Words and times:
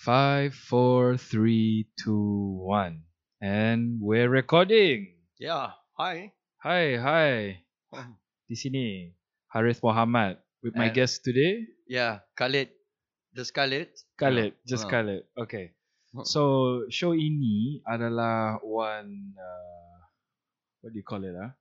Five, 0.00 0.54
four, 0.56 1.20
three, 1.20 1.84
two, 2.00 2.56
one. 2.64 3.04
And 3.36 4.00
we're 4.00 4.32
recording. 4.32 5.12
Yeah, 5.36 5.76
hi. 5.92 6.32
Hi, 6.64 6.96
hi. 6.96 7.60
Di 8.48 8.56
sini, 8.56 9.12
Harith 9.52 9.84
Muhammad 9.84 10.40
with 10.64 10.72
my 10.72 10.88
Uh, 10.88 10.96
guest 10.96 11.20
today, 11.20 11.68
Yeah, 11.84 12.24
Khalid. 12.32 12.72
Just 13.36 13.52
Khalid. 13.52 13.92
Khalid. 14.16 14.56
Just 14.64 14.88
Ah. 14.88 15.04
Khalid. 15.04 15.22
Okay. 15.36 15.76
Hmm. 16.16 16.24
So, 16.24 16.40
show 16.88 17.12
ini 17.12 17.84
adalah 17.84 18.56
one, 18.64 19.36
uh, 19.36 19.98
what 20.80 20.90
do 20.92 20.98
you 20.98 21.04
call 21.04 21.20
it? 21.28 21.36
Ah? 21.36 21.52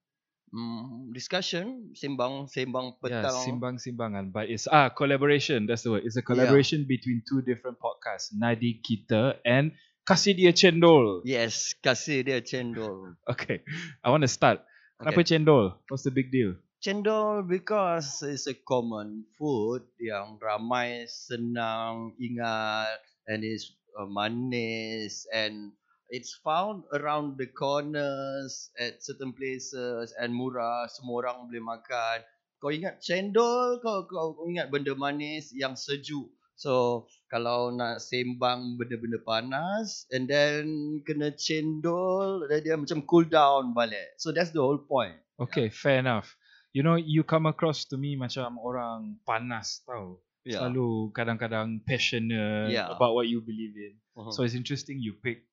Mm, 0.49 1.13
discussion, 1.13 1.93
sembang, 1.93 2.49
sembang 2.49 2.97
Yeah, 3.05 3.21
petang. 3.29 3.37
simbang-simbangan. 3.45 4.33
But 4.33 4.49
it's, 4.49 4.65
ah, 4.65 4.89
collaboration. 4.89 5.69
That's 5.69 5.85
the 5.85 5.93
word. 5.93 6.09
It's 6.09 6.17
a 6.17 6.25
collaboration 6.25 6.89
between 6.89 7.21
two 7.21 7.45
different 7.45 7.77
podcasts. 7.77 8.33
Nadi 8.33 8.81
Kita 8.81 9.37
and 9.45 9.77
Kasih 10.01 10.33
Dia 10.33 10.49
Cendol. 10.49 11.21
Yes, 11.21 11.77
kasih 11.77 12.25
dia 12.25 12.41
cendol. 12.41 13.13
Okay. 13.29 13.61
I 14.01 14.09
want 14.09 14.25
to 14.25 14.31
start. 14.31 14.65
Kenapa 14.97 15.21
Okay. 15.21 15.37
cendol? 15.37 15.77
What's 15.85 16.01
the 16.01 16.09
big 16.09 16.33
deal? 16.33 16.57
Cendol 16.81 17.45
because 17.45 18.25
it's 18.25 18.49
a 18.49 18.57
common 18.57 19.29
food 19.37 19.85
yang 20.01 20.41
ramai 20.41 21.05
senang 21.05 22.17
ingat 22.17 22.97
and 23.29 23.45
it's 23.45 23.69
uh, 23.93 24.09
manis 24.09 25.29
and 25.29 25.77
it's 26.09 26.33
found 26.41 26.83
around 26.91 27.37
the 27.37 27.45
corners 27.49 28.69
at 28.77 29.01
certain 29.01 29.33
places 29.33 30.13
and 30.17 30.33
murah 30.33 30.85
semua 30.89 31.25
orang 31.25 31.47
boleh 31.47 31.61
makan 31.61 32.17
kau 32.59 32.69
ingat 32.69 32.99
cendol 32.99 33.79
kau 33.79 34.03
kau 34.05 34.45
ingat 34.45 34.67
benda 34.67 34.91
manis 34.93 35.49
yang 35.53 35.73
sejuk 35.73 36.27
so 36.53 37.05
kalau 37.31 37.71
nak 37.71 38.03
sembang 38.03 38.75
benda-benda 38.75 39.21
panas 39.23 40.03
and 40.11 40.27
then 40.27 40.67
kena 41.01 41.31
cendol 41.33 42.43
dan 42.45 42.59
dia 42.59 42.75
macam 42.75 42.99
cool 43.05 43.23
down 43.23 43.71
balik 43.71 44.11
so 44.17 44.29
that's 44.29 44.51
the 44.51 44.61
whole 44.61 44.81
point 44.81 45.15
Okay, 45.39 45.71
fair 45.71 46.03
enough. 46.03 46.35
You 46.75 46.83
know, 46.83 46.99
you 46.99 47.23
come 47.23 47.47
across 47.47 47.87
to 47.87 47.95
me 47.95 48.19
macam 48.19 48.59
orang 48.59 49.23
panas 49.23 49.79
tau. 49.87 50.19
yeah 50.43 50.59
Selalu 50.67 51.15
kadang-kadang 51.15 51.79
passionate 51.87 52.75
Yeah. 52.75 52.91
about 52.91 53.15
what 53.15 53.31
you 53.31 53.39
believe 53.39 53.71
in. 53.71 53.95
Uh-huh. 54.19 54.35
So 54.35 54.43
it's 54.43 54.51
interesting 54.51 54.99
you 54.99 55.15
pick 55.15 55.47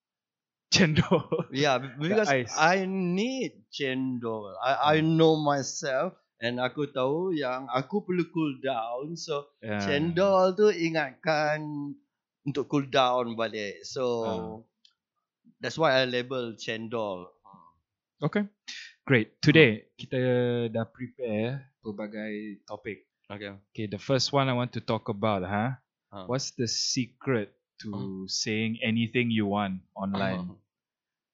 cendol. 0.72 1.46
Yeah, 1.54 1.78
be- 1.78 2.08
because. 2.08 2.28
I 2.30 2.84
need 2.86 3.66
cendol. 3.70 4.54
I 4.60 4.96
I 4.98 5.04
know 5.04 5.38
myself 5.38 6.14
and 6.42 6.60
aku 6.60 6.90
tahu 6.92 7.32
yang 7.32 7.70
aku 7.70 8.04
perlu 8.04 8.28
cool 8.34 8.52
down. 8.60 9.16
So 9.16 9.48
Yeah. 9.62 9.80
cendol 9.80 10.52
tu 10.58 10.68
ingatkan 10.68 11.62
untuk 12.46 12.68
cool 12.70 12.86
down 12.90 13.34
balik. 13.38 13.82
So 13.86 14.04
Ah. 14.22 14.54
that's 15.60 15.78
why 15.78 16.02
I 16.02 16.04
label 16.04 16.54
cendol. 16.58 17.30
Okay. 18.22 18.48
Great. 19.06 19.38
Today 19.44 19.92
kita 19.96 20.18
dah 20.72 20.86
prepare 20.88 21.72
pelbagai 21.84 22.64
topik. 22.66 23.06
Okay. 23.26 23.58
Okay, 23.74 23.86
the 23.90 23.98
first 23.98 24.30
one 24.30 24.46
I 24.46 24.54
want 24.54 24.70
to 24.78 24.82
talk 24.82 25.10
about, 25.10 25.42
huh? 25.42 25.78
Ah. 26.14 26.24
What's 26.30 26.54
the 26.54 26.70
secret 26.70 27.54
to 27.82 28.24
saying 28.28 28.78
anything 28.82 29.30
you 29.30 29.46
want 29.46 29.80
online? 29.94 30.56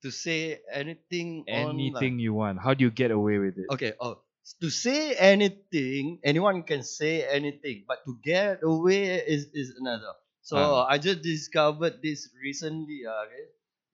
To 0.02 0.10
say 0.10 0.58
anything 0.72 1.46
Anything 1.46 1.94
online. 1.94 2.18
you 2.18 2.34
want. 2.34 2.58
How 2.58 2.74
do 2.74 2.82
you 2.82 2.90
get 2.90 3.10
away 3.14 3.38
with 3.38 3.54
it? 3.58 3.70
Okay. 3.70 3.94
Oh, 4.02 4.18
to 4.58 4.68
say 4.70 5.14
anything, 5.14 6.18
anyone 6.26 6.66
can 6.66 6.82
say 6.82 7.22
anything, 7.22 7.86
but 7.86 8.02
to 8.06 8.18
get 8.18 8.66
away 8.66 9.22
is 9.22 9.46
is 9.54 9.78
another. 9.78 10.18
So 10.42 10.58
Ah. 10.58 10.90
I 10.90 10.98
just 10.98 11.22
discovered 11.22 12.02
this 12.02 12.26
recently. 12.42 13.06
ah, 13.06 13.22
Okay, 13.30 13.46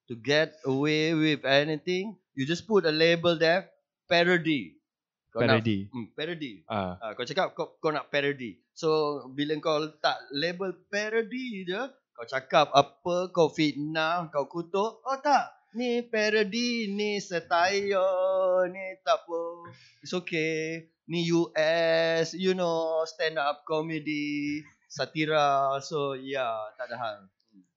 to 0.09 0.17
get 0.17 0.57
away 0.65 1.13
with 1.13 1.45
anything, 1.45 2.17
you 2.33 2.49
just 2.49 2.65
put 2.65 2.89
a 2.89 2.95
label 2.95 3.37
there, 3.37 3.69
parody. 4.09 4.81
Kau 5.29 5.45
nak- 5.45 5.61
Parody. 5.61 5.79
Hmm, 5.93 6.09
parody. 6.17 6.65
Ah, 6.65 6.97
Ah, 7.05 7.13
kau 7.13 7.29
cakap 7.29 7.53
kau, 7.53 7.77
kau 7.85 7.93
nak 7.93 8.09
parody. 8.09 8.57
So 8.73 8.89
bila 9.37 9.53
kau 9.61 9.77
letak 9.85 10.17
label 10.33 10.73
parody 10.89 11.69
je, 11.69 11.83
kau 12.19 12.27
cakap 12.27 12.67
apa, 12.75 13.31
kau 13.31 13.47
fitnah, 13.47 14.27
kau 14.35 14.51
kutuk. 14.51 14.99
Oh 15.07 15.19
tak, 15.23 15.55
ni 15.79 16.03
parody, 16.03 16.91
ni 16.91 17.23
satire, 17.23 18.67
ni 18.75 18.99
tak 19.07 19.23
apa. 19.23 19.71
It's 20.03 20.11
okay. 20.11 20.91
Ni 21.07 21.31
US, 21.31 22.35
you 22.35 22.59
know, 22.59 23.07
stand 23.07 23.39
up 23.39 23.63
comedy, 23.63 24.67
satira. 24.91 25.79
So 25.79 26.19
yeah, 26.19 26.75
tak 26.75 26.91
ada 26.91 26.97
hal. 26.99 27.19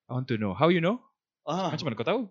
I 0.10 0.18
want 0.18 0.26
to 0.34 0.42
know. 0.42 0.58
How 0.58 0.74
you 0.74 0.82
know? 0.82 0.98
Ah, 1.46 1.70
Macam 1.70 1.94
mana 1.94 2.02
kau 2.02 2.10
tahu? 2.10 2.22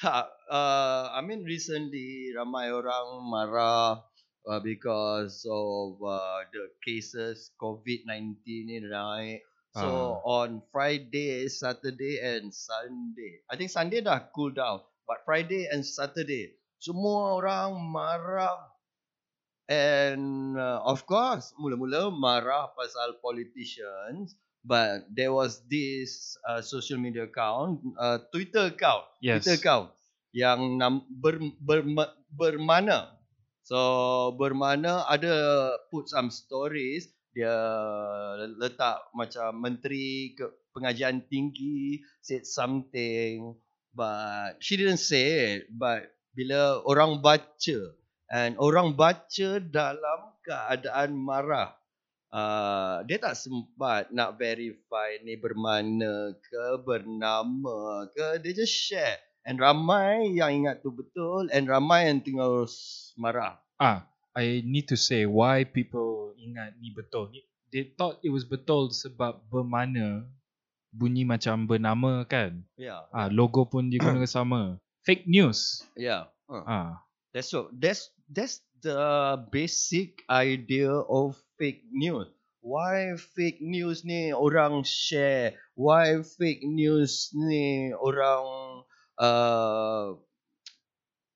tak, 0.00 0.26
uh, 0.50 1.12
I 1.14 1.22
mean 1.22 1.46
recently 1.46 2.34
ramai 2.34 2.72
orang 2.74 3.20
marah 3.30 4.02
uh, 4.48 4.60
because 4.64 5.46
of 5.46 6.02
uh, 6.02 6.40
the 6.50 6.72
cases 6.82 7.54
COVID-19 7.62 8.42
ni 8.42 8.82
naik. 8.82 9.46
So 9.70 10.18
on 10.26 10.62
Friday, 10.74 11.46
Saturday 11.46 12.18
and 12.18 12.50
Sunday. 12.50 13.46
I 13.46 13.54
think 13.54 13.70
Sunday 13.70 14.02
dah 14.02 14.18
cool 14.34 14.50
down. 14.50 14.82
But 15.06 15.22
Friday 15.22 15.70
and 15.70 15.86
Saturday, 15.86 16.58
semua 16.82 17.38
orang 17.38 17.78
marah. 17.78 18.70
And 19.70 20.58
uh, 20.58 20.82
of 20.82 21.06
course, 21.06 21.54
mula-mula 21.54 22.10
marah 22.10 22.74
pasal 22.74 23.22
politicians. 23.22 24.34
But 24.60 25.08
there 25.08 25.32
was 25.32 25.64
this 25.72 26.36
uh, 26.44 26.60
social 26.60 27.00
media 27.00 27.24
account, 27.24 27.80
uh, 27.96 28.20
Twitter 28.28 28.68
account 28.68 29.08
Yes. 29.24 29.48
Twitter 29.48 29.56
account 29.56 29.88
yang 30.36 30.76
nam, 30.76 31.08
ber, 31.08 31.40
ber, 31.64 31.80
bermana. 32.28 33.16
So 33.64 34.34
bermana 34.36 35.06
ada 35.08 35.32
put 35.88 36.12
some 36.12 36.28
stories 36.28 37.08
dia 37.30 37.54
letak 38.58 39.06
macam 39.14 39.54
menteri 39.58 40.34
ke 40.34 40.46
pengajian 40.74 41.22
tinggi 41.30 42.02
said 42.22 42.42
something 42.46 43.54
but 43.94 44.58
she 44.62 44.78
didn't 44.78 45.02
say 45.02 45.58
it 45.58 45.70
but 45.74 46.10
bila 46.34 46.82
orang 46.86 47.18
baca 47.18 47.78
and 48.30 48.54
orang 48.58 48.94
baca 48.94 49.58
dalam 49.58 50.20
keadaan 50.46 51.14
marah 51.14 51.74
uh, 52.34 53.02
dia 53.04 53.18
tak 53.18 53.34
sempat 53.36 54.10
nak 54.14 54.38
verify 54.38 55.18
ni 55.26 55.34
bermana 55.36 56.34
ke 56.38 56.64
bernama 56.82 58.06
ke 58.14 58.40
dia 58.42 58.52
just 58.54 58.74
share. 58.74 59.18
And 59.40 59.56
ramai 59.56 60.36
yang 60.36 60.64
ingat 60.64 60.84
tu 60.84 60.92
betul 60.92 61.48
and 61.50 61.64
ramai 61.64 62.12
yang 62.12 62.20
tinggal 62.20 62.68
marah. 63.16 63.56
Ah, 63.80 64.04
I 64.32 64.62
need 64.62 64.86
to 64.90 64.96
say 64.96 65.26
why 65.26 65.66
people 65.66 66.32
ingat 66.38 66.78
ni 66.78 66.94
betul. 66.94 67.34
They 67.70 67.90
thought 67.94 68.18
it 68.22 68.30
was 68.30 68.46
betul 68.46 68.90
sebab 68.90 69.46
bermana 69.50 70.26
bunyi 70.90 71.22
macam 71.22 71.66
bernama 71.70 72.26
kan. 72.26 72.62
yeah 72.74 73.06
Ah, 73.10 73.30
logo 73.30 73.62
pun 73.66 73.90
digunakan 73.90 74.26
sama. 74.38 74.78
Fake 75.06 75.26
news. 75.26 75.82
yeah 75.98 76.30
uh. 76.50 76.62
Ah, 76.66 76.90
That's 77.30 77.46
so. 77.50 77.70
That's 77.70 78.10
that's 78.26 78.58
the 78.82 79.38
basic 79.54 80.22
idea 80.26 80.90
of 80.90 81.38
fake 81.58 81.86
news. 81.90 82.26
Why 82.60 83.16
fake 83.16 83.62
news 83.64 84.02
ni 84.04 84.34
orang 84.34 84.82
share? 84.84 85.56
Why 85.78 86.20
fake 86.20 86.60
news 86.66 87.30
ni 87.32 87.94
orang 87.94 88.82
uh, 89.16 90.18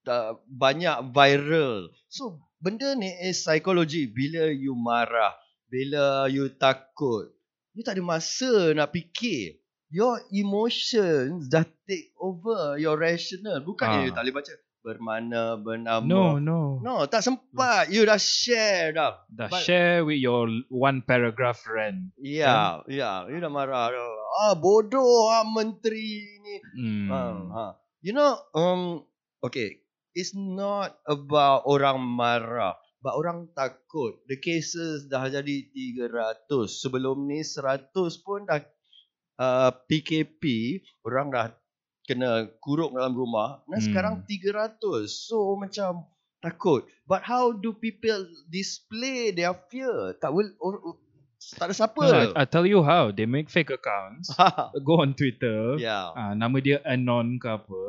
uh, 0.05 0.33
banyak 0.45 1.15
viral? 1.17 1.89
So 2.13 2.44
benda 2.65 2.97
ni 2.97 3.13
is 3.21 3.45
psychology. 3.45 4.09
Bila 4.09 4.49
you 4.49 4.73
marah, 4.73 5.37
bila 5.69 6.25
you 6.27 6.49
takut, 6.49 7.29
you 7.77 7.85
tak 7.85 8.01
ada 8.01 8.05
masa 8.05 8.73
nak 8.73 8.89
fikir. 8.89 9.61
Your 9.93 10.19
emotions 10.33 11.47
dah 11.47 11.63
take 11.85 12.11
over 12.17 12.81
your 12.81 12.97
rational. 12.97 13.61
Bukan 13.61 13.85
Ah. 13.87 14.01
you 14.03 14.11
tak 14.11 14.25
boleh 14.25 14.37
baca 14.41 14.53
bermana 14.81 15.57
bernama. 15.57 16.05
no, 16.05 16.37
no. 16.37 16.77
No, 16.81 17.05
tak 17.07 17.23
sempat. 17.23 17.89
You 17.89 18.05
dah 18.05 18.19
share 18.19 18.93
dah. 18.93 19.23
Dah 19.29 19.49
But- 19.49 19.63
share 19.63 20.03
with 20.03 20.19
your 20.19 20.45
one 20.69 21.01
paragraph 21.01 21.63
rant. 21.65 22.11
Ya, 22.19 22.85
ya. 22.85 23.25
You 23.29 23.39
dah 23.39 23.49
marah. 23.49 23.93
Ah, 24.45 24.53
bodoh 24.59 25.31
ah 25.31 25.47
menteri 25.47 26.41
ni. 26.43 26.57
Hmm. 26.75 27.07
Ha, 27.09 27.21
ha. 27.55 27.67
You 28.03 28.13
know, 28.13 28.35
um, 28.53 29.07
okay. 29.41 29.84
It's 30.15 30.33
not 30.33 30.95
about 31.05 31.67
orang 31.67 31.99
marah. 31.99 32.79
But 33.03 33.21
orang 33.21 33.53
takut. 33.53 34.17
The 34.25 34.41
cases 34.41 35.11
dah 35.11 35.29
jadi 35.29 35.69
300. 35.69 36.49
Sebelum 36.65 37.29
ni 37.29 37.45
100 37.45 37.93
pun 38.25 38.49
dah 38.49 38.65
uh, 39.37 39.71
PKP. 39.85 40.43
Orang 41.05 41.29
dah 41.29 41.53
kena 42.09 42.49
kuruk 42.65 42.97
dalam 42.97 43.13
rumah. 43.13 43.61
Dan 43.69 43.77
Hmm. 43.77 43.87
sekarang 43.91 44.15
300. 44.25 44.81
So 45.11 45.59
macam 45.59 46.09
takut. 46.41 46.89
But 47.05 47.29
how 47.29 47.53
do 47.53 47.77
people 47.77 48.25
display 48.49 49.37
their 49.37 49.53
fear? 49.69 50.17
Tak 50.17 50.33
will, 50.33 50.55
or, 50.57 50.81
or- 50.81 51.01
tak 51.61 51.69
ada 51.69 51.75
siapa. 51.77 52.01
No, 52.01 52.17
I, 52.17 52.27
I 52.41 52.45
tell 52.49 52.65
you 52.65 52.81
how. 52.81 53.13
They 53.13 53.29
make 53.29 53.53
fake 53.53 53.69
accounts. 53.69 54.33
go 54.89 55.05
on 55.05 55.13
Twitter. 55.13 55.77
yeah. 55.77 56.09
Ah, 56.17 56.33
nama 56.33 56.57
dia 56.57 56.81
anon 56.89 57.37
ke 57.37 57.53
apa. 57.53 57.85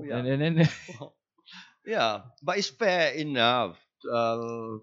Yeah. 0.00 0.24
And, 0.24 0.24
and 0.24 0.40
then 0.40 0.54
Yeah, 1.86 2.22
but 2.42 2.58
it's 2.58 2.68
fair 2.68 3.12
enough 3.14 3.76
uh, 4.10 4.78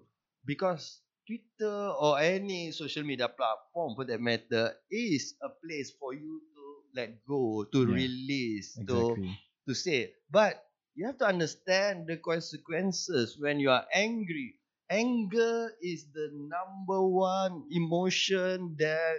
because 0.46 1.00
Twitter 1.26 1.94
or 1.98 2.18
any 2.18 2.70
social 2.72 3.02
media 3.04 3.28
platform 3.28 3.94
for 3.94 4.04
that 4.06 4.20
matter 4.20 4.74
is 4.90 5.34
a 5.42 5.48
place 5.50 5.92
for 5.98 6.14
you 6.14 6.42
to 6.54 6.64
let 6.94 7.24
go, 7.26 7.64
to 7.64 7.86
Yeah, 7.86 7.86
release, 7.86 8.78
to 8.86 9.18
exactly. 9.18 9.38
to 9.68 9.74
say. 9.74 10.14
But 10.30 10.62
you 10.94 11.06
have 11.06 11.18
to 11.18 11.26
understand 11.26 12.06
the 12.06 12.16
consequences 12.18 13.38
when 13.38 13.58
you 13.60 13.70
are 13.70 13.86
angry. 13.94 14.58
Anger 14.90 15.72
is 15.82 16.06
the 16.12 16.30
number 16.34 17.00
one 17.02 17.66
emotion 17.70 18.76
that 18.78 19.16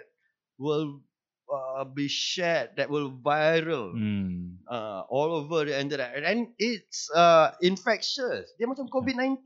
will 0.58 1.02
uh, 1.54 1.86
be 1.86 2.10
shared, 2.10 2.74
that 2.76 2.90
will 2.90 3.14
viral 3.14 3.94
Hmm. 3.94 4.58
uh, 4.66 5.06
all 5.06 5.38
over 5.38 5.70
the 5.70 5.78
internet 5.78 6.18
and 6.18 6.50
it's 6.58 7.08
uh, 7.14 7.54
infectious. 7.62 8.50
Dia 8.58 8.66
macam 8.66 8.90
COVID-19. 8.90 9.46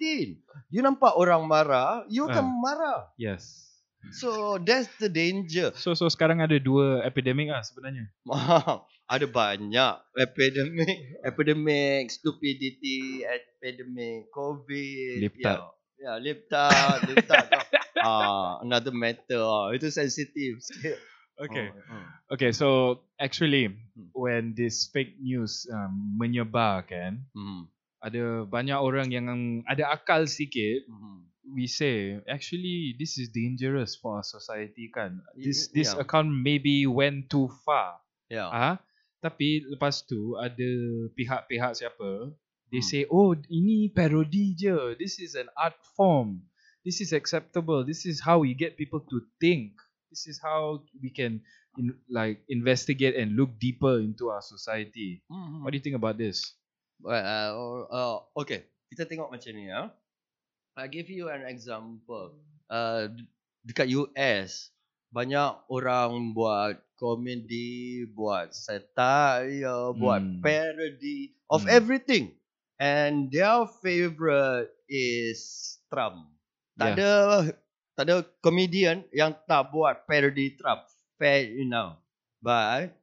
You 0.71 0.79
nampak 0.79 1.19
orang 1.19 1.43
marah, 1.43 2.07
you 2.07 2.23
akan 2.23 2.45
Ah. 2.47 2.55
marah. 2.63 2.99
Yes. 3.19 3.67
So 4.15 4.55
that's 4.55 4.87
the 5.03 5.11
danger. 5.11 5.75
So 5.75 5.91
so 5.91 6.07
sekarang 6.07 6.39
ada 6.39 6.55
dua 6.63 7.03
epidemic 7.03 7.51
lah 7.51 7.59
sebenarnya. 7.59 8.07
Ada 9.07 9.23
banyak 9.23 9.93
epidemic, 10.19 11.23
epidemic, 11.23 12.11
stupidity, 12.11 13.23
epidemic, 13.23 14.27
COVID. 14.35 15.23
Ya, 15.39 15.63
yeah, 15.95 16.15
lip 16.19 16.47
tart, 16.47 17.07
lip 17.07 17.23
tart. 17.23 17.47
Ah, 17.97 18.61
another 18.61 18.93
matter. 18.93 19.41
Ah, 19.41 19.73
itu 19.73 19.89
sensitive 19.89 20.61
sikit. 20.61 21.01
Okay. 21.37 21.69
Oh, 21.69 21.93
oh. 21.93 22.05
Okay, 22.33 22.51
so 22.51 22.67
actually 23.21 23.69
Hmm. 23.69 24.09
when 24.13 24.43
this 24.57 24.89
fake 24.89 25.15
news 25.21 25.69
um, 25.69 26.17
menyebar 26.17 26.81
kan, 26.85 27.23
Hmm. 27.33 27.69
ada 28.01 28.45
banyak 28.45 28.77
orang 28.77 29.09
yang 29.09 29.25
ada 29.65 29.89
akal 29.89 30.25
sikit 30.25 30.85
Hmm. 30.89 31.29
we 31.47 31.65
say 31.69 32.19
actually 32.27 32.93
this 32.97 33.15
is 33.17 33.29
dangerous 33.31 33.95
for 33.95 34.17
our 34.19 34.25
society 34.25 34.89
kan. 34.89 35.21
Y- 35.37 35.47
This 35.49 35.69
this 35.71 35.93
yeah. 35.93 36.01
account 36.01 36.29
maybe 36.29 36.83
went 36.89 37.29
too 37.29 37.47
far. 37.63 38.01
Yeah. 38.27 38.49
Ah, 38.51 38.75
tapi 39.21 39.63
lepas 39.65 40.03
tu 40.03 40.35
ada 40.35 40.69
pihak-pihak 41.15 41.73
siapa 41.73 42.33
they 42.67 42.83
Hmm. 42.83 42.89
say 42.91 43.01
oh 43.07 43.31
ini 43.47 43.87
parody 43.93 44.51
je. 44.53 44.97
This 44.99 45.21
is 45.21 45.37
an 45.39 45.47
art 45.55 45.77
form. 45.95 46.43
This 46.83 46.99
is 46.99 47.15
acceptable. 47.15 47.83
This 47.83 48.03
is 48.03 48.19
how 48.23 48.43
we 48.43 48.51
get 48.51 48.75
people 48.75 48.99
to 49.07 49.17
think. 49.39 49.75
This 50.09 50.27
is 50.27 50.39
how 50.39 50.83
we 51.01 51.11
can 51.11 51.43
in, 51.77 51.93
like 52.09 52.41
investigate 52.47 53.15
and 53.15 53.35
look 53.35 53.59
deeper 53.59 53.99
into 53.99 54.29
our 54.31 54.41
society. 54.41 55.21
Hmm. 55.27 55.63
What 55.63 55.71
do 55.71 55.77
you 55.77 55.83
think 55.83 55.99
about 55.99 56.17
this? 56.17 56.41
Well, 56.99 57.21
uh, 57.21 57.51
uh, 57.93 58.17
okay, 58.41 58.65
kita 58.89 59.05
tengok 59.05 59.29
macam 59.29 59.51
ni 59.53 59.69
ya. 59.69 59.91
I 60.77 60.85
give 60.89 61.09
you 61.09 61.29
an 61.29 61.45
example. 61.45 62.37
Uh, 62.69 63.09
dekat 63.65 63.89
US 63.93 64.71
banyak 65.11 65.63
orang 65.71 66.35
buat 66.35 66.77
komedi, 66.99 68.03
buat 68.11 68.51
satire, 68.51 69.93
buat 69.95 70.19
Hmm. 70.21 70.41
parody 70.43 71.37
of 71.47 71.63
Hmm. 71.63 71.71
everything. 71.71 72.35
And 72.77 73.33
their 73.33 73.65
favorite 73.81 74.69
is 74.85 75.41
Trump. 75.89 76.29
Tak 76.77 76.93
Yeah. 76.93 76.97
ada 76.97 77.11
tak 77.97 78.05
ada 78.05 78.21
comedian 78.45 79.01
yang 79.09 79.33
tak 79.49 79.73
buat 79.73 80.05
parody 80.05 80.53
Trump. 80.53 80.85
Fair 81.17 81.49
enough. 81.49 81.97
But 82.37 82.93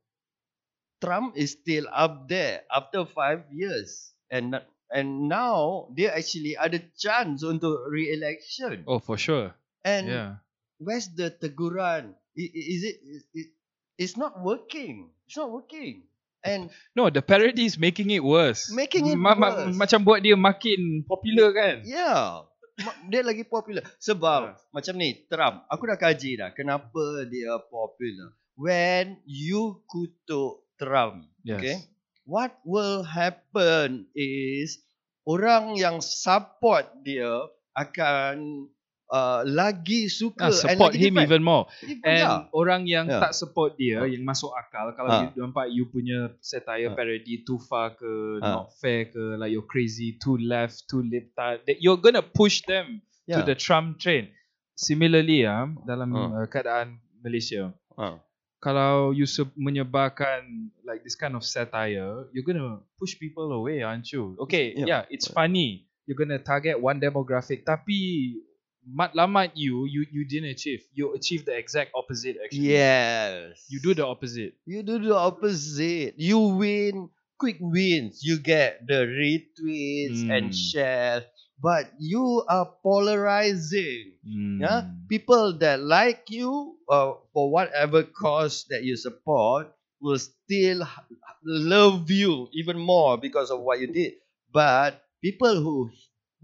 Trump 1.02 1.35
is 1.35 1.58
still 1.58 1.91
up 1.91 2.31
there 2.31 2.62
after 2.70 3.02
five 3.02 3.50
years. 3.50 4.14
And 4.31 4.55
and 4.94 5.26
now 5.26 5.91
dia 5.91 6.14
actually 6.14 6.55
ada 6.55 6.79
chance 6.94 7.43
untuk 7.43 7.91
re-election. 7.91 8.87
Oh, 8.87 9.02
for 9.02 9.19
sure. 9.19 9.50
And 9.82 10.06
yeah. 10.06 10.31
where's 10.79 11.11
the 11.11 11.35
teguran? 11.35 12.14
Is 12.38 12.87
it, 12.87 12.97
is 13.02 13.23
it 13.35 13.49
it's 13.99 14.14
not 14.14 14.38
working. 14.38 15.11
It's 15.26 15.35
not 15.35 15.50
working. 15.50 16.06
And 16.44 16.70
No, 16.94 17.08
the 17.08 17.25
parody 17.25 17.64
is 17.67 17.81
making 17.81 18.14
it 18.14 18.23
worse. 18.23 18.70
Making 18.70 19.11
it 19.11 19.19
Ma- 19.19 19.35
ma- 19.35 19.64
worse. 19.64 19.75
Macam 19.75 20.05
buat 20.06 20.20
dia 20.23 20.37
makin 20.38 21.02
popular 21.08 21.50
kan? 21.56 21.82
yeah, 21.88 22.44
ma- 22.47 22.54
dia 23.06 23.23
lagi 23.23 23.47
popular 23.47 23.85
sebab 23.99 24.41
Ah. 24.50 24.55
macam 24.75 24.94
ni 24.99 25.26
Trump. 25.31 25.62
Aku 25.71 25.87
dah 25.87 25.99
kaji 25.99 26.41
dah 26.41 26.50
kenapa 26.50 27.25
dia 27.31 27.55
popular. 27.71 28.35
When 28.55 29.19
you 29.26 29.82
kutuk 29.87 30.62
Trump, 30.75 31.26
Yes. 31.43 31.59
okay? 31.59 31.76
What 32.25 32.56
will 32.65 33.05
happen 33.05 34.09
is 34.17 34.81
orang 35.23 35.76
yang 35.76 36.00
support 36.00 36.88
dia 37.05 37.50
akan 37.75 38.67
uh, 39.11 39.45
lagi 39.45 40.09
suka 40.09 40.49
and 40.49 40.55
support 40.55 40.93
lagi 40.95 41.11
him 41.11 41.21
even 41.21 41.43
more. 41.43 41.67
Even, 41.85 42.01
And 42.05 42.19
yeah. 42.21 42.39
orang 42.55 42.83
yang 42.89 43.06
Yeah. 43.09 43.21
tak 43.21 43.33
support 43.37 43.77
dia, 43.77 44.01
Ah. 44.01 44.09
yang 44.09 44.25
masuk 44.25 44.53
akal, 44.53 44.93
kalau 44.95 45.09
Ah. 45.11 45.21
you 45.29 45.41
nampak 45.41 45.67
you 45.69 45.85
punya 45.89 46.33
satire 46.41 46.93
Ah. 46.93 46.97
parody 46.97 47.45
too 47.45 47.61
far 47.61 47.93
ke, 47.95 48.41
Ah. 48.41 48.62
not 48.62 48.73
fair 48.81 49.09
ke, 49.09 49.37
like 49.37 49.53
you're 49.53 49.67
crazy, 49.67 50.17
too 50.17 50.37
left, 50.39 50.89
too 50.89 51.05
lip 51.05 51.33
tart, 51.35 51.65
that 51.69 51.81
you're 51.81 52.01
gonna 52.01 52.25
push 52.25 52.65
them 52.65 53.01
to 53.27 53.41
yeah. 53.41 53.45
the 53.45 53.56
Trump 53.56 53.97
train. 53.99 54.29
Similarly, 54.75 55.47
ah, 55.47 55.71
dalam 55.87 56.11
Ah. 56.12 56.43
uh, 56.43 56.47
keadaan 56.50 56.99
Malaysia, 57.23 57.71
Ah. 57.95 58.19
kalau 58.59 59.12
you 59.12 59.25
menyebarkan 59.55 60.73
like 60.83 61.05
this 61.05 61.15
kind 61.15 61.37
of 61.37 61.45
satire, 61.45 62.27
you're 62.35 62.45
gonna 62.45 62.81
push 62.99 63.15
people 63.17 63.49
away, 63.53 63.85
aren't 63.85 64.11
you? 64.11 64.35
Okay, 64.41 64.75
Yeah. 64.75 64.87
yeah, 64.89 65.03
it's 65.09 65.29
funny. 65.29 65.87
You're 66.05 66.19
gonna 66.19 66.37
target 66.37 66.77
one 66.77 67.00
demographic, 67.00 67.65
tapi 67.65 67.97
matlamat 68.89 69.53
you, 69.55 69.85
you 69.87 70.07
you 70.13 70.25
didn't 70.27 70.51
achieve. 70.51 70.83
You 70.93 71.15
achieved 71.15 71.47
the 71.47 71.57
exact 71.57 71.93
opposite 71.95 72.37
actually. 72.45 72.75
Yes. 72.75 73.65
You 73.69 73.81
do 73.81 73.95
the 73.95 74.07
opposite. 74.07 74.55
You 74.65 74.83
do 74.83 74.99
the 74.99 75.15
opposite. 75.17 76.15
You 76.19 76.39
win 76.57 77.11
quick 77.39 77.59
wins. 77.61 78.23
You 78.25 78.39
get 78.39 78.87
the 78.87 79.05
retweets 79.09 80.25
and 80.29 80.53
Hmm. 80.53 80.55
shares. 80.55 81.25
But 81.61 81.93
you 81.99 82.45
are 82.49 82.73
polarizing. 82.83 84.19
Hmm. 84.25 84.61
Yeah, 84.61 84.83
people 85.09 85.59
that 85.59 85.81
like 85.81 86.31
you 86.31 86.79
uh, 86.89 87.15
for 87.33 87.51
whatever 87.51 88.03
cause 88.05 88.65
that 88.71 88.85
you 88.85 88.97
support 88.97 89.73
will 90.01 90.19
still 90.19 90.87
love 91.45 92.11
you 92.11 92.49
even 92.53 92.79
more 92.79 93.19
because 93.19 93.50
of 93.50 93.61
what 93.61 93.81
you 93.81 93.87
did. 93.88 94.14
But 94.53 95.03
people 95.23 95.61
who 95.61 95.91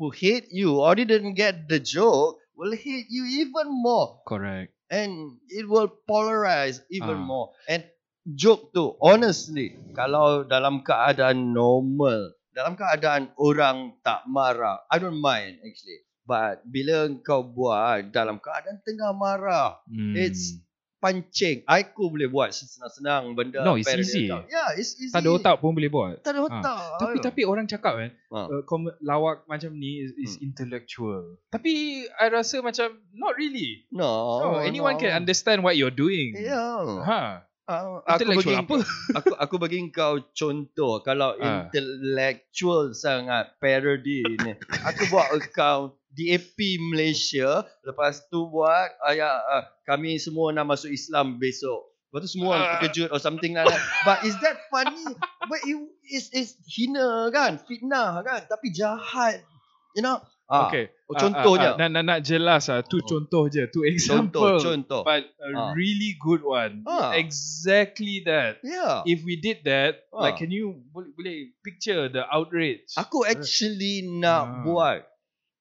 who 0.00 0.08
hate 0.08 0.48
you 0.48 0.80
or 0.80 0.96
didn't 0.96 1.36
get 1.36 1.68
the 1.68 1.76
joke 1.76 2.40
will 2.56 2.72
hate 2.72 3.12
you 3.12 3.24
even 3.44 3.68
more 3.68 4.24
Correct. 4.24 4.72
and 4.88 5.36
it 5.52 5.68
will 5.68 5.92
polarize 6.08 6.80
even 6.88 7.20
Ah. 7.20 7.26
more. 7.28 7.46
And 7.68 7.84
joke 8.24 8.72
tu, 8.72 8.96
honestly, 8.98 9.76
kalau 9.92 10.44
dalam 10.44 10.80
keadaan 10.80 11.52
normal, 11.52 12.32
dalam 12.50 12.76
keadaan 12.76 13.32
orang 13.36 14.00
tak 14.00 14.24
marah, 14.24 14.80
I 14.88 14.96
don't 14.96 15.20
mind 15.20 15.60
actually. 15.60 16.00
But 16.24 16.62
bila 16.64 17.10
kau 17.20 17.42
buat 17.42 18.08
dalam 18.08 18.38
keadaan 18.38 18.80
tengah 18.80 19.12
marah, 19.12 19.80
Hmm. 19.84 20.14
It's- 20.16 20.56
pancing, 21.00 21.64
aku 21.64 22.06
boleh 22.06 22.28
buat 22.28 22.52
senang-senang 22.52 23.32
benda. 23.32 23.64
No, 23.64 23.74
it's 23.74 23.88
parody 23.88 24.04
easy. 24.04 24.28
account. 24.28 24.44
Yeah, 24.46 24.68
it's 24.76 24.92
easy. 24.94 25.10
tak 25.10 25.24
ada 25.24 25.30
otak 25.32 25.54
pun 25.56 25.72
boleh 25.72 25.88
buat. 25.88 26.20
Tak 26.20 26.30
ada 26.30 26.40
Ah. 26.40 26.46
otak. 26.46 26.80
Tapi 26.98 27.16
tapi 27.18 27.40
orang 27.42 27.64
cakap 27.64 27.96
kan, 27.96 28.10
Ah. 28.28 28.46
uh, 28.46 28.62
kom- 28.62 28.92
lawak 29.00 29.42
macam 29.44 29.72
ni 29.72 29.98
is, 29.98 30.12
is 30.14 30.32
Hmm. 30.36 30.46
intellectual. 30.46 31.40
Tapi 31.48 31.72
I 32.06 32.26
rasa 32.28 32.60
macam 32.60 32.86
not 33.12 33.34
really. 33.34 33.88
no, 33.90 34.06
No, 34.38 34.60
anyone 34.60 34.94
no. 34.94 35.00
can 35.00 35.16
understand 35.16 35.60
what 35.60 35.74
you're 35.74 35.90
doing. 35.90 36.36
Yeah. 36.36 37.00
Ha. 37.02 37.48
Ah, 37.64 38.02
aku 38.04 38.34
bagi 38.34 38.50
apa? 38.52 38.82
aku 39.14 39.30
aku 39.38 39.54
bagi 39.56 39.78
kau 39.88 40.18
contoh 40.28 41.00
kalau 41.00 41.38
Ah. 41.38 41.70
intellectual 41.70 42.90
sangat 42.92 43.54
parody 43.56 44.26
ni. 44.26 44.52
Aku 44.84 45.06
buat 45.06 45.30
account 45.30 45.94
DAP 46.10 46.58
Malaysia 46.82 47.62
lepas 47.80 48.26
tu 48.26 48.46
buat 48.46 48.90
ayat 49.04 49.34
uh, 49.46 49.64
kami 49.84 50.18
semua 50.18 50.50
nak 50.50 50.66
masuk 50.68 50.90
Islam 50.90 51.38
besok. 51.38 51.86
Lepas 52.10 52.26
tu 52.26 52.30
semua 52.34 52.52
Ah. 52.54 52.62
terkejut 52.82 53.08
or 53.08 53.18
something 53.18 53.54
like 53.54 53.64
that. 53.64 53.82
But 54.02 54.26
is 54.26 54.34
that 54.42 54.66
funny? 54.66 55.14
But 55.46 55.62
it 55.62 55.78
is 56.10 56.26
is 56.34 56.58
hina 56.66 57.30
kan, 57.30 57.62
fitnah 57.62 58.18
kan, 58.20 58.42
tapi 58.44 58.74
jahat. 58.74 59.46
You 59.94 60.02
know? 60.02 60.18
Ah, 60.46 60.66
Okay. 60.66 60.90
oh, 61.06 61.14
Ah, 61.14 61.20
contohnya. 61.22 61.68
ah, 61.70 61.74
ah, 61.74 61.86
nak, 61.86 61.88
nak, 61.94 62.02
nak 62.02 62.18
jelas 62.26 62.66
ah, 62.66 62.82
tu 62.82 62.98
Oh. 62.98 63.06
contoh 63.06 63.46
je, 63.46 63.70
tu 63.70 63.86
Contoh, 63.86 63.86
example. 63.86 64.58
contoh. 64.58 65.02
But 65.06 65.30
a 65.38 65.46
Ah. 65.54 65.70
really 65.78 66.18
good 66.18 66.42
one. 66.42 66.82
Ah. 66.82 67.14
Exactly 67.14 68.26
that. 68.26 68.58
Yeah. 68.66 69.06
If 69.06 69.22
we 69.22 69.38
did 69.38 69.62
that, 69.62 70.10
Ah. 70.10 70.26
like 70.26 70.42
can 70.42 70.50
you 70.50 70.82
boleh, 70.90 71.14
boleh 71.14 71.36
picture 71.62 72.10
the 72.10 72.26
outrage? 72.26 72.90
Aku 72.98 73.22
actually 73.22 74.02
nak 74.02 74.42
Ah. 74.42 74.46
buat. 74.66 75.00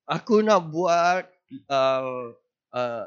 Aku 0.10 0.42
nak 0.42 0.74
buat 0.74 1.30
uh, 1.70 2.34
uh, 2.74 3.06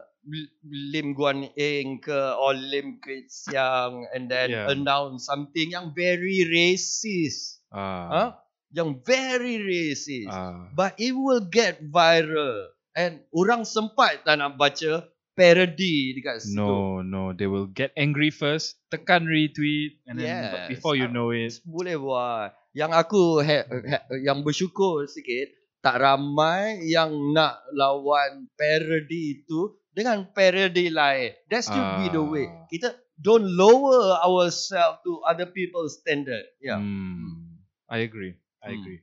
Lim 0.62 1.18
Guan 1.18 1.50
Eng 1.59 1.99
ke 1.99 2.14
or 2.38 2.54
Lim 2.54 3.02
Kwek 3.02 3.26
Siang 3.26 4.06
and 4.14 4.30
then 4.30 4.54
Yeah. 4.54 4.71
announce 4.71 5.26
something 5.26 5.75
yang 5.75 5.90
very 5.90 6.47
racist. 6.47 7.59
Ah. 7.75 8.06
Huh? 8.06 8.28
Yang 8.71 9.02
very 9.02 9.59
racist. 9.59 10.30
Ah. 10.30 10.71
But 10.71 10.94
it 11.02 11.11
will 11.11 11.42
get 11.42 11.82
viral. 11.82 12.71
And 12.94 13.26
orang 13.35 13.66
sempat 13.66 14.23
tak 14.23 14.38
nak 14.38 14.54
baca 14.54 15.02
parody 15.35 16.14
dekat 16.14 16.44
situ. 16.44 16.54
No, 16.54 17.02
no, 17.02 17.32
they 17.35 17.50
will 17.50 17.66
get 17.66 17.90
angry 17.99 18.28
first, 18.30 18.78
tekan 18.92 19.25
retweet, 19.26 19.99
and 20.06 20.21
then 20.21 20.28
Yes. 20.28 20.71
before 20.71 20.94
you 20.94 21.09
know 21.11 21.32
it, 21.35 21.56
Boleh 21.66 21.99
buat. 21.99 22.52
Yang 22.76 22.92
aku 22.94 23.23
ha, 23.42 23.59
ha, 23.66 23.99
yang 24.23 24.44
bersyukur 24.44 25.09
sikit 25.09 25.50
tak 25.83 25.99
ramai 25.99 26.79
yang 26.87 27.11
nak 27.35 27.59
lawan 27.75 28.47
parody 28.55 29.43
itu 29.43 29.75
dengan 29.91 30.25
parody 30.31 30.89
lain. 30.89 31.35
That 31.51 31.67
should 31.67 31.89
be 31.99 32.07
the 32.09 32.23
way. 32.23 32.47
Ah. 32.47 32.65
Kita 32.71 32.89
don't 33.19 33.45
lower 33.45 34.17
ourselves 34.23 35.03
to 35.03 35.21
other 35.23 35.45
people's 35.45 35.99
standard. 35.99 36.47
Yeah. 36.59 36.79
Hmm. 36.79 37.59
I 37.91 38.07
agree. 38.07 38.39
I 38.62 38.73
Hmm. 38.73 38.79
agree. 38.79 39.01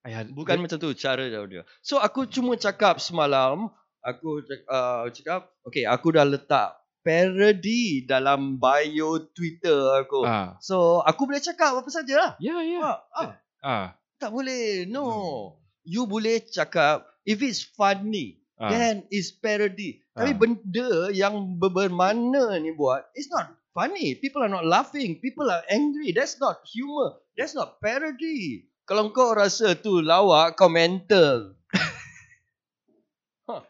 I 0.00 0.10
had 0.12 0.32
Bukan 0.32 0.60
macam 0.60 0.76
tu 0.76 0.92
cara 0.94 1.24
dia. 1.24 1.64
So 1.80 1.96
aku 1.96 2.24
cuma 2.24 2.56
cakap 2.56 3.00
semalam, 3.00 3.68
aku 4.00 4.40
uh, 4.64 5.08
cakap, 5.10 5.52
okay 5.60 5.84
aku 5.84 6.14
dah 6.14 6.24
letak 6.24 6.72
parody 7.00 8.04
dalam 8.04 8.56
bio 8.56 9.28
Twitter 9.32 10.00
aku. 10.00 10.24
ah, 10.24 10.56
So 10.60 11.00
aku 11.00 11.28
boleh 11.28 11.40
cakap 11.40 11.76
apa 11.76 11.88
saja 11.88 12.14
lah. 12.16 12.30
yeah, 12.40 12.60
yeah. 12.60 12.80
Ah, 12.80 12.98
ah. 13.12 13.30
Ah, 13.60 13.86
Tak 14.16 14.32
boleh. 14.32 14.84
No. 14.84 15.59
You 15.90 16.06
boleh 16.06 16.46
cakap 16.46 17.02
if 17.26 17.42
it's 17.42 17.66
funny, 17.66 18.38
ah. 18.56 18.70
then 18.70 19.02
it's 19.10 19.34
parody. 19.34 20.06
Tapi 20.14 20.30
Ah. 20.30 20.38
benda 20.38 20.88
yang 21.10 21.58
ber- 21.58 21.74
bermakna 21.74 22.54
ni 22.56 22.70
buat, 22.70 23.10
it's 23.12 23.26
not 23.26 23.50
funny. 23.72 24.14
People 24.14 24.46
are 24.46 24.52
not 24.52 24.62
laughing. 24.62 25.18
People 25.18 25.50
are 25.50 25.66
angry. 25.66 26.14
That's 26.14 26.38
not 26.38 26.62
humor. 26.62 27.18
That's 27.34 27.58
not 27.58 27.82
parody. 27.82 28.70
Kalau 28.86 29.10
kau 29.10 29.34
rasa 29.34 29.74
tu 29.74 29.98
lawak, 29.98 30.54
kau 30.54 30.70
mental. 30.70 31.58
huh. 33.48 33.62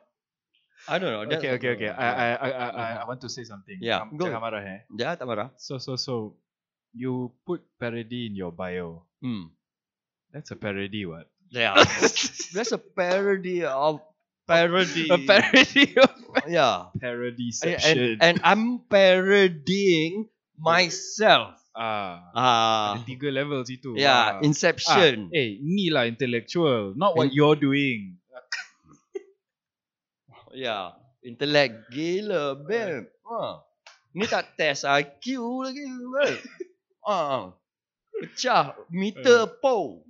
I 0.89 0.97
don't 0.97 1.13
know. 1.13 1.25
okay, 1.37 1.57
okay, 1.57 1.71
okay. 1.77 1.91
I, 1.93 2.09
I, 2.09 2.29
I, 2.37 2.49
I, 2.51 2.69
I- 2.69 2.97
I 3.01 3.05
want 3.05 3.21
to 3.21 3.29
say 3.29 3.45
something. 3.45 3.77
Yeah, 3.81 4.05
Am- 4.05 4.17
go. 4.17 4.29
Jangan 4.29 4.41
marah 4.41 4.63
eh. 4.65 4.81
Ya, 4.97 5.17
tak 5.17 5.25
marah. 5.25 5.53
So, 5.57 5.77
so, 5.77 5.97
so, 5.97 6.37
you 6.93 7.31
put 7.45 7.63
parody 7.79 8.27
in 8.29 8.35
your 8.35 8.51
bio. 8.51 9.05
Hmm. 9.21 9.53
That's 10.33 10.51
a 10.51 10.59
parody, 10.59 11.05
what? 11.07 11.29
Yeah. 11.51 11.75
That's 12.55 12.73
a 12.73 12.79
parody 12.79 13.65
of 13.65 14.01
parody. 14.47 15.09
a 15.11 15.19
parody 15.19 15.97
of 15.99 16.11
Yeah. 16.49 16.95
parody 16.99 17.51
And, 17.51 17.55
section. 17.55 18.19
and 18.23 18.39
I'm 18.47 18.87
parodying 18.87 20.31
myself. 20.55 21.59
ah, 21.75 22.19
Ah, 22.35 22.99
ada 22.99 23.07
tiga 23.07 23.31
levels 23.31 23.71
itu. 23.71 23.95
yeah, 23.95 24.39
Ah. 24.39 24.47
Inception. 24.47 25.31
Ah, 25.31 25.39
eh, 25.39 25.59
ni 25.63 25.87
lah 25.91 26.07
intellectual, 26.07 26.95
not 26.99 27.15
what 27.15 27.31
In- 27.31 27.35
you're 27.35 27.59
doing. 27.59 28.19
Yeah, 30.51 30.99
intellect 31.23 31.95
gila, 31.95 32.59
babe. 32.59 33.07
Ha. 33.23 33.63
Ni 34.19 34.27
tak 34.27 34.59
test 34.59 34.83
IQ 34.83 35.39
lagi, 35.63 35.87
babe. 35.87 36.43
Ah. 37.07 37.55
Pecah 38.11 38.75
meter 38.91 39.47
po. 39.63 40.03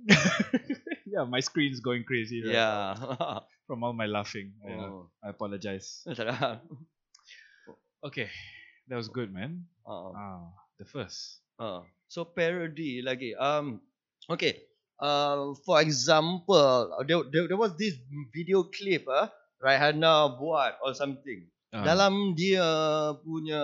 Yeah, 1.11 1.27
my 1.27 1.43
screen's 1.43 1.83
going 1.83 2.07
crazy 2.07 2.39
right 2.41 2.55
Yeah. 2.55 2.95
now 2.95 3.43
from 3.67 3.83
all 3.83 3.91
my 3.93 4.07
laughing. 4.07 4.55
Yeah, 4.63 4.87
Oh. 4.87 5.11
I 5.19 5.35
apologize. 5.35 6.07
Okay, 8.01 8.27
that 8.89 8.97
was 8.97 9.09
good, 9.13 9.29
man. 9.29 9.69
Ah. 9.85 10.09
Ah, 10.17 10.41
the 10.81 10.85
first. 10.89 11.45
Ah. 11.61 11.85
So 12.09 12.25
parody 12.25 13.05
lagi. 13.05 13.37
Um 13.37 13.77
okay. 14.25 14.65
Uh, 15.01 15.57
for 15.65 15.81
example, 15.81 16.93
there, 17.09 17.25
there, 17.33 17.45
there 17.49 17.57
was 17.57 17.73
this 17.77 17.97
video 18.33 18.69
clip 18.69 19.05
ah, 19.09 19.29
Raihana 19.61 20.33
buat 20.37 20.77
or 20.85 20.93
something. 20.93 21.45
Ah, 21.73 21.81
Dalam 21.85 22.33
dia 22.37 22.61
punya 23.25 23.61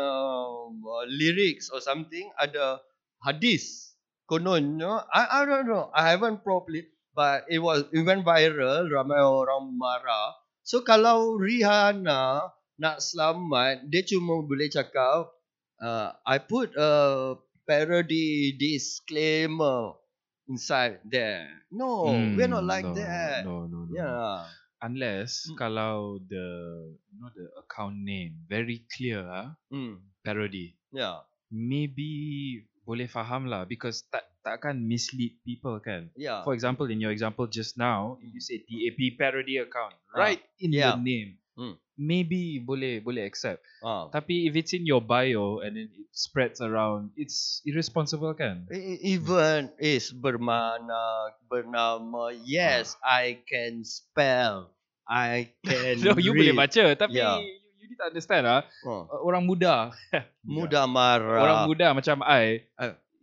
uh, 0.69 1.05
lyrics 1.09 1.69
or 1.73 1.77
something 1.81 2.29
ada 2.41 2.81
hadis. 3.21 3.93
Kononnya, 4.27 5.05
I, 5.13 5.41
I 5.41 5.45
don't 5.47 5.65
know. 5.71 5.87
I 5.95 6.11
haven't 6.11 6.43
properly, 6.43 6.83
but 7.17 7.49
it 7.49 7.57
was 7.57 7.89
it 7.89 8.05
went 8.05 8.21
viral. 8.21 8.85
Ramai 8.85 9.17
orang 9.25 9.73
marah. 9.73 10.37
So 10.61 10.85
kalau 10.85 11.41
Rihanna 11.41 12.53
nak 12.77 12.97
selamat, 13.01 13.89
dia 13.89 14.05
cuma 14.05 14.45
boleh 14.45 14.69
cakap, 14.69 15.33
uh, 15.81 16.13
I 16.21 16.37
put 16.37 16.77
a 16.77 17.33
parody 17.65 18.53
disclaimer 18.53 19.97
inside 20.45 21.01
there. 21.09 21.49
No, 21.73 22.05
we're 22.37 22.45
not 22.45 22.63
hmm, 22.63 22.69
like 22.69 22.85
no, 22.85 22.93
that. 22.93 23.41
No, 23.41 23.65
no, 23.65 23.89
no. 23.89 23.93
Yeah. 23.97 24.45
Unless 24.77 25.49
Mm. 25.49 25.57
kalau 25.57 26.21
the 26.21 26.45
you 26.93 27.17
know 27.17 27.33
the 27.33 27.49
account 27.57 27.97
name 27.97 28.45
very 28.45 28.85
clear 28.93 29.25
ah, 29.25 29.57
Hmm. 29.73 30.05
parody. 30.21 30.77
Yeah. 30.93 31.25
Maybe 31.49 32.61
boleh 32.85 33.09
faham 33.09 33.49
lah 33.49 33.65
because 33.65 34.05
tak 34.13 34.23
takkan 34.47 34.79
mislead 34.79 35.35
people 35.43 35.75
kan. 35.77 36.07
Yeah. 36.15 36.47
For 36.47 36.55
example, 36.55 36.87
in 36.87 36.97
your 36.97 37.11
example 37.11 37.43
just 37.45 37.75
now, 37.75 38.15
you 38.23 38.39
say 38.39 38.63
DAP 38.63 39.19
parody 39.19 39.59
account, 39.59 39.91
right 40.15 40.39
in 40.57 40.71
yeah. 40.71 40.95
the 40.95 41.03
name, 41.03 41.35
Hmm. 41.53 41.73
maybe 41.97 42.61
boleh 42.61 43.01
boleh 43.01 43.25
accept. 43.25 43.65
Ah. 43.81 44.07
Tapi 44.07 44.45
if 44.45 44.53
it's 44.53 44.71
in 44.71 44.85
your 44.85 45.01
bio 45.01 45.59
and 45.59 45.73
then 45.73 45.89
it 45.89 46.05
spreads 46.13 46.61
around, 46.61 47.09
it's 47.17 47.65
irresponsible 47.65 48.29
kan? 48.31 48.69
Even 49.01 49.73
is 49.81 50.13
bermana 50.13 51.33
bernama 51.49 52.29
yes 52.45 52.93
I 53.01 53.41
can 53.43 53.81
spell 53.81 54.69
I 55.03 55.49
can 55.65 55.97
No, 56.05 56.13
you 56.21 56.37
boleh 56.37 56.53
read. 56.53 56.61
baca 56.61 56.83
tapi 56.93 57.17
Yeah. 57.17 57.41
you, 57.41 57.57
you 57.89 57.95
to 57.97 58.05
understand 58.05 58.45
ah, 58.45 58.61
Oh, 58.85 59.09
uh, 59.09 59.19
orang 59.25 59.41
muda, 59.41 59.89
mudah 60.45 60.85
marah 60.85 61.41
orang 61.41 61.59
muda 61.65 61.87
macam 61.97 62.21
I, 62.21 62.69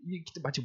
you- 0.02 0.26
kita 0.26 0.43
baca 0.43 0.59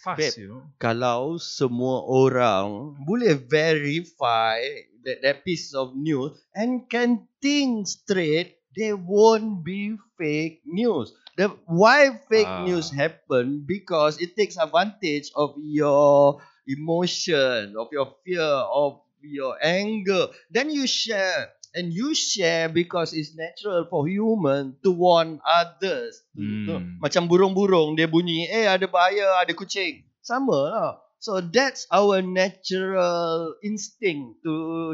fast, 0.00 0.36
Babe. 0.36 0.48
you 0.48 0.54
kalau 0.80 1.36
semua 1.36 2.00
orang 2.08 2.96
boleh 3.04 3.36
verify 3.36 4.56
that, 5.04 5.20
that 5.20 5.36
piece 5.44 5.72
of 5.76 5.92
news 5.96 6.34
and 6.56 6.88
can 6.88 7.24
think 7.40 7.84
straight 7.86 8.56
they 8.76 8.92
won't 8.96 9.60
be 9.60 9.94
fake 10.16 10.62
news 10.64 11.12
the 11.36 11.48
why 11.68 12.12
fake 12.28 12.48
Ah. 12.48 12.64
news 12.64 12.88
happen 12.92 13.64
because 13.66 14.16
it 14.18 14.36
takes 14.36 14.56
advantage 14.56 15.28
of 15.34 15.52
your 15.58 16.40
emotion 16.66 17.74
of 17.76 17.88
your 17.92 18.08
fear 18.24 18.44
of 18.70 19.00
your 19.20 19.56
anger 19.60 20.28
then 20.50 20.70
you 20.70 20.86
share 20.86 21.52
and 21.72 21.94
you 21.94 22.10
share 22.12 22.66
because 22.66 23.14
it's 23.14 23.34
natural 23.34 23.86
for 23.86 24.06
human 24.06 24.74
to 24.82 24.90
warn 24.90 25.38
others 25.42 26.22
Hmm. 26.34 26.98
macam 26.98 27.26
burung-burung 27.26 27.94
dia 27.94 28.06
bunyi 28.06 28.46
eh 28.48 28.66
ada 28.66 28.86
bahaya 28.86 29.38
ada 29.38 29.52
kucing 29.54 30.02
sama 30.22 30.58
lah 30.70 30.90
so 31.18 31.38
that's 31.38 31.84
our 31.90 32.18
natural 32.22 33.54
instinct 33.62 34.40
to 34.42 34.90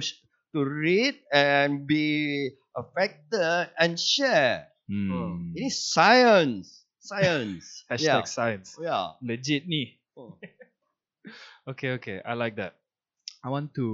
to 0.53 0.61
read 0.65 1.17
and 1.33 1.85
be 1.85 2.49
affected 2.75 3.69
and 3.81 3.97
share 3.97 4.69
Hmm. 4.87 5.51
ini 5.57 5.67
science 5.69 6.87
science 7.03 7.83
Hashtag 7.91 8.23
yeah. 8.23 8.27
science. 8.27 8.69
yeah 8.79 9.15
Legit 9.23 9.67
ni. 9.67 9.95
Oh. 10.15 10.35
Okay, 11.67 11.99
okay. 11.99 12.23
I 12.23 12.39
like 12.39 12.55
that. 12.63 12.79
I 13.43 13.51
want 13.51 13.75
to 13.75 13.87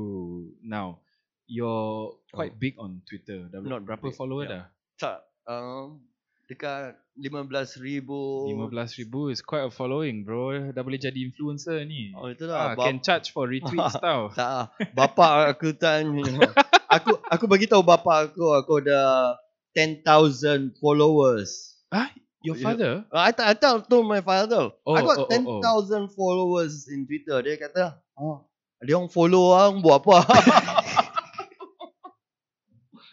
now. 0.60 1.00
You're 1.48 2.12
quite 2.32 2.56
big 2.56 2.74
on 2.76 3.04
Twitter. 3.04 3.46
Dah 3.46 3.60
Not 3.60 3.84
berapa 3.84 4.08
big, 4.08 4.16
follower 4.16 4.44
yeah. 4.44 4.52
dah? 4.52 4.64
tak 4.96 5.16
um, 5.44 6.00
dekat 6.46 6.94
15,000 7.16 7.80
ribu 7.80 8.48
15,000 8.72 9.04
is 9.28 9.40
quite 9.40 9.62
a 9.62 9.70
following, 9.70 10.22
bro. 10.22 10.72
Dah 10.72 10.80
boleh 10.80 10.96
jadi 10.96 11.16
influencer 11.18 11.84
ni. 11.84 12.12
oh 12.12 12.26
itu 12.26 12.44
Ah, 12.46 12.72
lah 12.72 12.74
bap- 12.74 12.88
can 12.88 12.98
charge 12.98 13.30
for 13.30 13.44
retweets 13.44 14.00
tau. 14.04 14.32
tak 14.32 14.48
ah. 14.48 14.64
bapa 14.92 15.52
aku 15.52 15.76
tanya 15.76 16.24
aku 16.96 17.20
aku 17.28 17.44
bagi 17.44 17.68
tahu 17.68 17.84
bapa 17.84 18.28
aku 18.28 18.52
aku 18.54 18.80
ada 18.80 19.36
10,000 19.76 20.72
followers 20.76 21.76
Ah, 21.88 22.08
your 22.40 22.56
Yeah. 22.56 22.64
father? 22.64 22.92
Uh, 23.12 23.20
I, 23.20 23.30
t- 23.36 23.44
I 23.44 23.52
tell 23.52 23.84
told 23.84 24.08
my 24.08 24.24
father. 24.24 24.72
Oh, 24.82 24.96
I 24.96 25.04
got 25.04 25.18
oh, 25.20 25.28
oh, 25.28 25.60
oh. 25.60 25.84
10,000 26.08 26.16
followers 26.16 26.88
in 26.88 27.04
Twitter. 27.04 27.36
Dia 27.44 27.60
kata, 27.60 28.00
oh, 28.16 28.48
dia 28.80 28.96
orang 28.96 29.12
follow 29.12 29.52
orang 29.52 29.78
buat 29.78 30.00
apa? 30.00 30.16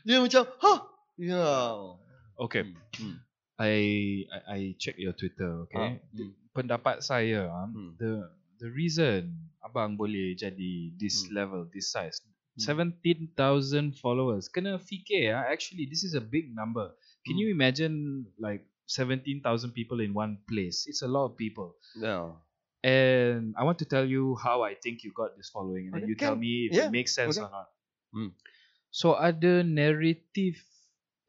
dia 0.10 0.18
macam, 0.26 0.44
huh? 0.58 0.80
Ya. 1.22 1.38
Yeah. 1.38 1.74
Okay. 2.42 2.64
Hmm. 2.98 3.22
I 3.62 3.74
I, 4.26 4.40
I 4.50 4.60
check 4.82 4.98
your 4.98 5.14
Twitter, 5.14 5.70
okay? 5.70 5.78
Ah, 5.78 5.94
hmm. 6.18 6.34
Pendapat 6.50 7.06
saya, 7.06 7.46
ah, 7.46 7.70
Hmm. 7.70 7.94
the 8.02 8.26
the 8.58 8.74
reason 8.74 9.38
abang 9.62 9.94
boleh 9.94 10.34
jadi 10.34 10.98
this 10.98 11.30
Hmm. 11.30 11.38
level, 11.38 11.62
this 11.70 11.94
size, 11.94 12.18
17,000 12.58 13.94
followers. 14.02 14.50
Kena 14.50 14.82
fikir 14.82 15.30
ah, 15.32 15.46
actually 15.46 15.86
this 15.86 16.02
is 16.02 16.18
a 16.18 16.24
big 16.24 16.50
number. 16.58 16.90
Can 17.28 17.38
Hmm. 17.38 17.46
you 17.46 17.48
imagine 17.54 18.26
like 18.42 18.66
17,000 18.90 19.78
people 19.78 20.02
in 20.02 20.18
one 20.18 20.42
place? 20.50 20.90
It's 20.90 21.06
a 21.06 21.12
lot 21.12 21.30
of 21.30 21.38
people. 21.38 21.78
Yeah. 21.94 22.34
And 22.82 23.54
I 23.60 23.68
want 23.68 23.78
to 23.84 23.88
tell 23.88 24.08
you 24.08 24.40
how 24.40 24.64
I 24.64 24.74
think 24.74 25.04
you 25.04 25.12
got 25.12 25.36
this 25.36 25.52
following 25.52 25.92
and 25.92 26.00
then 26.00 26.08
you 26.10 26.16
tell 26.16 26.34
me 26.40 26.72
if 26.72 26.74
Yeah, 26.74 26.88
it 26.88 26.96
makes 26.96 27.12
sense 27.14 27.36
okay. 27.36 27.44
or 27.46 27.52
not. 27.52 27.68
Hmm. 28.16 28.32
So 28.90 29.14
ada 29.14 29.62
narrative 29.62 30.58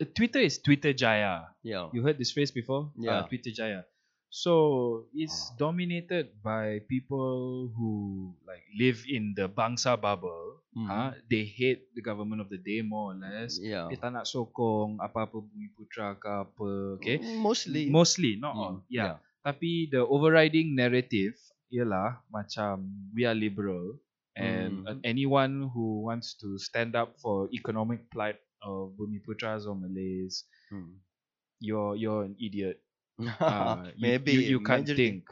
uh, 0.00 0.09
Twitter 0.17 0.40
is 0.40 0.57
Twitter 0.59 0.93
Jaya. 0.93 1.52
Yeah. 1.61 1.93
You 1.93 2.00
heard 2.02 2.17
this 2.17 2.33
phrase 2.33 2.50
before? 2.50 2.88
Yeah. 2.97 3.21
Uh, 3.21 3.29
Twitter 3.29 3.52
Jaya. 3.52 3.85
So 4.31 5.11
it's 5.11 5.50
Ah. 5.50 5.67
dominated 5.67 6.38
by 6.38 6.87
people 6.87 7.67
who 7.75 7.90
like 8.47 8.62
live 8.79 9.02
in 9.11 9.35
the 9.35 9.50
bangsa 9.50 9.99
bubble. 9.99 10.62
Mhm. 10.71 10.87
Huh? 10.87 11.11
They 11.26 11.43
hate 11.43 11.90
the 11.99 12.00
government 12.00 12.38
of 12.38 12.47
the 12.47 12.62
day 12.62 12.79
more 12.79 13.11
or 13.11 13.19
less. 13.19 13.59
Yeah. 13.59 13.90
Dia 13.90 13.99
tak 13.99 14.14
nak 14.14 14.31
sokong 14.31 15.02
apa-apa 15.02 15.43
bumi 15.43 15.75
putra 15.75 16.14
ke 16.14 16.31
apa. 16.47 16.71
Okay. 17.02 17.19
Mostly. 17.43 17.90
Mostly, 17.90 18.38
not 18.38 18.55
Hmm, 18.55 18.62
all. 18.62 18.76
Yeah. 18.87 19.19
Tapi 19.43 19.90
the 19.90 20.07
overriding 20.07 20.79
narrative 20.79 21.35
ialah 21.75 22.23
macam 22.31 22.87
we 23.11 23.26
are 23.26 23.35
liberal 23.35 23.99
and 24.37 24.87
Mhm. 24.87 25.00
anyone 25.04 25.70
who 25.75 26.02
wants 26.06 26.34
to 26.40 26.58
stand 26.58 26.94
up 26.96 27.18
for 27.20 27.49
economic 27.52 28.10
plight 28.10 28.38
of 28.62 28.94
bumi 28.99 29.20
putras 29.25 29.66
or 29.66 29.75
Malays, 29.75 30.44
Hmm. 30.70 31.00
you're 31.60 31.96
you're 31.96 32.25
an 32.25 32.37
idiot. 32.40 32.80
Uh, 33.20 33.90
you, 33.96 34.02
Maybe 34.08 34.32
you, 34.32 34.40
you 34.40 34.60
can't 34.64 34.87
think. 34.88 35.25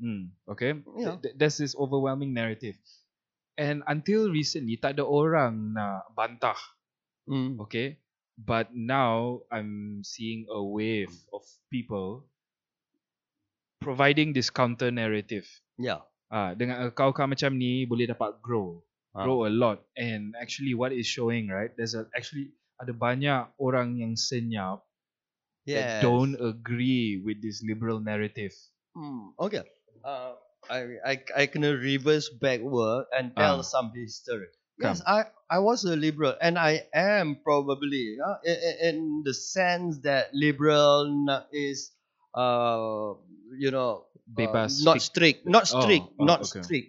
Mm, 0.00 0.30
okay, 0.46 0.76
Yeah. 0.98 1.16
Th- 1.22 1.34
there's 1.34 1.56
this 1.58 1.74
overwhelming 1.74 2.34
narrative, 2.36 2.76
and 3.56 3.82
until 3.88 4.28
recently, 4.30 4.76
tak 4.76 5.00
ada 5.00 5.04
orang 5.08 5.72
nak 5.74 6.12
bantah. 6.14 6.58
Hmm. 7.26 7.56
Okay, 7.66 7.98
but 8.36 8.70
now 8.76 9.42
I'm 9.50 10.02
seeing 10.04 10.44
a 10.52 10.60
wave 10.62 11.10
of 11.32 11.42
people 11.72 12.28
providing 13.80 14.32
this 14.32 14.50
counter 14.50 14.90
narrative. 14.90 15.48
Yeah. 15.78 16.00
Ah, 16.32 16.56
dengan 16.56 16.88
kau-kau 16.96 17.28
macam 17.28 17.52
ni 17.60 17.84
boleh 17.84 18.08
dapat 18.08 18.40
grow, 18.40 18.80
Ah. 19.12 19.28
grow 19.28 19.44
a 19.44 19.52
lot. 19.52 19.84
And 19.92 20.32
actually, 20.40 20.72
what 20.72 20.88
is 20.96 21.04
showing, 21.04 21.52
right? 21.52 21.68
There's 21.76 21.92
a, 21.92 22.08
actually 22.16 22.56
ada 22.80 22.96
banyak 22.96 23.52
orang 23.60 24.00
yang 24.00 24.16
senyap 24.16 24.80
that 25.68 26.00
don't 26.00 26.34
agree 26.40 27.20
with 27.20 27.44
this 27.44 27.60
liberal 27.60 28.00
narrative. 28.00 28.56
Hmm. 28.96 29.36
Okay. 29.36 29.62
Uh, 30.00 30.34
I 30.72 30.78
I 31.04 31.14
I 31.36 31.44
can 31.52 31.62
reverse 31.68 32.32
backward 32.32 33.12
and 33.12 33.36
tell 33.36 33.60
Ah. 33.60 33.66
some 33.66 33.92
history. 33.92 34.48
Come. 34.80 34.96
Yes, 34.96 35.04
I 35.04 35.28
I 35.52 35.60
was 35.60 35.84
a 35.84 35.94
liberal, 35.94 36.32
and 36.40 36.56
I 36.56 36.88
am 36.96 37.44
probably 37.44 38.16
uh, 38.16 38.40
in, 38.40 38.58
in 38.80 38.96
the 39.22 39.36
sense 39.36 40.00
that 40.08 40.32
liberal 40.32 41.12
is 41.52 41.92
uh 42.32 43.12
you 43.60 43.68
know 43.68 44.08
uh, 44.32 44.36
Bebas 44.40 44.82
not 44.84 44.96
speak- 45.00 45.08
strict, 45.36 45.38
not 45.46 45.68
Oh, 45.74 45.80
strict, 45.84 46.06
oh, 46.18 46.24
not 46.24 46.40
okay. 46.48 46.62
strict. 46.62 46.88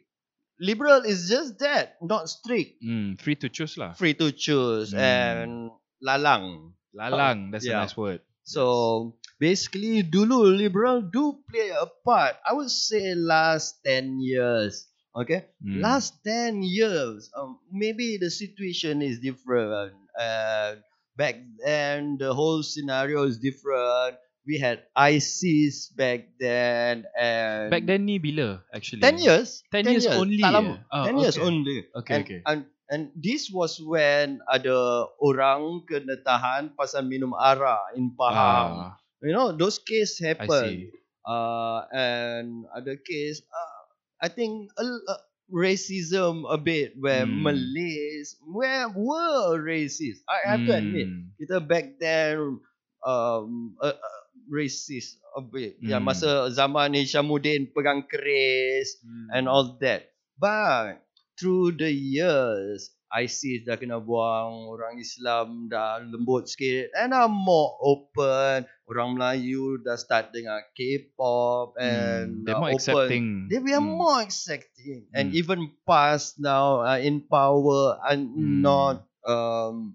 Liberal 0.59 1.01
is 1.03 1.27
just 1.27 1.59
that, 1.59 1.97
not 2.01 2.29
strict, 2.29 2.79
Mm, 2.81 3.19
free 3.19 3.35
to 3.35 3.49
choose 3.49 3.75
lah. 3.77 3.93
free 3.93 4.13
to 4.15 4.31
choose 4.31 4.93
Hmm. 4.93 4.99
and 5.01 5.51
lalang. 5.99 6.71
Lalang, 6.95 7.51
that's 7.51 7.65
Yeah. 7.65 7.81
a 7.81 7.89
nice 7.89 7.97
word. 7.97 8.21
So 8.45 9.17
basically, 9.39 10.03
dulu 10.03 10.55
liberal 10.55 11.01
do 11.01 11.41
play 11.49 11.71
a 11.73 11.87
part. 12.05 12.35
I 12.45 12.53
would 12.53 12.69
say 12.69 13.15
last 13.15 13.81
ten 13.83 14.19
years. 14.21 14.87
Okay, 15.15 15.45
Mm. 15.61 15.81
last 15.81 16.21
ten 16.25 16.61
years, 16.65 17.29
um, 17.37 17.59
maybe 17.69 18.17
the 18.17 18.29
situation 18.33 19.01
is 19.01 19.19
different. 19.21 19.93
And 20.17 20.81
back 21.17 21.37
then, 21.65 22.17
the 22.17 22.33
whole 22.33 22.61
scenario 22.65 23.23
is 23.25 23.37
different. 23.37 24.17
We 24.43 24.59
had 24.59 24.83
ISIS 24.91 25.87
back 25.95 26.35
then, 26.35 27.07
and 27.15 27.71
Back 27.71 27.87
then 27.87 28.03
ni 28.03 28.19
bila 28.19 28.59
actually? 28.75 28.99
ten 28.99 29.15
years, 29.15 29.63
10 29.71 29.87
years 29.87 30.03
only 30.11 30.43
tak 30.43 30.51
eh? 30.51 30.55
lama. 30.59 30.75
Oh, 30.91 31.03
ten 31.07 31.15
years 31.15 31.39
okay. 31.39 31.47
only. 31.47 31.77
Okay, 31.95 32.13
and, 32.13 32.23
okay. 32.27 32.39
And 32.43 32.59
and 32.91 33.03
this 33.15 33.47
was 33.47 33.79
when 33.79 34.43
ada 34.51 35.07
orang 35.23 35.87
kena 35.87 36.19
tahan 36.27 36.75
pasal 36.75 37.07
minum 37.07 37.31
arak 37.31 37.95
in 37.95 38.11
Pahang. 38.13 38.71
Ah, 38.91 38.99
You 39.23 39.31
know, 39.31 39.55
those 39.55 39.79
case 39.79 40.19
I 40.19 40.35
happen. 40.35 40.67
see. 40.67 40.91
Uh, 41.23 41.87
and 41.95 42.67
other 42.75 42.99
case, 42.99 43.39
uh, 43.47 43.81
I 44.19 44.27
think 44.27 44.75
a, 44.75 44.83
a 44.83 45.15
racism 45.47 46.43
a 46.51 46.59
bit 46.59 46.99
where 46.99 47.23
Hmm. 47.23 47.47
Malays 47.47 48.35
where 48.43 48.91
were 48.91 49.55
racist. 49.55 50.19
I 50.27 50.43
have 50.51 50.67
to 50.67 50.75
admit, 50.75 51.07
kita 51.39 51.63
back 51.63 51.95
then 51.95 52.59
um 53.07 53.75
uh, 53.79 53.95
uh, 53.95 54.21
racist 54.47 55.19
a 55.33 55.41
bit. 55.41 55.77
Ya 55.79 55.97
Hmm. 55.97 56.07
masa 56.07 56.49
zaman 56.49 56.93
Hishamuddin 56.93 57.71
pegang 57.71 58.05
keris 58.05 58.99
and 59.31 59.47
all 59.47 59.75
that. 59.79 60.09
But 60.35 61.01
through 61.35 61.77
the 61.77 61.89
years, 61.89 62.91
ISIS 63.13 63.61
dah 63.69 63.77
kena 63.77 64.01
buang, 64.01 64.73
orang 64.73 64.97
Islam 64.97 65.69
dah 65.69 66.01
lembut 66.01 66.49
sikit 66.49 66.89
and 66.97 67.13
are 67.13 67.29
more 67.29 67.77
open. 67.77 68.65
Orang 68.89 69.15
Melayu 69.15 69.77
dah 69.85 69.93
start 69.95 70.33
dengan 70.33 70.57
K-pop 70.73 71.77
and 71.77 72.41
Mm, 72.41 72.45
they're 72.49 72.57
more 72.57 72.73
open. 72.73 72.81
accepting. 72.81 73.25
They 73.53 73.61
are 73.69 73.85
Mm. 73.85 73.93
more 74.01 74.17
accepting 74.25 75.05
and 75.13 75.29
Mm. 75.29 75.37
even 75.37 75.59
past 75.85 76.41
now 76.41 76.81
uh, 76.81 76.97
in 76.97 77.21
power 77.21 78.01
and 78.01 78.33
Mm. 78.33 78.65
not 78.65 79.05
um, 79.23 79.93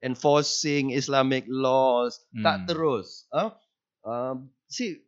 enforcing 0.00 0.90
Islamic 0.90 1.44
laws. 1.46 2.18
Tak 2.40 2.64
Mm. 2.64 2.66
terus. 2.66 3.28
Huh? 3.30 3.52
Um, 4.06 4.54
see, 4.70 5.02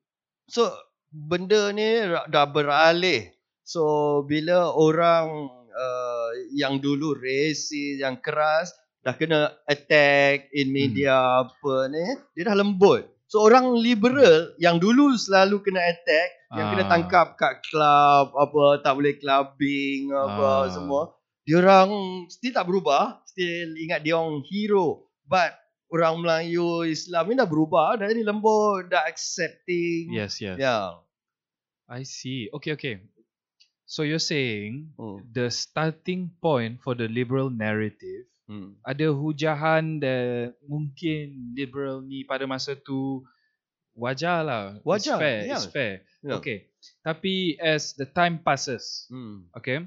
so 0.50 0.66
benda 1.14 1.70
ni 1.70 2.02
dah 2.34 2.46
beralih. 2.50 3.30
So 3.62 4.20
bila 4.26 4.74
orang 4.74 5.46
uh, 5.70 6.30
yang 6.50 6.82
dulu 6.82 7.14
racist, 7.14 8.02
yang 8.02 8.18
keras 8.18 8.74
dah 9.06 9.14
kena 9.14 9.54
attack 9.70 10.50
in 10.50 10.74
media 10.74 11.46
apa 11.46 11.86
ni, 11.86 12.02
dia 12.34 12.50
dah 12.50 12.58
lembut. 12.58 13.06
So 13.30 13.46
orang 13.46 13.78
liberal 13.78 14.56
yang 14.58 14.82
dulu 14.82 15.14
selalu 15.14 15.62
kena 15.62 15.84
attack, 15.84 16.28
yang 16.58 16.66
kena 16.74 16.84
Ah. 16.88 16.90
tangkap 16.90 17.28
kat 17.38 17.54
club 17.70 18.34
apa 18.34 18.82
tak 18.82 18.98
boleh 18.98 19.14
clubbing 19.20 20.10
apa 20.10 20.48
Ah. 20.48 20.68
semua, 20.72 21.02
dia 21.46 21.62
orang 21.62 21.88
still 22.32 22.56
tak 22.56 22.66
berubah, 22.66 23.20
still 23.30 23.78
ingat 23.78 24.02
dia 24.02 24.18
orang 24.18 24.42
hero. 24.48 25.06
But 25.28 25.54
orang 25.88 26.20
Melayu 26.20 26.84
Islam 26.84 27.28
ni 27.28 27.34
dah 27.34 27.48
berubah, 27.48 27.96
dah 27.96 28.08
ni 28.08 28.20
lembut, 28.20 28.88
dah 28.88 29.04
accepting. 29.08 30.12
Yes, 30.12 30.40
yes. 30.40 30.60
Yeah. 30.60 31.00
I 31.88 32.04
see. 32.04 32.52
Okay, 32.52 32.76
okay. 32.76 32.96
So 33.88 34.04
you're 34.04 34.20
saying 34.20 34.92
Hmm. 35.00 35.24
the 35.32 35.48
starting 35.48 36.28
point 36.44 36.84
for 36.84 36.92
the 36.92 37.08
liberal 37.08 37.48
narrative 37.48 38.28
Hmm. 38.44 38.76
ada 38.80 39.08
hujahan 39.12 40.00
that 40.00 40.56
mungkin 40.64 41.52
liberal 41.52 42.00
ni 42.00 42.24
pada 42.24 42.44
masa 42.44 42.72
tu 42.72 43.24
wajar 43.92 44.44
lah. 44.44 44.64
Wajar, 44.84 45.16
It's 45.16 45.20
fair. 45.20 45.38
yeah. 45.40 45.52
It's 45.56 45.66
fair. 45.68 45.92
Yeah. 46.20 46.36
Okay. 46.40 46.58
Tapi 47.00 47.56
as 47.60 47.92
the 47.92 48.04
time 48.04 48.40
passes, 48.40 49.08
Hmm. 49.08 49.48
okay, 49.52 49.84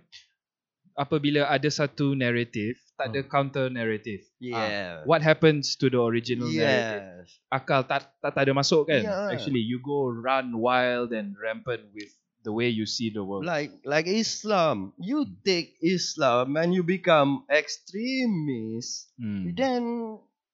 apabila 0.94 1.48
ada 1.48 1.70
satu 1.70 2.14
narrative, 2.14 2.78
tak 3.02 3.10
ada 3.10 3.22
counter 3.26 3.66
narrative. 3.68 4.22
Ah, 4.54 4.62
Yeah. 4.70 4.92
what 5.10 5.26
happens 5.26 5.74
to 5.76 5.90
the 5.90 5.98
original 5.98 6.46
narrative? 6.46 7.26
Yes. 7.26 7.42
Akal 7.50 7.82
tak, 7.90 8.14
tak 8.22 8.38
tak 8.38 8.46
ada 8.46 8.54
masuk 8.54 8.86
kan? 8.86 9.02
Yeah. 9.02 9.34
Actually, 9.34 9.66
you 9.66 9.82
go 9.82 10.06
run 10.06 10.54
wild 10.54 11.10
and 11.10 11.34
rampant 11.34 11.90
with 11.98 12.14
the 12.42 12.54
way 12.54 12.70
you 12.70 12.86
see 12.86 13.10
the 13.10 13.26
world. 13.26 13.42
Like 13.46 13.74
like 13.86 14.06
Islam, 14.06 14.94
you 15.02 15.26
Hmm. 15.26 15.42
take 15.42 15.78
Islam 15.82 16.54
and 16.58 16.74
you 16.74 16.86
become 16.86 17.42
extremist. 17.50 19.10
Hmm. 19.18 19.54
Then 19.54 19.82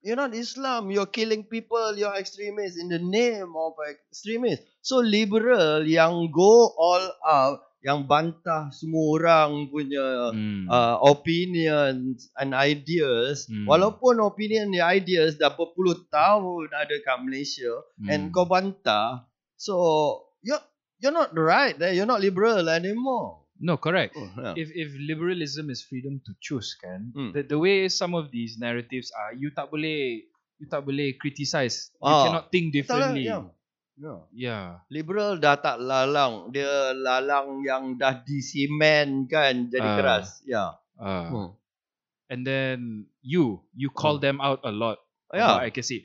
you're 0.04 0.20
not 0.20 0.36
Islam. 0.36 0.92
You're 0.92 1.10
killing 1.10 1.44
people. 1.44 1.96
You're 1.96 2.16
extremist 2.16 2.80
in 2.80 2.88
the 2.92 3.00
name 3.00 3.52
of 3.56 3.74
extremist. 3.84 4.64
So 4.82 5.04
liberal 5.04 5.84
yang 5.84 6.32
go 6.32 6.72
all 6.76 7.06
out, 7.28 7.60
yang 7.88 8.04
bantah 8.04 8.68
semua 8.70 9.16
orang 9.16 9.72
punya 9.72 10.36
Hmm. 10.36 10.68
uh, 10.68 11.00
opinions 11.02 12.28
and 12.36 12.52
ideas. 12.52 13.48
Hmm. 13.48 13.64
Walaupun 13.64 14.20
opinion 14.20 14.70
and 14.70 14.84
ideas 14.84 15.40
dah 15.40 15.50
berpuluh 15.50 15.96
tahun 16.10 16.68
ada 16.70 16.96
kat 17.00 17.24
Malaysia 17.24 17.72
Hmm. 17.96 18.12
and 18.12 18.22
kau 18.30 18.44
bantah. 18.44 19.24
So 19.56 19.74
you're 20.44 20.60
you're 21.00 21.16
not 21.16 21.32
right. 21.32 21.80
eh? 21.80 21.96
You're 21.96 22.06
not 22.06 22.20
liberal 22.20 22.68
anymore. 22.68 23.48
No, 23.58 23.74
correct. 23.74 24.14
Oh, 24.14 24.30
yeah. 24.38 24.54
If 24.54 24.70
if 24.70 24.94
liberalism 24.94 25.74
is 25.74 25.82
freedom 25.82 26.22
to 26.28 26.32
choose, 26.38 26.78
kan? 26.78 27.10
Hmm. 27.10 27.32
The 27.34 27.42
the 27.42 27.58
way 27.58 27.90
some 27.90 28.14
of 28.14 28.30
these 28.30 28.60
narratives 28.60 29.10
are, 29.10 29.34
you 29.34 29.50
tak 29.50 29.74
boleh 29.74 30.28
you 30.58 30.66
tak 30.68 30.84
boleh 30.84 31.18
criticize. 31.18 31.90
You 31.98 32.06
Ah. 32.06 32.24
cannot 32.30 32.46
think 32.52 32.70
Tak 32.70 32.86
lah, 32.92 33.14
differently. 33.16 33.26
yeah. 33.26 33.48
Yeah. 33.98 34.22
Yeah. 34.30 34.66
Liberal 34.94 35.42
dah 35.42 35.58
tak 35.58 35.82
lalang. 35.82 36.54
Dia 36.54 36.94
lalang 36.94 37.66
yang 37.66 37.98
dah 37.98 38.22
disimen 38.22 39.26
kan 39.26 39.74
jadi 39.74 39.90
Ah. 39.90 39.96
keras. 39.98 40.28
Ya. 40.46 40.78
Ah. 40.98 41.30
Hmm. 41.30 41.50
and 42.28 42.44
then 42.44 43.08
you 43.24 43.64
you 43.72 43.88
call 43.88 44.20
Oh. 44.20 44.22
them 44.22 44.38
out 44.44 44.60
a 44.62 44.72
lot. 44.72 45.00
Yeah. 45.32 45.58
about 45.58 45.66
accuracy. 45.66 46.04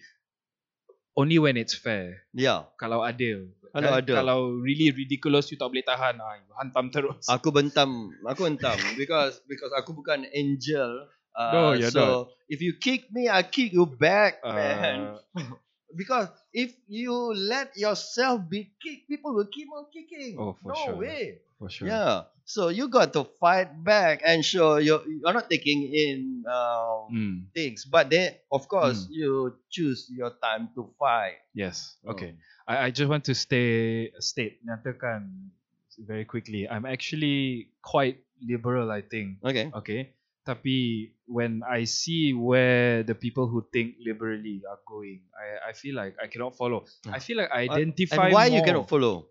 Only 1.12 1.36
when 1.42 1.58
it's 1.60 1.74
fair. 1.76 2.24
Ya. 2.32 2.70
Kalau 2.80 3.04
adil. 3.04 3.52
Kalau 3.72 3.90
Kan? 3.92 4.00
adil. 4.04 4.14
Kalau 4.16 4.38
really 4.60 4.88
ridiculous 4.94 5.50
you 5.50 5.58
tak 5.58 5.68
boleh 5.68 5.84
tahan, 5.84 6.16
ah, 6.20 6.36
you 6.38 6.52
hantam 6.56 6.88
terus. 6.88 7.24
Aku 7.28 7.52
bentam, 7.52 8.12
aku 8.24 8.44
hentam 8.46 8.76
because 8.96 9.40
because 9.44 9.72
aku 9.76 9.92
bukan 9.92 10.24
angel. 10.32 11.08
Uh, 11.32 11.52
No, 11.52 11.62
you're 11.72 11.88
so 11.88 12.28
if 12.52 12.60
you 12.60 12.76
kick 12.76 13.08
me, 13.08 13.26
I 13.32 13.40
kick 13.42 13.72
you 13.72 13.88
back, 13.88 14.44
man. 14.44 15.16
Because 15.96 16.28
if 16.52 16.72
you 16.88 17.12
let 17.34 17.76
yourself 17.76 18.42
be 18.48 18.72
kicked, 18.82 19.08
people 19.08 19.34
will 19.34 19.48
keep 19.52 19.68
on 19.74 19.86
kicking. 19.92 20.36
Oh, 20.38 20.56
for 20.62 20.72
no 20.72 20.80
sure. 20.86 20.96
way. 20.96 21.38
for 21.58 21.68
sure. 21.70 21.88
Yeah. 21.88 22.22
So 22.44 22.68
you 22.68 22.88
got 22.88 23.12
to 23.14 23.24
fight 23.38 23.70
back 23.84 24.20
and 24.26 24.44
show 24.44 24.76
you're, 24.76 25.02
you're 25.06 25.32
not 25.32 25.48
taking 25.48 25.86
in 25.94 26.42
um, 26.50 27.06
Mm, 27.12 27.36
things, 27.54 27.84
but 27.84 28.10
then 28.10 28.34
of 28.50 28.66
course 28.68 29.06
Mm. 29.06 29.14
you 29.14 29.30
choose 29.70 30.10
your 30.10 30.32
time 30.42 30.70
to 30.74 30.90
fight. 30.98 31.38
yes. 31.54 31.96
Oh. 32.06 32.12
Okay. 32.12 32.34
I, 32.66 32.86
I 32.86 32.90
just 32.90 33.08
want 33.10 33.24
to 33.30 33.34
stay 33.34 34.10
state 34.18 34.58
nyatakan 34.66 35.50
very 35.98 36.24
quickly. 36.24 36.66
I'm 36.68 36.86
actually 36.86 37.68
quite 37.82 38.18
liberal, 38.42 38.90
I 38.90 39.02
think. 39.02 39.38
Okay. 39.44 39.70
Okay. 39.74 40.10
Tapi 40.42 41.06
when 41.30 41.62
I 41.62 41.86
see 41.86 42.34
where 42.34 43.06
the 43.06 43.14
people 43.14 43.46
who 43.46 43.62
think 43.70 43.94
liberally 44.02 44.66
are 44.66 44.82
going, 44.82 45.22
I, 45.30 45.70
I 45.70 45.72
feel 45.72 45.94
like 45.94 46.18
I 46.18 46.26
cannot 46.26 46.58
follow. 46.58 46.82
I 47.06 47.22
feel 47.22 47.38
like 47.38 47.50
I 47.54 47.70
identify 47.70 48.26
And 48.26 48.34
why 48.34 48.44
you 48.50 48.58
more. 48.58 48.66
cannot 48.66 48.88
follow? 48.90 49.30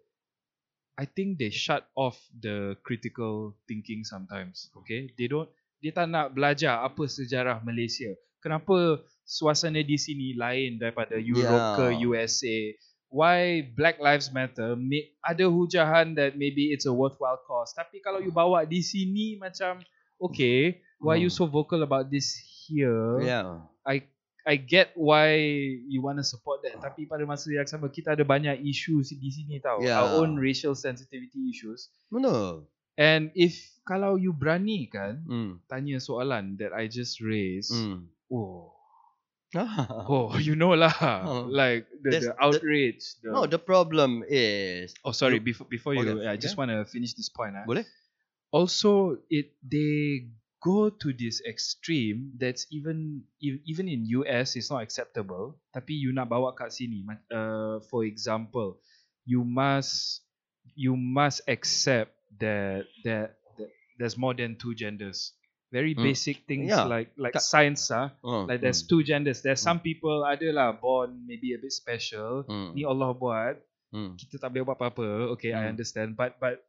I 0.95 1.03
think 1.03 1.35
they 1.35 1.49
shut 1.51 1.83
off 1.95 2.15
the 2.31 2.77
critical 2.83 3.57
thinking 3.67 4.03
sometimes. 4.07 4.71
Okay, 4.83 5.11
they 5.19 5.27
don't. 5.27 5.51
Dia 5.81 5.91
tak 5.91 6.13
nak 6.13 6.31
belajar 6.31 6.79
apa 6.85 7.03
sejarah 7.09 7.59
Malaysia. 7.65 8.13
Kenapa 8.39 9.01
suasana 9.25 9.81
di 9.81 9.97
sini 9.97 10.37
lain 10.37 10.77
daripada 10.79 11.17
Europe 11.19 11.75
ke 11.75 11.85
Yeah. 11.91 12.05
USA? 12.07 12.57
Why 13.11 13.67
Black 13.75 13.99
Lives 13.99 14.31
Matter? 14.31 14.79
May, 14.79 15.11
ada 15.19 15.43
hujahan 15.51 16.15
that 16.15 16.39
maybe 16.39 16.71
it's 16.71 16.87
a 16.87 16.93
worthwhile 16.95 17.41
cause. 17.43 17.75
Tapi 17.75 17.99
kalau 17.99 18.23
you 18.23 18.31
bawa 18.31 18.63
di 18.63 18.79
sini 18.79 19.35
macam, 19.35 19.83
okay, 20.15 20.79
why 21.01 21.17
you 21.17 21.27
Hmm. 21.27 21.37
so 21.41 21.49
vocal 21.49 21.81
about 21.81 22.07
this 22.07 22.37
here? 22.65 23.19
Yeah. 23.19 23.65
I 23.81 24.05
I 24.41 24.57
get 24.57 24.93
why 24.97 25.37
you 25.85 26.01
want 26.01 26.17
to 26.17 26.25
support 26.25 26.65
that 26.65 26.81
tapi 26.81 27.05
pada 27.05 27.25
masa 27.29 27.49
yang 27.53 27.65
sama 27.69 27.89
kita 27.93 28.17
ada 28.17 28.25
banyak 28.25 28.61
issues 28.65 29.13
di 29.13 29.29
sini 29.29 29.61
tau 29.61 29.77
Yeah. 29.81 30.01
our 30.01 30.21
own 30.21 30.37
racial 30.37 30.73
sensitivity 30.73 31.37
issues 31.53 31.93
Benar. 32.09 32.65
and 32.97 33.29
if 33.37 33.53
kalau 33.85 34.17
you 34.17 34.33
berani 34.33 34.89
kan 34.89 35.21
Hmm. 35.29 35.61
tanya 35.69 36.01
soalan 36.01 36.57
that 36.57 36.73
I 36.73 36.89
just 36.89 37.21
raised 37.21 37.69
Hmm. 37.69 38.09
oh 38.33 38.73
oh 40.09 40.33
you 40.41 40.55
know 40.57 40.73
lah 40.73 40.93
Oh. 41.21 41.45
like 41.61 41.85
the, 42.01 42.31
the 42.31 42.33
outrage 42.39 43.19
the, 43.21 43.29
No, 43.29 43.45
the 43.45 43.59
problem 43.61 44.23
is 44.25 44.95
oh 45.05 45.11
sorry 45.13 45.37
before 45.37 45.67
before 45.69 45.93
you 45.93 46.17
Okay, 46.17 46.25
I 46.25 46.39
just 46.39 46.55
okay. 46.57 46.65
want 46.65 46.69
to 46.73 46.87
finish 46.89 47.13
this 47.13 47.29
point 47.29 47.53
ah. 47.59 47.67
boleh? 47.67 47.85
also 48.49 49.21
it 49.29 49.53
they 49.63 50.25
go 50.61 50.93
to 50.93 51.09
this 51.11 51.41
extreme 51.49 52.37
that's 52.37 52.69
even 52.69 53.25
ev- 53.41 53.61
even 53.65 53.89
in 53.89 54.05
US 54.21 54.53
it's 54.55 54.69
not 54.69 54.85
acceptable 54.85 55.57
tapi 55.73 55.97
you 55.97 56.13
nak 56.13 56.29
bawa 56.29 56.53
kat 56.53 56.69
sini 56.69 57.01
uh, 57.33 57.81
for 57.89 58.05
example 58.05 58.77
you 59.25 59.41
must 59.41 60.21
you 60.77 60.93
must 60.93 61.41
accept 61.49 62.13
that 62.37 62.85
that, 63.03 63.35
that 63.57 63.69
there's 63.97 64.15
more 64.15 64.37
than 64.37 64.53
two 64.55 64.77
genders 64.77 65.33
very 65.73 65.95
Mm. 65.97 66.03
basic 66.13 66.45
things 66.45 66.69
Yeah. 66.69 66.85
like 66.85 67.09
like 67.17 67.33
Ka- 67.33 67.41
science 67.41 67.89
ah 67.89 68.13
Oh, 68.21 68.43
like 68.45 68.59
there's 68.61 68.83
hmm. 68.85 68.91
two 68.91 69.01
genders 69.07 69.39
there's 69.41 69.63
some 69.63 69.79
people 69.81 70.21
ada 70.27 70.51
lah 70.53 70.69
born 70.75 71.25
maybe 71.25 71.55
a 71.55 71.59
bit 71.59 71.73
special 71.73 72.43
Hmm. 72.45 72.75
ni 72.77 72.85
Allah 72.85 73.11
buat 73.17 73.55
Hmm. 73.91 74.15
kita 74.15 74.39
tak 74.39 74.55
boleh 74.55 74.63
buat 74.71 74.79
apa-apa. 74.79 75.35
Okay, 75.35 75.51
I 75.51 75.67
Hmm. 75.67 75.75
understand. 75.75 76.15
But 76.15 76.39
but 76.39 76.63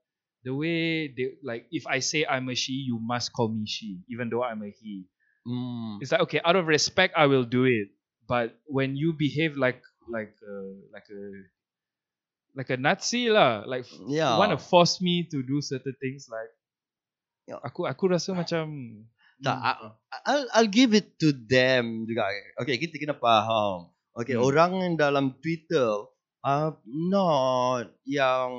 the 0.44 0.54
way 0.54 1.08
they 1.08 1.38
like, 1.42 1.66
if 1.70 1.86
I 1.86 2.00
say 2.00 2.26
I'm 2.26 2.48
a 2.48 2.54
she, 2.54 2.72
you 2.86 2.98
must 3.00 3.32
call 3.32 3.48
me 3.48 3.66
she, 3.66 4.02
even 4.10 4.28
though 4.30 4.42
I'm 4.42 4.62
a 4.62 4.70
he. 4.70 5.06
Hmm. 5.46 5.98
It's 6.00 6.12
like 6.12 6.22
okay, 6.30 6.40
out 6.44 6.54
of 6.56 6.66
respect, 6.66 7.14
I 7.16 7.26
will 7.26 7.44
do 7.44 7.64
it. 7.64 7.90
But 8.28 8.58
when 8.66 8.94
you 8.96 9.12
behave 9.12 9.56
like 9.56 9.82
like 10.06 10.34
a, 10.42 10.54
like 10.92 11.06
a 11.10 11.22
like 12.54 12.70
a 12.70 12.76
Nazi 12.76 13.30
lah, 13.30 13.64
like 13.66 13.86
Yeah. 14.06 14.36
want 14.38 14.52
to 14.52 14.60
force 14.60 15.00
me 15.00 15.26
to 15.30 15.42
do 15.42 15.60
certain 15.62 15.94
things, 15.98 16.28
like 16.30 16.50
Yeah. 17.50 17.58
aku 17.58 17.90
aku 17.90 18.06
rasa 18.14 18.30
macam 18.38 18.70
Tak, 19.42 19.58
hmm, 19.58 19.66
I- 19.66 20.22
I'll 20.30 20.46
I'll 20.54 20.70
give 20.70 20.94
it 20.94 21.18
to 21.18 21.34
them 21.34 22.06
juga. 22.06 22.30
Okay, 22.62 22.78
kita 22.78 22.94
kena 23.02 23.18
faham. 23.18 23.90
Okay, 24.14 24.38
Hmm. 24.38 24.46
orang 24.46 24.72
dalam 24.94 25.34
Twitter 25.42 26.06
are 26.44 26.76
not 26.86 27.94
yang 28.04 28.50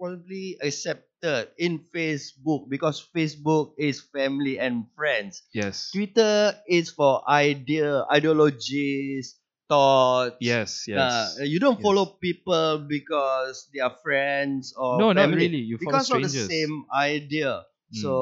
probably 0.00 0.56
accepted 0.64 1.48
in 1.60 1.84
Facebook 1.92 2.68
because 2.72 3.04
Facebook 3.14 3.76
is 3.76 4.00
family 4.00 4.58
and 4.58 4.88
friends. 4.96 5.44
yes, 5.52 5.92
Twitter 5.92 6.56
is 6.68 6.88
for 6.90 7.20
idea, 7.28 8.04
ideologies, 8.08 9.36
thoughts. 9.68 10.40
yes, 10.40 10.88
yes. 10.88 11.36
Uh, 11.38 11.44
you 11.44 11.60
don't 11.60 11.78
yes. 11.78 11.84
follow 11.84 12.06
people 12.18 12.86
because 12.88 13.68
they 13.72 13.80
are 13.80 13.94
friends 14.02 14.72
or 14.76 14.98
no, 14.98 15.12
not 15.12 15.28
family 15.28 15.52
really. 15.52 15.62
You 15.62 15.76
follow 15.76 16.00
because 16.00 16.10
of 16.10 16.22
the 16.22 16.28
strangers. 16.28 16.48
same 16.48 16.74
idea. 16.88 17.68
Mm. 17.92 18.00
So 18.00 18.12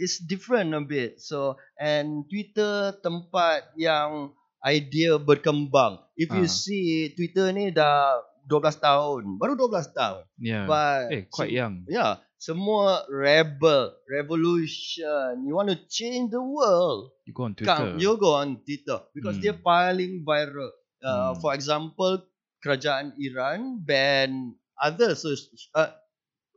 it's 0.00 0.18
different 0.18 0.74
a 0.74 0.80
bit. 0.80 1.20
So 1.20 1.60
and 1.78 2.24
Twitter 2.26 2.96
tempat 3.04 3.76
yang 3.76 4.32
idea 4.64 5.20
berkembang. 5.20 6.00
If 6.16 6.32
you 6.32 6.48
Ah. 6.48 6.50
see 6.50 7.12
Twitter 7.12 7.52
ni 7.52 7.68
dah 7.68 8.16
12 8.44 8.80
tahun, 8.80 9.36
baru 9.36 9.54
12 9.54 9.92
tahun. 9.92 10.24
yeah. 10.36 10.64
But 10.64 11.12
eh, 11.12 11.22
quite 11.28 11.52
sem- 11.52 11.56
young. 11.56 11.74
Yeah, 11.86 12.20
semua 12.36 13.04
rebel, 13.08 13.92
revolution. 14.06 15.44
You 15.44 15.54
want 15.54 15.68
to 15.70 15.78
change 15.86 16.30
the 16.30 16.40
world. 16.40 17.12
You 17.24 17.32
go 17.32 17.44
on 17.44 17.54
Twitter. 17.54 17.72
Come, 17.72 17.98
you 17.98 18.16
go 18.16 18.36
on 18.36 18.60
Twitter 18.62 19.00
because 19.12 19.36
Hmm. 19.36 19.42
dia 19.42 19.54
paling 19.54 20.22
viral. 20.22 20.72
Uh, 21.00 21.32
Hmm. 21.32 21.40
For 21.40 21.52
example, 21.52 22.24
kerajaan 22.60 23.12
Iran 23.18 23.76
ban 23.80 24.56
other 24.74 25.12
sos- 25.12 25.52
uh, 25.76 25.92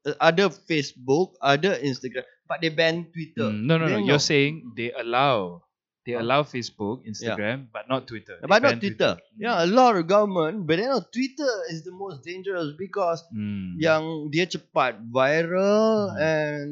uh, 0.04 0.16
other 0.20 0.48
Facebook, 0.50 1.36
other 1.40 1.76
Instagram, 1.78 2.24
but 2.48 2.64
they 2.64 2.72
ban 2.72 3.12
Twitter. 3.12 3.52
Mm, 3.52 3.68
no, 3.68 3.76
no, 3.76 3.86
no. 3.86 4.00
They 4.00 4.08
You're 4.08 4.20
know. 4.20 4.24
saying 4.24 4.72
they 4.72 4.96
allow, 4.96 5.67
they 6.08 6.16
allow 6.16 6.42
Facebook, 6.48 7.04
Instagram, 7.04 7.68
but 7.68 7.84
not 7.92 8.08
Twitter. 8.08 8.40
They 8.40 8.48
but 8.48 8.64
not 8.64 8.80
Twitter. 8.80 9.20
Mm. 9.20 9.44
Yeah, 9.44 9.60
a 9.60 9.68
lot 9.68 10.00
of 10.00 10.08
government, 10.08 10.64
but 10.64 10.80
you 10.80 10.88
know, 10.88 11.04
Twitter 11.04 11.52
is 11.68 11.84
the 11.84 11.92
most 11.92 12.24
dangerous 12.24 12.72
because 12.80 13.28
Mm. 13.36 13.76
yang 13.76 14.32
dia 14.32 14.48
cepat 14.48 15.04
viral 15.12 16.16
Hmm. 16.16 16.24
and 16.24 16.68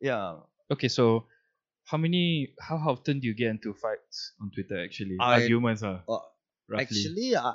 yeah. 0.00 0.40
Okay, 0.72 0.88
so 0.88 1.28
how 1.84 2.00
many, 2.00 2.56
how 2.56 2.80
often 2.80 3.20
do 3.20 3.28
you 3.28 3.36
get 3.36 3.52
into 3.52 3.76
fights 3.76 4.32
on 4.40 4.48
Twitter? 4.48 4.80
Actually, 4.80 5.20
I- 5.20 5.44
arguments 5.44 5.84
are 5.84 6.00
Uh, 6.08 6.24
roughly. 6.68 6.88
Actually, 6.88 7.28
I, 7.36 7.52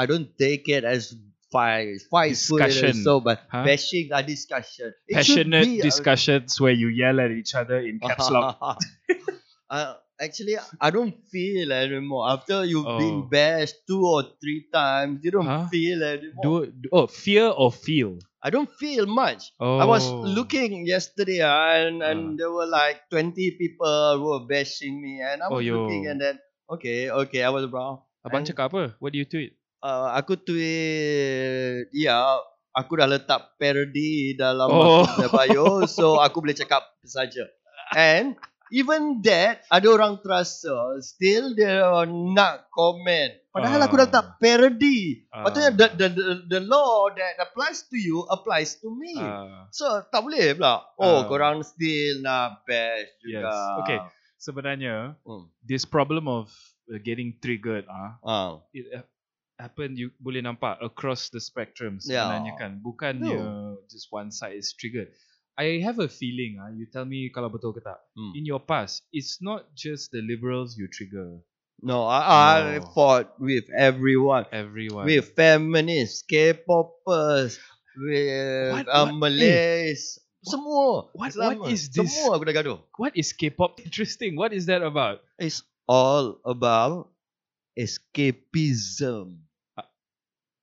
I 0.00 0.04
don't 0.08 0.32
take 0.40 0.68
it 0.72 0.84
as 0.88 1.12
fight, 1.50 1.98
fight 2.08 2.36
Discussion. 2.36 2.94
so, 3.02 3.18
but 3.20 3.42
Huh? 3.50 3.64
bashing 3.66 4.12
a 4.14 4.22
discussion. 4.22 4.92
It 5.08 5.18
passionate 5.18 5.66
be 5.66 5.80
discussions 5.82 6.60
where 6.60 6.70
you 6.76 6.88
yell 6.88 7.18
at 7.20 7.32
each 7.34 7.56
other 7.58 7.80
in 7.82 7.98
caps 7.98 8.30
lock. 8.30 8.78
uh, 9.70 9.94
actually, 10.20 10.54
I 10.78 10.88
don't 10.92 11.16
feel 11.32 11.72
anymore. 11.72 12.28
After 12.28 12.62
you've 12.62 12.84
Oh. 12.86 13.00
been 13.00 13.26
bashed 13.26 13.88
two 13.88 14.04
or 14.04 14.22
three 14.36 14.68
times, 14.68 15.24
you 15.24 15.32
don't 15.32 15.48
Huh? 15.48 15.66
feel 15.72 16.04
anymore. 16.04 16.44
Do, 16.44 16.52
do 16.68 16.86
oh 16.92 17.06
fear 17.08 17.48
or 17.48 17.72
feel? 17.72 18.20
I 18.40 18.48
don't 18.48 18.68
feel 18.80 19.04
much. 19.04 19.52
Oh, 19.60 19.76
I 19.76 19.84
was 19.84 20.04
looking 20.08 20.84
yesterday 20.88 21.40
uh, 21.44 21.76
and, 21.76 22.00
and 22.00 22.20
Ah. 22.20 22.34
there 22.40 22.52
were 22.52 22.68
like 22.68 23.04
20 23.12 23.36
people 23.60 24.16
who 24.16 24.32
were 24.32 24.44
bashing 24.44 24.96
me 24.96 25.20
and 25.20 25.44
I 25.44 25.48
Oh, 25.48 25.60
was 25.60 25.66
yo. 25.66 25.84
looking 25.84 26.08
and 26.08 26.16
then, 26.20 26.36
okay, 26.68 27.08
okay, 27.08 27.44
I 27.44 27.52
was 27.52 27.68
wrong. 27.68 28.00
Abang 28.24 28.44
And- 28.44 28.48
cakap 28.52 28.72
apa? 28.72 28.96
What 29.00 29.12
do 29.12 29.20
you 29.20 29.28
tweet? 29.28 29.56
uh, 29.80 30.12
aku 30.12 30.36
tweet 30.36 31.88
ya 31.92 32.36
aku 32.72 33.00
dah 33.00 33.08
letak 33.08 33.56
parody 33.56 34.36
dalam 34.36 34.68
Oh. 34.68 35.04
oh. 35.04 35.28
bio 35.32 35.84
so 35.88 36.20
aku 36.20 36.40
boleh 36.44 36.56
cakap 36.56 36.84
saja 37.02 37.48
and 37.96 38.36
even 38.70 39.18
that 39.20 39.62
ada 39.68 39.86
orang 39.90 40.18
terasa 40.22 40.98
still 41.02 41.52
dia 41.54 41.82
nak 42.34 42.70
comment 42.70 43.34
padahal 43.50 43.82
aku 43.82 43.98
dah 43.98 44.06
Ah. 44.06 44.10
letak 44.10 44.26
parody 44.38 45.26
Ah. 45.28 45.44
patutnya 45.44 45.70
the, 45.74 45.86
the, 45.98 46.06
the, 46.14 46.26
the 46.58 46.60
law 46.62 47.10
that 47.10 47.34
applies 47.38 47.82
to 47.86 47.98
you 47.98 48.22
applies 48.30 48.78
to 48.78 48.88
me 48.90 49.18
Ah, 49.18 49.66
so 49.74 49.84
tak 50.08 50.22
boleh 50.22 50.54
pula 50.54 50.86
oh 50.96 51.22
Ah. 51.22 51.26
korang 51.26 51.60
still 51.66 52.22
nak 52.22 52.62
bash 52.64 53.10
yes. 53.22 53.42
juga 53.42 53.54
Okay. 53.84 54.00
Sebenarnya 54.40 55.20
hmm. 55.20 55.52
this 55.60 55.84
problem 55.84 56.24
of 56.24 56.48
uh, 56.88 56.96
getting 56.96 57.36
triggered 57.44 57.84
ah 57.90 58.16
ah. 58.24 58.50
it 58.72 58.88
uh, 58.88 59.04
happen 59.60 59.92
you 59.92 60.08
boleh 60.16 60.40
nampak 60.40 60.80
across 60.80 61.28
the 61.28 61.36
spectrum 61.36 62.00
Yeah. 62.00 62.24
sebenarnya 62.24 62.52
kan 62.56 62.70
bukannya 62.80 63.36
just 63.92 64.08
one 64.08 64.32
side 64.32 64.56
is 64.56 64.72
triggered 64.72 65.12
I 65.60 65.84
have 65.84 66.00
a 66.00 66.08
feeling 66.08 66.56
ah, 66.56 66.72
you 66.72 66.88
tell 66.88 67.04
me 67.04 67.28
kalau 67.28 67.52
betul 67.52 67.76
ke 67.76 67.84
tak. 67.84 68.00
Hmm. 68.16 68.32
In 68.32 68.48
your 68.48 68.64
past, 68.64 69.04
it's 69.12 69.44
not 69.44 69.68
just 69.76 70.08
the 70.08 70.24
liberals 70.24 70.80
you 70.80 70.88
trigger. 70.88 71.44
No, 71.84 72.04
I, 72.08 72.76
I 72.76 72.80
fought 72.92 73.36
with 73.40 73.68
everyone. 73.72 74.44
Everyone. 74.52 75.04
With 75.04 75.32
feminists, 75.36 76.24
K-popers, 76.24 77.56
with 77.96 78.72
What- 78.72 78.88
uh, 78.88 79.08
what- 79.08 79.16
Malays, 79.16 80.20
semua. 80.44 81.08
what- 81.12 81.36
what 81.36 81.72
is 81.72 81.88
this? 81.92 82.08
Semua 82.08 82.36
aku 82.36 82.44
dah 82.48 82.56
gaduh. 82.56 82.78
what 82.96 83.12
is 83.16 83.32
K-pop 83.32 83.80
interesting? 83.80 84.36
What 84.36 84.52
is 84.56 84.68
that 84.68 84.80
about? 84.80 85.24
It's 85.40 85.64
all 85.88 86.40
about 86.44 87.12
escapism. 87.76 89.44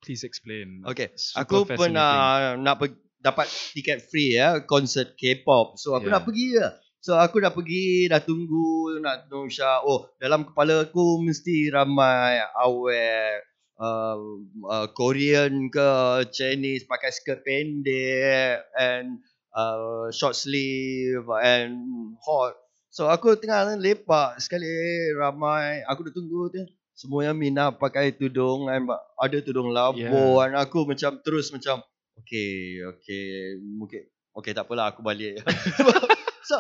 Please 0.05 0.21
explain. 0.21 0.85
Okay, 0.85 1.11
Super 1.17 1.41
aku 1.43 1.57
pernah 1.67 2.55
nak 2.61 2.77
pergi, 2.79 2.95
dapat 3.17 3.49
tiket 3.73 4.05
free 4.07 4.37
ya, 4.37 4.61
konsert 4.63 5.17
K-pop. 5.17 5.75
So 5.77 5.97
aku 5.97 6.07
Yeah. 6.09 6.15
nak 6.17 6.25
pergi 6.25 6.47
ya. 6.57 6.67
So 6.97 7.15
aku 7.15 7.39
dah 7.39 7.53
pergi, 7.53 8.09
dah 8.09 8.19
tunggu, 8.19 8.99
nak 8.99 9.31
tunggu 9.31 9.47
Syah. 9.47 9.85
Oh, 9.85 10.09
dalam 10.19 10.43
kepala 10.43 10.89
aku 10.89 11.21
mesti 11.23 11.71
ramai 11.71 12.41
aware 12.57 13.45
uh, 13.79 14.17
uh, 14.65 14.87
Korean 14.91 15.69
ke 15.71 15.89
Chinese 16.33 16.83
pakai 16.83 17.13
skirt 17.13 17.45
pendek 17.45 18.65
and 18.75 19.21
uh, 19.53 20.09
short 20.11 20.35
sleeve 20.35 21.25
and 21.39 21.79
hot. 22.21 22.57
So 22.89 23.07
aku 23.07 23.37
tengah 23.37 23.77
lepak 23.77 24.41
sekali 24.41 24.67
ramai. 25.13 25.85
Aku 25.85 26.01
dah 26.01 26.13
tunggu 26.13 26.49
tu. 26.49 26.65
Semua 26.97 27.29
yang 27.29 27.37
minat 27.37 27.77
pakai 27.77 28.09
tudung 28.09 28.73
and 28.73 28.89
ba- 28.89 29.05
ada 29.21 29.37
tudung 29.45 29.69
labu 29.69 30.01
Yeah. 30.41 30.49
and 30.49 30.53
aku 30.57 30.81
macam 30.89 31.21
terus 31.21 31.53
macam 31.53 31.85
okay, 32.21 32.81
okay, 32.95 33.25
mungkin 33.61 34.05
okay 34.37 34.51
tak 34.53 34.65
apalah 34.69 34.93
aku 34.93 35.01
balik. 35.05 35.41
so 36.49 36.55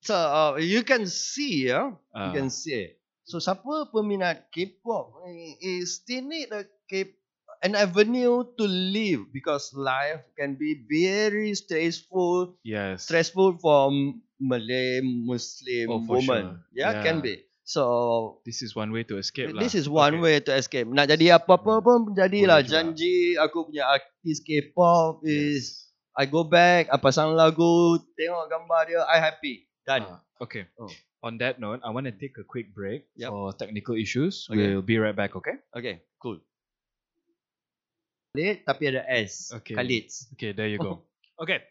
so 0.00 0.14
uh, 0.14 0.52
you 0.58 0.82
can 0.82 1.06
see 1.06 1.68
ya, 1.70 1.92
you 2.22 2.30
Ah, 2.30 2.32
can 2.32 2.50
see. 2.50 2.94
So 3.28 3.38
siapa 3.42 3.92
peminat 3.92 4.48
K-pop 4.50 5.20
is 5.60 6.00
still 6.00 6.24
need 6.24 6.48
a 6.50 6.64
K 6.88 7.12
an 7.60 7.74
avenue 7.76 8.46
to 8.56 8.64
live 8.64 9.28
because 9.34 9.74
life 9.74 10.22
can 10.38 10.54
be 10.56 10.78
very 10.86 11.52
stressful 11.58 12.54
yes. 12.62 13.02
stressful 13.04 13.58
for 13.60 13.90
Malay 14.40 15.02
Muslim 15.02 16.06
Oh, 16.06 16.06
woman. 16.08 16.44
sure. 16.44 16.64
Yeah, 16.72 16.94
Yeah. 16.94 17.02
can 17.02 17.20
be. 17.20 17.44
So 17.68 18.40
This 18.48 18.64
is 18.64 18.72
one 18.72 18.88
way 18.96 19.04
to 19.12 19.20
escape 19.20 19.52
lah. 19.52 19.60
this 19.60 19.76
is 19.76 19.84
one 19.92 20.16
Okay. 20.16 20.24
way 20.24 20.36
to 20.40 20.56
escape. 20.56 20.88
Nak 20.88 21.04
jadi 21.12 21.36
apa-apa 21.36 21.84
pun 21.84 22.16
jadilah. 22.16 22.64
Boleh 22.64 22.64
juga. 22.64 22.72
Janji 22.80 23.36
aku 23.36 23.68
punya 23.68 23.84
artis 23.92 24.40
K-pop 24.40 25.20
is 25.28 25.84
Yes. 25.84 25.84
I 26.18 26.24
go 26.26 26.42
back, 26.48 26.88
I 26.88 26.96
pasang 26.98 27.36
lagu, 27.36 28.00
tengok 28.16 28.48
gambar 28.48 28.80
dia, 28.88 29.00
I 29.04 29.20
happy. 29.20 29.68
Done. 29.84 30.02
Ah, 30.02 30.18
okay. 30.40 30.66
Oh. 30.80 30.88
On 31.22 31.36
that 31.38 31.60
note, 31.60 31.84
I 31.84 31.92
want 31.92 32.08
to 32.08 32.14
take 32.16 32.40
a 32.40 32.46
quick 32.46 32.72
break 32.72 33.04
Yep. 33.20 33.28
for 33.30 33.52
technical 33.54 33.94
issues. 33.94 34.48
Okay. 34.48 34.72
We'll 34.74 34.82
be 34.82 34.96
right 34.96 35.14
back, 35.14 35.36
okay? 35.36 35.60
Okay, 35.76 36.02
cool. 36.18 36.40
Khalid 38.32 38.64
tapi 38.64 38.82
ada 38.96 39.02
S. 39.06 39.52
Okay. 39.60 39.76
Khalid. 39.76 40.06
Okay, 40.40 40.50
there 40.56 40.70
you 40.72 40.80
go. 40.80 41.04
okay. 41.42 41.68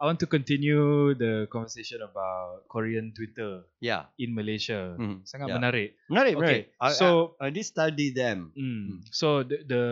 I 0.00 0.08
want 0.08 0.16
to 0.24 0.26
continue 0.26 1.12
the 1.12 1.44
conversation 1.52 2.00
about 2.00 2.64
Korean 2.72 3.12
Twitter 3.12 3.68
Yeah. 3.84 4.08
in 4.16 4.32
Malaysia. 4.32 4.96
Mhm. 4.96 5.28
Sangat 5.28 5.52
Yeah. 5.52 5.56
menarik. 5.60 5.88
Menarik, 6.08 6.34
Okay, 6.40 6.72
menarik. 6.72 6.96
So- 6.96 7.36
I, 7.36 7.46
I 7.46 7.48
did 7.52 7.68
study 7.68 8.08
them. 8.08 8.48
Mm. 8.56 9.04
So 9.12 9.44
the, 9.44 9.60
the 9.68 9.82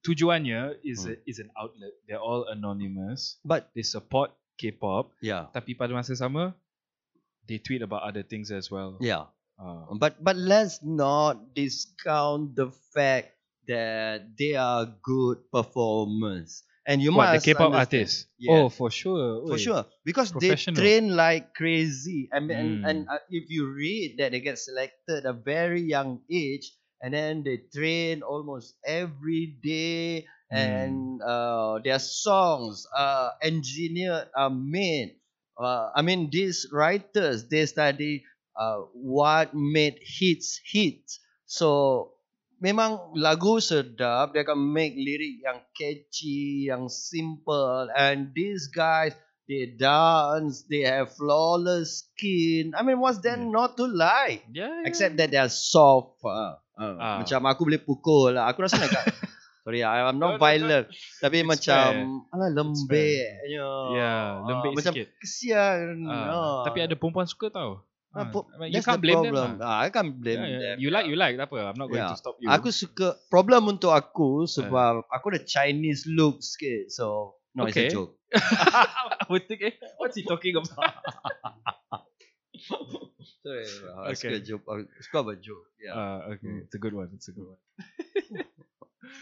tujuannya 0.00 0.80
is 0.80 1.04
a, 1.04 1.20
is 1.28 1.36
an 1.36 1.52
outlet. 1.52 1.92
They're 2.08 2.22
all 2.22 2.48
anonymous. 2.48 3.36
But 3.44 3.68
They 3.76 3.84
support 3.84 4.32
K-pop, 4.56 5.12
yeah, 5.20 5.48
tapi 5.52 5.76
pada 5.76 5.92
masa 5.92 6.16
sama 6.16 6.54
they 7.48 7.58
tweet 7.60 7.82
about 7.82 8.04
other 8.08 8.22
things 8.24 8.48
as 8.48 8.72
well. 8.72 8.96
yeah. 9.04 9.28
Uh, 9.60 9.92
But 10.00 10.16
but 10.24 10.36
let's 10.38 10.80
not 10.80 11.52
discount 11.52 12.56
the 12.56 12.72
fact 12.96 13.36
that 13.68 14.32
they 14.38 14.56
are 14.56 14.88
good 15.04 15.44
performers. 15.52 16.64
And 16.86 17.00
you 17.02 17.12
what 17.12 17.26
the 17.26 17.32
must 17.34 17.44
K-pop 17.46 17.72
understand- 17.72 18.02
artists? 18.02 18.26
Yeah. 18.38 18.54
Oh, 18.54 18.68
for 18.68 18.90
sure. 18.90 19.46
For 19.46 19.54
Oi. 19.54 19.56
sure, 19.56 19.86
because 20.04 20.32
they 20.32 20.54
train 20.56 21.14
like 21.14 21.54
crazy. 21.54 22.28
I 22.32 22.40
mean, 22.40 22.56
and, 22.58 22.70
Mm. 22.84 22.88
and 22.90 22.98
uh, 23.08 23.18
if 23.30 23.50
you 23.50 23.70
read 23.70 24.16
that 24.18 24.32
they 24.32 24.40
get 24.40 24.58
selected 24.58 25.22
at 25.22 25.26
a 25.26 25.32
very 25.32 25.80
young 25.82 26.22
age, 26.30 26.72
and 27.00 27.14
then 27.14 27.42
they 27.44 27.58
train 27.74 28.22
almost 28.22 28.74
every 28.86 29.58
day, 29.62 30.26
and 30.50 31.22
uh, 31.22 31.78
their 31.84 31.98
songs 31.98 32.86
are 32.96 33.32
engineered, 33.42 34.28
are 34.36 34.50
made. 34.50 35.16
Uh, 35.56 35.90
I 35.94 36.02
mean, 36.02 36.30
these 36.30 36.66
writers 36.72 37.46
they 37.48 37.66
study 37.66 38.24
uh, 38.58 38.78
what 38.92 39.54
made 39.54 39.98
hits 40.02 40.60
hits. 40.66 41.20
So 41.46 42.14
memang 42.62 42.90
lagu 43.12 43.58
sedap 43.58 44.30
dia 44.30 44.46
akan 44.46 44.54
make 44.56 44.94
lirik 44.94 45.42
yang 45.42 45.58
catchy 45.74 46.70
yang 46.70 46.86
simple 46.86 47.90
and 47.92 48.30
these 48.30 48.70
guys 48.70 49.10
they 49.44 49.66
dance 49.66 50.62
they 50.70 50.86
have 50.86 51.10
flawless 51.10 52.06
skin 52.06 52.70
i 52.72 52.80
mean 52.80 52.96
what's 52.96 53.18
there 53.18 53.34
Yeah. 53.34 53.50
not 53.50 53.74
to 53.74 53.84
like 53.84 54.46
Yeah, 54.48 54.70
yeah. 54.70 54.86
except 54.86 55.18
that 55.18 55.28
they 55.28 55.36
are 55.36 55.50
soft 55.50 56.22
uh, 56.22 56.54
uh, 56.78 56.94
Ah. 56.96 57.18
macam 57.18 57.42
aku 57.44 57.66
boleh 57.66 57.82
pukul 57.82 58.30
lah 58.32 58.46
aku 58.46 58.62
rasa 58.62 58.78
nak 58.78 58.94
sorry 59.62 59.82
I- 59.82 60.06
I'm 60.06 60.16
not 60.16 60.16
No, 60.16 60.26
no, 60.28 60.30
no. 60.32 60.40
violent 60.40 60.86
tapi 61.18 61.42
It's 61.42 61.50
macam 61.50 61.90
fair. 61.90 62.30
alah 62.30 62.50
lembik 62.54 63.26
you 63.46 63.70
Yeah, 63.98 64.46
Ah, 64.46 64.70
macam 64.70 64.94
sikit. 64.94 65.06
kesian 65.18 66.06
Ah, 66.06 66.30
ah. 66.30 66.62
Tapi 66.64 66.78
ada 66.80 66.94
perempuan 66.94 67.26
suka 67.26 67.50
tau. 67.50 67.82
Ah, 68.12 68.20
Ah, 68.20 68.26
po- 68.28 68.44
I 68.52 68.56
mean, 68.60 68.76
you 68.76 68.82
can't 68.84 69.00
blame 69.00 69.24
them. 69.24 69.32
problem. 69.32 69.50
lah. 69.56 69.68
Ah, 69.72 69.78
I 69.84 69.88
can't 69.88 70.12
blame 70.12 70.36
Yeah, 70.36 70.48
yeah. 70.52 70.60
them. 70.60 70.76
You 70.78 70.88
like, 70.92 71.06
you 71.08 71.16
like. 71.16 71.34
Tak 71.40 71.48
apa. 71.48 71.72
I'm 71.72 71.78
not 71.80 71.88
going 71.88 72.04
Yeah. 72.04 72.12
to 72.12 72.20
stop 72.20 72.36
you. 72.36 72.48
Aku 72.48 72.68
suka 72.68 73.16
problem 73.32 73.72
untuk 73.72 73.88
aku 73.88 74.44
sebab 74.44 75.08
aku 75.08 75.32
ada 75.32 75.40
Chinese 75.42 76.04
look 76.04 76.44
sikit. 76.44 76.92
So 76.92 77.40
no 77.56 77.64
Okay. 77.66 77.88
it's 77.88 77.96
a 77.96 77.96
joke. 77.96 78.12
I 78.36 79.24
would 79.28 79.48
think, 79.48 79.64
eh, 79.64 79.72
what's 79.96 80.12
he 80.16 80.24
talking 80.24 80.56
about? 80.56 80.76
Sorry, 83.42 83.64
I 83.64 84.12
Okay. 84.12 84.16
suka 84.16 84.38
joke. 84.44 84.64
I 84.68 84.84
suka 85.02 85.18
about 85.20 85.40
joke. 85.40 85.66
Yeah. 85.80 85.94
Uh, 85.96 86.18
okay, 86.36 86.46
Hmm. 86.46 86.62
it's 86.68 86.76
a 86.76 86.80
good 86.80 86.94
one. 86.94 87.08
It's 87.16 87.28
a 87.28 87.34
good 87.34 87.48
one. 87.48 87.60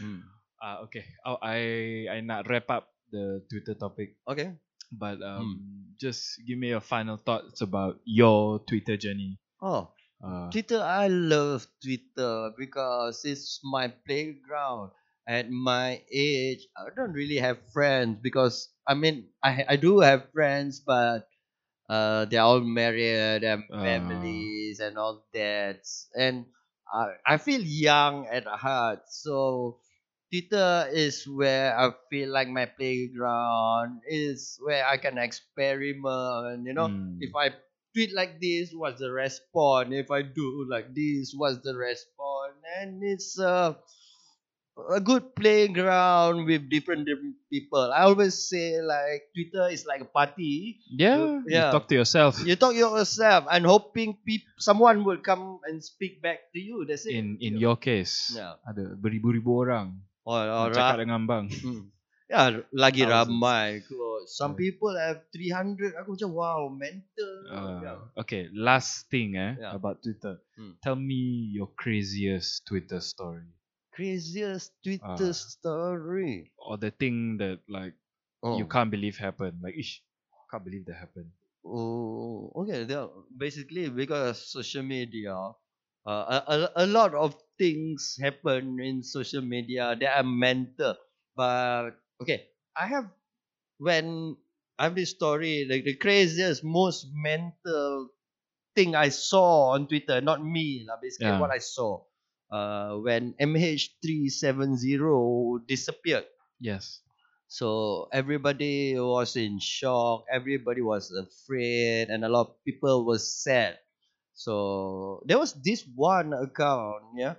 Hmm. 0.00 0.20
Uh, 0.56 0.84
okay, 0.86 1.04
oh, 1.24 1.40
I 1.40 1.58
I 2.06 2.20
nak 2.20 2.44
wrap 2.44 2.68
up 2.68 2.92
the 3.08 3.40
Twitter 3.48 3.72
topic, 3.74 4.20
Okay. 4.28 4.54
But 4.92 5.22
um, 5.22 5.62
Hmm. 5.62 5.96
just 6.00 6.40
give 6.46 6.58
me 6.58 6.68
your 6.68 6.80
final 6.80 7.16
thoughts 7.16 7.60
about 7.60 8.00
your 8.04 8.58
Twitter 8.60 8.96
journey. 8.96 9.38
Oh, 9.62 9.92
Uh, 10.22 10.52
Twitter. 10.52 10.80
I 10.82 11.08
love 11.08 11.66
Twitter 11.82 12.52
because 12.58 13.24
it's 13.24 13.60
my 13.64 13.88
playground. 13.88 14.92
At 15.28 15.50
my 15.50 16.02
age, 16.12 16.66
I 16.76 16.88
don't 16.96 17.12
really 17.12 17.38
have 17.38 17.58
friends 17.72 18.18
because 18.22 18.68
I 18.86 18.94
mean 18.94 19.30
I 19.42 19.64
I 19.68 19.76
do 19.76 20.00
have 20.00 20.32
friends, 20.32 20.80
but 20.80 21.28
uh, 21.88 22.24
they're 22.26 22.42
all 22.42 22.60
married 22.60 23.44
and 23.44 23.64
Ah. 23.70 23.82
families 23.82 24.80
and 24.80 24.98
all 24.98 25.26
that, 25.34 25.86
and 26.16 26.46
I 26.92 27.16
I 27.26 27.36
feel 27.38 27.62
young 27.62 28.26
at 28.28 28.46
heart. 28.46 29.08
So 29.10 29.80
Twitter 30.30 30.86
is 30.94 31.26
where 31.26 31.74
I 31.74 31.90
feel 32.08 32.30
like 32.30 32.46
my 32.48 32.66
playground 32.66 34.00
is 34.06 34.58
where 34.62 34.86
I 34.86 34.96
can 34.96 35.18
experiment. 35.18 36.66
You 36.66 36.74
know, 36.74 36.86
mm, 36.86 37.18
if 37.18 37.34
I 37.34 37.50
tweet 37.94 38.14
like 38.14 38.38
this, 38.40 38.70
what's 38.70 39.02
the 39.02 39.10
response? 39.10 39.90
If 39.90 40.10
I 40.10 40.22
do 40.22 40.66
like 40.70 40.94
this, 40.94 41.34
what's 41.34 41.58
the 41.66 41.74
response? 41.74 42.54
And 42.78 43.02
it's 43.02 43.38
a 43.42 43.74
a 44.88 45.00
good 45.02 45.34
playground 45.34 46.46
with 46.46 46.70
different 46.70 47.04
different 47.04 47.36
people. 47.50 47.90
I 47.92 48.06
always 48.06 48.38
say 48.38 48.80
like 48.80 49.28
Twitter 49.34 49.68
is 49.68 49.84
like 49.84 50.00
a 50.00 50.08
party. 50.08 50.78
yeah, 50.88 51.42
yeah. 51.44 51.68
you 51.68 51.72
talk 51.74 51.90
to 51.90 51.96
yourself 51.98 52.38
You 52.46 52.54
talk 52.56 52.72
to 52.72 52.78
yourself 52.78 53.44
and 53.50 53.66
hoping 53.66 54.16
peop- 54.24 54.46
someone 54.62 55.04
will 55.04 55.18
come 55.20 55.58
and 55.66 55.82
speak 55.82 56.22
back 56.22 56.54
to 56.54 56.60
you. 56.62 56.86
That's 56.86 57.04
it. 57.04 57.18
in 57.18 57.36
in 57.42 57.58
your 57.58 57.76
case. 57.76 58.32
Yeah. 58.32 58.62
Ada 58.64 58.94
beribu-ribu 58.94 59.66
orang 59.66 60.00
or, 60.30 60.42
or 60.46 60.66
cakap 60.70 60.96
ra- 60.96 61.02
dengan 61.02 61.20
bang. 61.30 61.46
Hmm. 61.64 61.82
Ya, 62.30 62.62
lagi 62.70 63.02
Thousands. 63.02 63.26
ramai 63.26 63.82
kot. 63.90 64.22
Some 64.30 64.54
Yeah. 64.54 64.62
people 64.62 64.94
have 64.94 65.18
300. 65.34 65.98
Aku 65.98 66.14
macam 66.14 66.30
wow, 66.30 66.60
mental. 66.70 67.34
Uh, 67.50 67.82
Yeah. 67.82 67.98
okay, 68.22 68.42
last 68.54 69.10
thing 69.10 69.34
eh 69.34 69.58
Yeah. 69.58 69.74
about 69.74 69.98
Twitter. 70.06 70.38
Hmm. 70.54 70.78
Tell 70.78 70.94
me 70.94 71.50
your 71.50 71.66
craziest 71.74 72.62
Twitter 72.70 73.02
story 73.02 73.50
Craziest 73.90 74.70
Twitter 74.86 75.32
Ah. 75.32 75.34
story. 75.34 76.54
or 76.56 76.78
the 76.78 76.90
thing 76.94 77.36
that 77.42 77.58
like 77.66 77.98
Oh. 78.46 78.56
you 78.56 78.64
can't 78.70 78.90
believe 78.94 79.18
happened. 79.18 79.60
Like, 79.60 79.74
ish, 79.76 80.00
can't 80.50 80.64
believe 80.64 80.86
that 80.86 80.96
happened. 80.96 81.32
Oh, 81.64 82.50
okay. 82.64 82.84
There, 82.84 83.08
basically, 83.36 83.88
because 83.90 84.40
social 84.50 84.82
media, 84.82 85.34
uh, 85.34 85.54
a, 86.06 86.38
a, 86.48 86.56
a 86.84 86.86
lot 86.86 87.14
of 87.14 87.36
things 87.60 88.16
happen 88.16 88.80
in 88.80 89.04
social 89.04 89.42
media 89.44 89.92
that 90.00 90.16
are 90.18 90.24
mental. 90.24 90.96
But 91.36 92.00
okay, 92.24 92.48
I 92.76 92.88
have 92.88 93.12
when 93.78 94.36
I 94.78 94.84
have 94.84 94.94
this 94.94 95.10
story, 95.10 95.66
like 95.68 95.84
the 95.84 95.96
craziest, 95.96 96.64
most 96.64 97.08
mental 97.12 98.08
thing 98.74 98.94
I 98.94 99.08
saw 99.10 99.70
on 99.74 99.88
Twitter, 99.88 100.20
not 100.20 100.44
me, 100.44 100.84
lah. 100.88 100.96
Basically, 101.02 101.28
Yeah. 101.28 101.32
what 101.32 101.50
I 101.50 101.58
saw, 101.58 102.04
uh, 102.50 102.96
when 102.98 103.34
MH370 103.38 105.60
disappeared. 105.66 106.26
Yes. 106.60 107.00
So 107.48 108.08
everybody 108.12 108.98
was 108.98 109.36
in 109.36 109.58
shock. 109.60 110.24
Everybody 110.30 110.80
was 110.82 111.10
afraid, 111.12 112.08
and 112.08 112.24
a 112.24 112.28
lot 112.28 112.48
of 112.48 112.64
people 112.64 113.04
was 113.04 113.42
sad. 113.42 113.78
So 114.34 115.22
there 115.26 115.38
was 115.38 115.52
this 115.62 115.84
one 115.94 116.32
account, 116.32 117.04
yeah. 117.16 117.36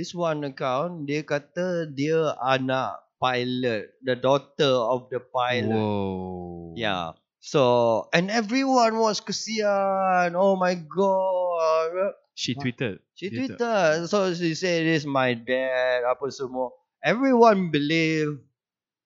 This 0.00 0.16
one 0.16 0.48
account, 0.48 1.04
dia 1.04 1.20
kata 1.20 1.84
dia 1.92 2.32
anak 2.40 3.04
pilot, 3.20 3.92
the 4.00 4.16
daughter 4.16 4.80
of 4.80 5.12
the 5.12 5.20
pilot. 5.20 5.76
Whoa. 5.76 6.72
Yeah. 6.72 7.20
So 7.44 8.08
and 8.16 8.32
everyone 8.32 8.96
was 8.96 9.20
kesian. 9.20 10.32
Oh 10.32 10.56
my 10.56 10.72
god. 10.72 12.16
She 12.32 12.56
tweeted. 12.56 13.04
She 13.12 13.28
tweeted. 13.28 14.08
So 14.08 14.32
she 14.32 14.56
said 14.56 14.88
this 14.88 15.04
my 15.04 15.36
dad 15.36 16.08
apa 16.08 16.32
semua. 16.32 16.72
Everyone 17.04 17.68
believe 17.68 18.40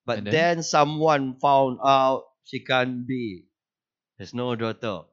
but 0.07 0.23
And 0.23 0.31
then? 0.31 0.63
someone 0.63 1.35
found 1.43 1.83
out 1.83 2.23
she 2.47 2.63
can't 2.63 3.03
be. 3.03 3.51
There's 4.15 4.31
no 4.31 4.55
daughter. 4.55 5.11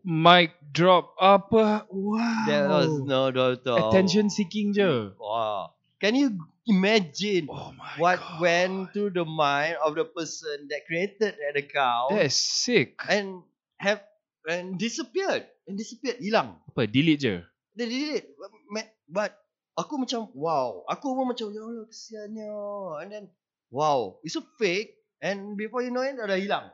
Mic 0.00 0.56
drop 0.72 1.12
apa? 1.20 1.84
Wow. 1.92 2.44
There 2.48 2.66
was 2.68 2.90
no 3.04 3.28
daughter. 3.28 3.76
Attention 3.76 4.32
seeking 4.32 4.72
je. 4.72 5.12
Wow. 5.20 5.76
Can 6.00 6.16
you 6.18 6.34
imagine 6.66 7.46
Oh 7.46 7.70
what 7.98 8.18
god. 8.18 8.40
went 8.42 8.74
through 8.90 9.14
the 9.14 9.26
mind 9.26 9.78
of 9.84 9.94
the 9.94 10.02
person 10.08 10.66
that 10.72 10.82
created 10.86 11.38
that 11.38 11.54
account 11.54 12.16
That 12.18 12.26
is 12.26 12.38
sick. 12.38 12.98
and 13.06 13.46
have 13.78 14.02
and 14.48 14.78
disappeared 14.78 15.46
and 15.70 15.78
disappeared 15.78 16.18
hilang. 16.18 16.58
Apa? 16.74 16.90
Delete 16.90 17.22
je. 17.22 17.34
They 17.78 18.18
it. 18.18 18.34
But, 18.36 18.90
but 19.06 19.30
aku 19.78 20.02
macam 20.02 20.28
wow. 20.34 20.82
Aku 20.90 21.14
pun 21.14 21.30
macam 21.30 21.54
ya 21.54 21.62
Allah 21.62 21.86
kesiannya. 21.86 22.50
And 23.02 23.08
then 23.10 23.24
wow, 23.70 24.18
it's 24.26 24.34
a 24.34 24.44
fake 24.58 24.98
and 25.22 25.54
before 25.54 25.86
you 25.86 25.94
know 25.94 26.02
it 26.02 26.18
dah 26.18 26.34
hilang. 26.34 26.66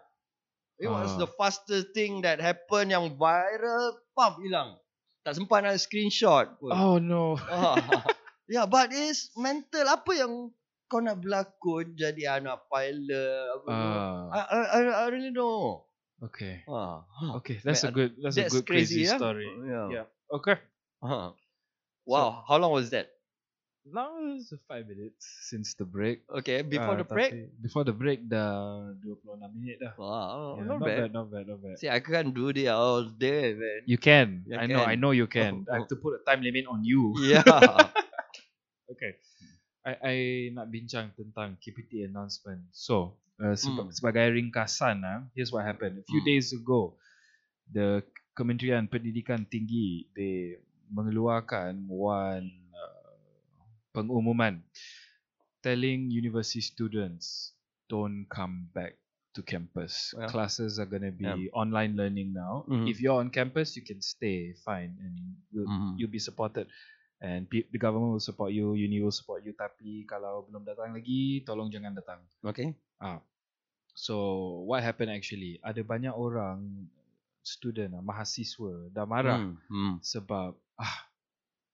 It 0.78 0.86
was 0.86 1.18
Ah. 1.18 1.26
the 1.26 1.28
fastest 1.34 1.90
thing 1.90 2.22
that 2.22 2.38
happened 2.38 2.94
yang 2.94 3.18
viral, 3.18 3.98
pam 4.14 4.38
hilang. 4.38 4.78
Tak 5.26 5.34
sempat 5.34 5.66
nak 5.66 5.74
screenshot 5.76 6.54
pun. 6.62 6.70
Oh 6.70 6.96
no. 7.02 7.34
Ah. 7.50 7.74
yeah, 8.46 8.64
but 8.64 8.94
it's 8.94 9.34
mental 9.34 9.84
apa 9.90 10.12
yang 10.14 10.54
kau 10.88 11.02
nak 11.02 11.18
berlakon 11.20 11.98
jadi 11.98 12.40
anak 12.40 12.64
pilot 12.70 13.44
apa 13.60 13.66
semua. 13.68 14.00
I, 14.32 14.38
Ah. 14.38 14.66
I, 14.72 14.80
I, 14.86 15.06
really 15.10 15.34
know. 15.34 15.82
Okay. 16.22 16.62
Ah. 16.70 17.02
Okay. 17.42 17.58
That's 17.60 17.82
a 17.82 17.90
Man, 17.90 17.98
good. 17.98 18.10
That's, 18.22 18.38
a 18.38 18.46
That's 18.46 18.54
good 18.54 18.66
crazy, 18.70 19.02
yeah? 19.04 19.18
story. 19.18 19.50
Yeah. 19.66 19.86
Yeah. 19.90 20.06
Okay. 20.30 20.56
Huh. 21.02 21.34
Wow, 22.08 22.42
how 22.48 22.56
long 22.56 22.72
was 22.72 22.88
that? 22.96 23.12
Now 23.86 24.10
it's 24.36 24.52
five 24.68 24.86
minutes 24.88 25.24
since 25.48 25.74
the 25.74 25.84
break. 25.84 26.20
Okay, 26.28 26.62
before 26.62 26.94
Ah, 26.94 27.00
the 27.00 27.04
break. 27.08 27.32
tapi 27.32 27.48
Before 27.62 27.84
the 27.84 27.92
break 27.96 28.20
dah 28.28 28.92
26 29.00 29.48
minit 29.56 29.76
dah. 29.80 29.92
Wow, 29.96 30.58
Yeah, 30.60 30.64
not, 30.68 30.80
bad. 30.84 31.12
not 31.12 31.26
bad, 31.32 31.44
not 31.48 31.58
bad. 31.62 31.78
See, 31.78 31.88
I 31.88 32.00
can't 32.00 32.34
do 32.34 32.52
this 32.52 32.68
all 32.68 33.04
day, 33.08 33.54
man. 33.56 33.80
You 33.88 33.96
can. 33.98 34.44
You 34.44 34.58
I 34.58 34.66
know. 34.68 34.84
can. 34.84 34.88
I 34.92 34.94
know 34.96 35.12
you 35.16 35.26
can. 35.26 35.64
Oh, 35.64 35.72
I 35.72 35.74
have 35.80 35.88
to 35.88 35.96
put 35.96 36.20
a 36.20 36.22
time 36.28 36.42
limit 36.44 36.66
on 36.68 36.84
you. 36.84 37.14
yeah. 37.22 37.88
Okay. 38.92 39.12
I 39.86 39.92
I 40.02 40.16
nak 40.52 40.68
bincang 40.72 41.12
tentang 41.16 41.56
KPT 41.60 42.04
announcement. 42.04 42.68
So, 42.72 43.16
uh, 43.40 43.54
seba- 43.56 43.88
Hmm. 43.88 43.94
sebagai 43.94 44.26
ringkasan 44.34 45.04
ah, 45.04 45.20
here's 45.36 45.52
what 45.52 45.64
happened. 45.64 46.00
A 46.00 46.06
few 46.08 46.20
Hmm. 46.20 46.28
days 46.28 46.52
ago, 46.52 46.96
the 47.72 48.02
Kementerian 48.36 48.86
Pendidikan 48.88 49.44
Tinggi 49.48 50.08
they 50.16 50.58
mengeluarkan 50.92 51.84
one 51.88 52.48
pengumuman 53.98 54.62
telling 55.58 56.06
university 56.08 56.62
students 56.62 57.50
don't 57.90 58.30
come 58.30 58.70
back 58.70 58.94
to 59.34 59.42
campus. 59.42 60.14
Yeah. 60.14 60.30
Classes 60.30 60.78
are 60.78 60.86
going 60.86 61.02
to 61.02 61.10
be 61.10 61.26
Yeah. 61.26 61.50
online 61.52 61.94
learning 61.94 62.30
now. 62.30 62.62
Mhm. 62.66 62.86
If 62.86 62.98
you're 62.98 63.18
on 63.18 63.28
campus, 63.28 63.74
you 63.74 63.82
can 63.82 63.98
stay 63.98 64.54
fine 64.62 64.94
and 64.98 65.14
you'll, 65.50 65.66
Mhm. 65.66 65.90
you'll 65.98 66.10
be 66.10 66.22
supported 66.22 66.70
and 67.18 67.46
pe- 67.46 67.66
the 67.68 67.78
government 67.78 68.14
will 68.14 68.22
support 68.22 68.54
you, 68.54 68.72
uni 68.72 69.02
will 69.02 69.10
support 69.10 69.42
you 69.42 69.50
tapi 69.52 70.06
kalau 70.06 70.46
belum 70.46 70.62
datang 70.62 70.94
lagi 70.94 71.42
tolong 71.42 71.66
jangan 71.68 71.94
datang. 71.94 72.22
Okay. 72.42 72.78
Ah. 72.98 73.18
So 73.94 74.14
what 74.62 74.86
happened 74.86 75.10
actually? 75.10 75.58
Ada 75.58 75.82
banyak 75.82 76.14
orang 76.14 76.86
student 77.42 77.98
ah, 77.98 78.02
mahasiswa 78.02 78.94
dah 78.94 79.06
marah 79.06 79.42
Hmm. 79.42 79.58
Hmm. 79.66 79.94
sebab 79.98 80.54
ah 80.76 80.96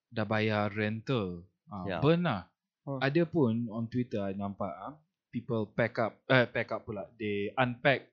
dah 0.08 0.24
bayar 0.24 0.72
rental. 0.72 1.44
Ah, 1.68 1.84
Ya. 1.88 1.98
burn 2.00 2.22
lah. 2.22 2.46
Oh. 2.84 3.00
Ada 3.00 3.24
pun 3.24 3.64
on 3.72 3.88
Twitter 3.88 4.20
I 4.20 4.36
nampak 4.36 4.68
ah 4.70 4.94
people 5.32 5.64
pack 5.72 5.96
up 5.98 6.20
eh 6.28 6.44
pack 6.44 6.68
up 6.70 6.84
pula. 6.84 7.08
They 7.16 7.52
unpack 7.56 8.10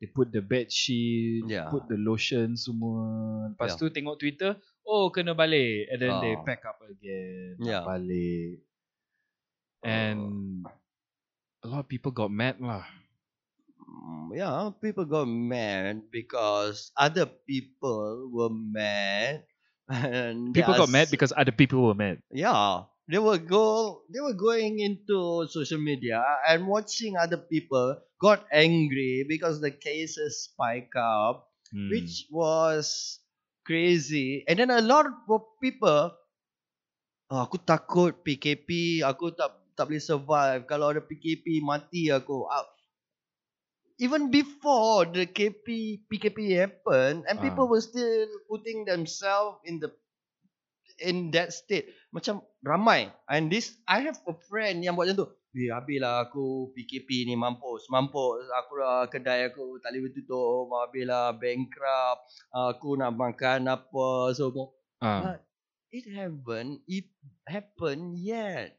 They 0.00 0.08
put 0.08 0.32
the 0.32 0.40
bed 0.40 0.72
sheet, 0.72 1.44
Ya. 1.44 1.68
put 1.68 1.84
the 1.84 2.00
lotion 2.00 2.56
semua. 2.56 3.04
Lepas 3.52 3.76
Ya. 3.76 3.80
tu 3.84 3.92
tengok 3.92 4.16
Twitter, 4.16 4.56
oh 4.80 5.12
kena 5.12 5.36
balik. 5.36 5.92
And 5.92 5.98
then 6.00 6.14
they 6.24 6.32
Oh. 6.36 6.40
pack 6.40 6.64
up 6.64 6.80
again. 6.80 7.60
Nak 7.60 7.84
Balik. 7.84 8.64
And 9.84 10.20
a 11.60 11.68
lot 11.68 11.84
of 11.84 11.88
people 11.92 12.12
got 12.12 12.32
mad 12.32 12.56
lah. 12.60 12.84
Mm, 13.76 14.32
Yeah, 14.36 14.72
people 14.80 15.04
got 15.04 15.28
mad 15.28 16.08
because 16.08 16.92
other 16.96 17.28
people 17.28 18.28
were 18.32 18.52
mad. 18.52 19.44
And 19.90 20.54
People 20.56 20.80
got 20.80 20.88
mad 20.88 21.12
because 21.12 21.34
other 21.36 21.52
people 21.52 21.82
were 21.92 21.98
mad. 21.98 22.24
yeah 22.32 22.88
they 23.10 23.18
were 23.18 23.38
go 23.38 24.02
they 24.12 24.20
were 24.20 24.32
going 24.34 24.78
into 24.80 25.46
social 25.48 25.78
media 25.78 26.22
and 26.48 26.66
watching 26.66 27.16
other 27.16 27.36
people 27.36 28.00
got 28.20 28.46
angry 28.52 29.24
because 29.28 29.60
the 29.60 29.70
cases 29.70 30.44
spike 30.44 30.94
up 30.96 31.48
Hmm. 31.72 31.90
which 31.90 32.26
was 32.30 33.20
crazy 33.66 34.44
and 34.48 34.58
then 34.58 34.70
a 34.70 34.80
lot 34.80 35.06
of 35.28 35.42
people 35.60 36.12
"Ah, 37.32 37.42
aku 37.46 37.56
takut 37.70 38.12
PKP 38.26 38.68
aku 39.10 39.26
tak 39.38 39.50
tak 39.76 39.84
boleh 39.88 40.02
survive 40.10 40.60
kalau 40.70 40.86
ada 40.92 41.02
PKP 41.08 41.46
mati 41.68 42.02
aku 42.18 42.36
Ah, 42.54 42.66
even 43.98 44.30
before 44.30 45.04
the 45.04 45.26
KP 45.26 45.66
PKP 46.10 46.38
happened 46.58 47.24
and 47.28 47.36
Ah. 47.36 47.42
people 47.42 47.68
were 47.68 47.80
still 47.80 48.26
putting 48.48 48.84
themselves 48.84 49.58
in 49.64 49.78
the 49.78 49.92
in 51.02 51.32
that 51.32 51.50
state 51.50 51.88
macam 52.12 52.44
ramai 52.62 53.08
and 53.26 53.48
this 53.48 53.74
I 53.88 54.04
have 54.04 54.20
a 54.28 54.36
friend 54.48 54.84
yang 54.84 54.94
buat 54.94 55.10
macam 55.10 55.26
tu 55.26 55.28
Eh, 55.50 55.66
habislah 55.66 56.30
aku 56.30 56.70
PKP 56.78 57.26
ni 57.26 57.34
mampus. 57.34 57.90
Mampus. 57.90 58.46
Aku 58.54 58.78
dah 58.78 59.10
kedai 59.10 59.50
aku 59.50 59.82
tak 59.82 59.98
boleh 59.98 60.14
tutup. 60.14 60.70
Habislah 60.70 61.34
bankrupt. 61.34 62.22
Aku 62.54 62.94
nak 62.94 63.18
makan 63.18 63.66
apa 63.66 64.30
semua. 64.30 64.70
Ah. 65.02 65.20
But 65.26 65.40
it 65.90 66.06
haven't 66.06 66.86
it 66.86 67.10
happened 67.50 68.14
yet. 68.22 68.78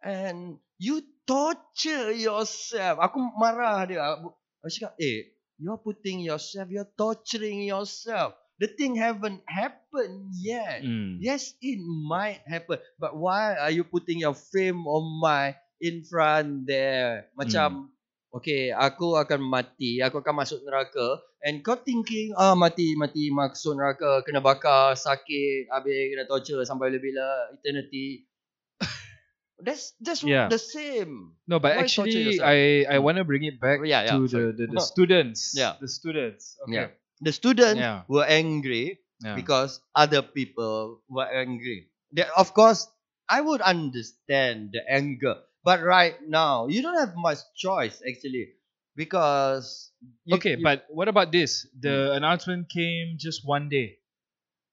And 0.00 0.56
you 0.80 1.04
torture 1.28 2.16
yourself. 2.16 2.96
Aku 3.00 3.20
marah 3.36 3.84
dia. 3.84 4.00
Aku 4.16 4.32
cakap, 4.72 4.96
eh, 4.96 5.36
you're 5.60 5.80
putting 5.80 6.24
yourself, 6.24 6.72
you're 6.72 6.88
torturing 6.96 7.64
yourself. 7.64 8.36
The 8.62 8.70
thing 8.70 8.94
haven't 8.94 9.42
happened 9.50 10.30
yet. 10.30 10.86
Hmm. 10.86 11.18
Yes, 11.18 11.58
it 11.58 11.82
might 11.82 12.38
happen. 12.46 12.78
But 13.02 13.18
why 13.18 13.58
are 13.58 13.74
you 13.74 13.82
putting 13.82 14.22
your 14.22 14.34
fame 14.34 14.86
on 14.86 15.04
my 15.18 15.58
in 15.82 16.06
front 16.06 16.70
there? 16.70 17.26
Macam, 17.34 17.90
okay, 18.30 18.70
aku 18.70 19.18
akan 19.18 19.42
mati, 19.42 19.98
aku 19.98 20.22
akan 20.22 20.46
masuk 20.46 20.62
neraka. 20.62 21.18
And 21.42 21.66
kau 21.66 21.74
thinking, 21.76 22.32
ah 22.38 22.54
mati, 22.54 22.94
mati, 22.94 23.28
masuk 23.34 23.74
neraka, 23.74 24.22
kena 24.22 24.38
bakar, 24.38 24.94
sakit, 24.94 25.68
habis 25.74 26.14
kena 26.14 26.24
torture 26.30 26.62
sampai 26.62 26.94
bila 26.94 27.58
eternity. 27.58 28.30
That's 29.64 29.94
that's 30.02 30.22
Yeah. 30.22 30.50
the 30.50 30.58
same. 30.58 31.38
No, 31.46 31.58
but 31.58 31.78
Why 31.78 31.86
actually. 31.86 32.38
I 32.42 32.84
I 32.90 32.98
want 32.98 33.18
to 33.18 33.24
bring 33.24 33.46
it 33.46 33.58
back 33.62 33.80
yeah, 33.86 34.02
yeah, 34.04 34.18
to 34.18 34.26
the, 34.28 34.42
the, 34.52 34.64
the 34.66 34.82
students. 34.82 35.54
Yeah. 35.54 35.78
The 35.78 35.88
students. 35.88 36.58
Yeah. 36.66 36.90
The 37.24 37.32
students 37.32 37.80
Yeah. 37.80 38.04
were 38.08 38.24
angry 38.28 39.00
Yeah. 39.24 39.34
because 39.34 39.80
other 39.96 40.22
people 40.22 41.02
were 41.08 41.26
angry. 41.26 41.90
They, 42.12 42.26
of 42.36 42.54
course, 42.54 42.86
I 43.28 43.40
would 43.40 43.62
understand 43.62 44.70
the 44.72 44.82
anger, 44.88 45.42
but 45.64 45.82
right 45.82 46.20
now 46.22 46.68
you 46.68 46.82
don't 46.82 46.98
have 47.00 47.16
much 47.16 47.40
choice 47.56 48.02
actually 48.06 48.54
because 48.94 49.92
you, 50.24 50.36
okay, 50.36 50.54
you- 50.54 50.62
but 50.62 50.86
what 50.90 51.08
about 51.08 51.32
this? 51.32 51.66
The 51.80 52.12
announcement 52.12 52.68
came 52.68 53.16
just 53.18 53.46
one 53.46 53.68
day. 53.68 53.98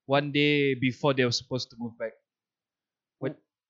One 0.07 0.31
day 0.33 0.75
before 0.75 1.13
they 1.15 1.25
were 1.25 1.33
supposed 1.35 1.69
to 1.71 1.77
move 1.79 1.97
back. 1.97 2.13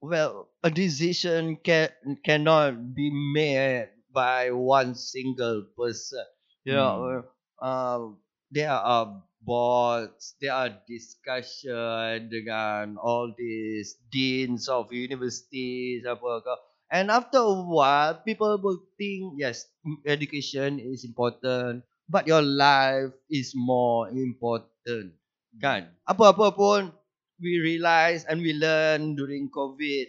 well, 0.01 0.49
a 0.63 0.69
decision 0.71 1.55
can 1.57 1.89
cannot 2.25 2.93
be 2.95 3.09
made 3.34 3.89
by 4.11 4.51
one 4.51 4.95
single 4.95 5.65
person. 5.77 6.25
You 6.65 6.73
know, 6.73 7.23
uh, 7.61 8.09
there 8.52 8.76
are 8.76 9.24
boards, 9.41 10.36
there 10.43 10.54
are 10.54 10.70
discussion 10.86 12.30
dengan 12.30 12.99
all 12.99 13.34
these 13.34 13.97
deans 14.12 14.70
of 14.70 14.91
universities 14.93 16.06
apa 16.06 16.43
ke. 16.43 16.56
And 16.91 17.08
after 17.08 17.39
a 17.39 17.56
while, 17.56 18.20
people 18.20 18.60
will 18.60 18.84
think, 18.99 19.39
yes, 19.39 19.72
education 20.04 20.76
is 20.76 21.08
important, 21.08 21.88
but 22.12 22.28
your 22.28 22.43
life 22.43 23.16
is 23.32 23.56
more 23.56 24.12
important. 24.12 25.16
Kan? 25.64 25.88
Apa-apa 26.04 26.52
pun, 26.52 26.91
we 27.39 27.64
realize 27.64 28.28
and 28.28 28.43
we 28.43 28.52
learn 28.52 29.16
during 29.16 29.47
COVID, 29.47 30.06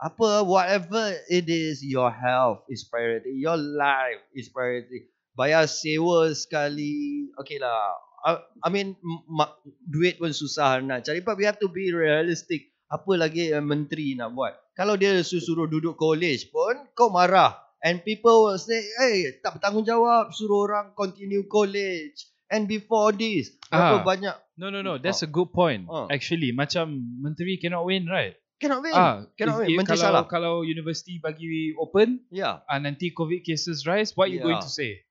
apa, 0.00 0.40
whatever 0.40 1.12
it 1.28 1.52
is, 1.52 1.84
your 1.84 2.08
health 2.08 2.64
is 2.72 2.88
priority, 2.88 3.36
your 3.36 3.60
life 3.60 4.24
is 4.32 4.48
priority. 4.48 5.12
Bayar 5.36 5.68
sewa 5.68 6.32
sekali, 6.32 7.28
okay 7.36 7.60
lah. 7.60 7.92
I, 8.24 8.30
I 8.64 8.68
mean, 8.72 8.96
ma- 9.28 9.52
duit 9.84 10.16
pun 10.16 10.32
susah 10.32 10.80
nak 10.80 11.04
cari, 11.04 11.20
but 11.20 11.36
we 11.36 11.44
have 11.44 11.60
to 11.60 11.68
be 11.68 11.92
realistic. 11.92 12.72
Apa 12.88 13.18
lagi 13.18 13.50
yang 13.52 13.68
menteri 13.68 14.16
nak 14.16 14.32
buat? 14.32 14.56
Kalau 14.72 14.96
dia 14.96 15.20
suruh 15.20 15.68
duduk 15.68 15.94
college 15.94 16.48
pun, 16.48 16.88
kau 16.96 17.12
marah. 17.12 17.54
And 17.84 18.00
people 18.00 18.48
will 18.48 18.58
say, 18.58 18.80
hey, 18.98 19.38
tak 19.44 19.60
bertanggungjawab 19.60 20.32
suruh 20.32 20.66
orang 20.66 20.96
continue 20.96 21.44
college. 21.46 22.16
And 22.46 22.64
before 22.64 23.10
this, 23.12 23.58
berapa 23.68 24.00
Ah. 24.00 24.04
banyak 24.06 24.36
No, 24.56 24.72
no, 24.72 24.80
no. 24.80 24.96
That's 24.96 25.20
a 25.20 25.28
good 25.28 25.52
point. 25.52 25.84
Ah. 25.86 26.08
Actually, 26.08 26.54
macam 26.56 26.88
menteri 27.20 27.60
cannot 27.60 27.84
win, 27.84 28.08
right? 28.08 28.32
cannot 28.56 28.80
win. 28.80 28.94
Ah, 28.96 29.28
cannot 29.36 29.60
win. 29.60 29.76
Menteri 29.76 30.00
kalau, 30.00 30.06
salah. 30.16 30.24
Kalau 30.24 30.54
university 30.64 31.20
bagi 31.20 31.76
open, 31.76 32.24
Yeah. 32.32 32.64
ah, 32.64 32.80
nanti 32.80 33.12
COVID 33.12 33.44
cases 33.44 33.84
rise, 33.84 34.16
what 34.16 34.32
you 34.32 34.40
going 34.40 34.56
Yeah. 34.56 34.64
to 34.64 34.72
say? 34.72 35.04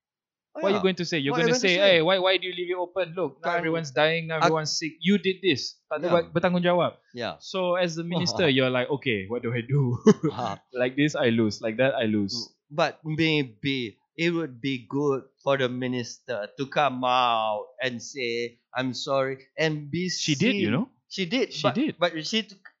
Oh, 0.56 0.64
What 0.64 0.72
yeah. 0.72 0.76
you 0.80 0.82
going 0.82 0.96
to 0.96 1.04
say? 1.04 1.18
You're 1.20 1.36
going 1.36 1.52
to 1.52 1.52
going 1.52 1.60
to 1.60 1.68
say, 1.68 1.76
say? 1.76 2.00
hey, 2.00 2.02
why 2.02 2.16
why 2.16 2.40
do 2.40 2.48
you 2.48 2.54
leave 2.56 2.72
it 2.72 2.80
open? 2.80 3.12
Look, 3.12 3.44
now 3.44 3.60
everyone's 3.60 3.92
dying, 3.92 4.26
now 4.32 4.40
everyone's 4.40 4.72
sick. 4.72 4.96
You 5.04 5.20
did 5.20 5.44
this. 5.44 5.76
Tak 5.92 6.00
ada 6.00 6.08
Yeah. 6.08 6.32
bertanggungjawab. 6.32 6.92
Yeah. 7.12 7.36
So 7.44 7.76
as 7.76 7.94
the 8.00 8.08
minister, 8.08 8.48
you're 8.56 8.72
like, 8.72 8.88
okay, 8.88 9.28
what 9.28 9.44
do 9.44 9.52
I 9.52 9.60
do? 9.60 10.00
Like 10.72 10.96
this, 10.96 11.12
I 11.12 11.28
lose. 11.28 11.60
Like 11.60 11.76
that, 11.76 11.92
I 11.92 12.08
lose. 12.08 12.32
Mm. 12.32 12.48
But 12.72 12.92
maybe 13.04 14.00
it 14.16 14.32
would 14.32 14.64
be 14.64 14.88
good 14.88 15.28
for 15.44 15.60
the 15.60 15.68
minister 15.68 16.48
to 16.56 16.64
come 16.66 17.04
out 17.04 17.68
and 17.84 18.00
say, 18.00 18.56
I'm 18.72 18.96
sorry, 18.96 19.44
and 19.60 19.92
be 19.92 20.08
She 20.08 20.34
did, 20.34 20.56
you 20.56 20.72
know. 20.72 20.88
She 21.12 21.28
did. 21.28 21.52
She 21.52 21.62
but, 21.62 21.74
did. 21.76 21.92
But 22.00 22.16
she, 22.26 22.42
took- 22.48 22.72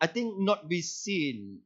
I 0.00 0.06
think 0.06 0.38
not 0.38 0.70
be 0.70 0.80
seen. 0.80 1.60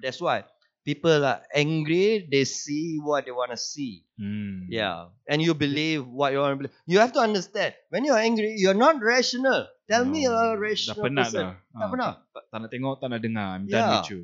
That's 0.00 0.18
why 0.22 0.46
people 0.86 1.26
are 1.26 1.42
angry. 1.50 2.24
They 2.30 2.46
see 2.46 3.02
what 3.02 3.26
they 3.26 3.34
want 3.34 3.50
to 3.50 3.58
see. 3.58 4.06
Hmm. 4.14 4.70
Yeah. 4.70 5.10
And 5.26 5.42
you 5.42 5.52
believe 5.52 6.06
what 6.06 6.30
you 6.30 6.38
want 6.38 6.54
to 6.54 6.58
believe. 6.62 6.76
You 6.86 7.02
have 7.02 7.10
to 7.18 7.20
understand. 7.20 7.74
When 7.90 8.06
you're 8.06 8.16
angry, 8.16 8.54
you're 8.56 8.78
not 8.78 9.02
rational. 9.02 9.66
Tell 9.90 10.06
me 10.06 10.24
a 10.24 10.32
Dah 10.32 10.54
rational 10.54 11.02
penat 11.02 11.34
person. 11.34 11.42
dah. 11.42 11.52
Tak 11.74 11.82
Ah, 11.82 11.88
pernah. 11.90 12.10
Tak, 12.30 12.42
tak 12.48 12.58
nak 12.62 12.70
tengok, 12.70 12.94
tak 13.02 13.08
nak 13.10 13.20
dengar. 13.20 13.46
I'm 13.58 13.66
done 13.66 13.76
Yeah. 13.76 13.92
with 13.98 14.08
you. 14.14 14.20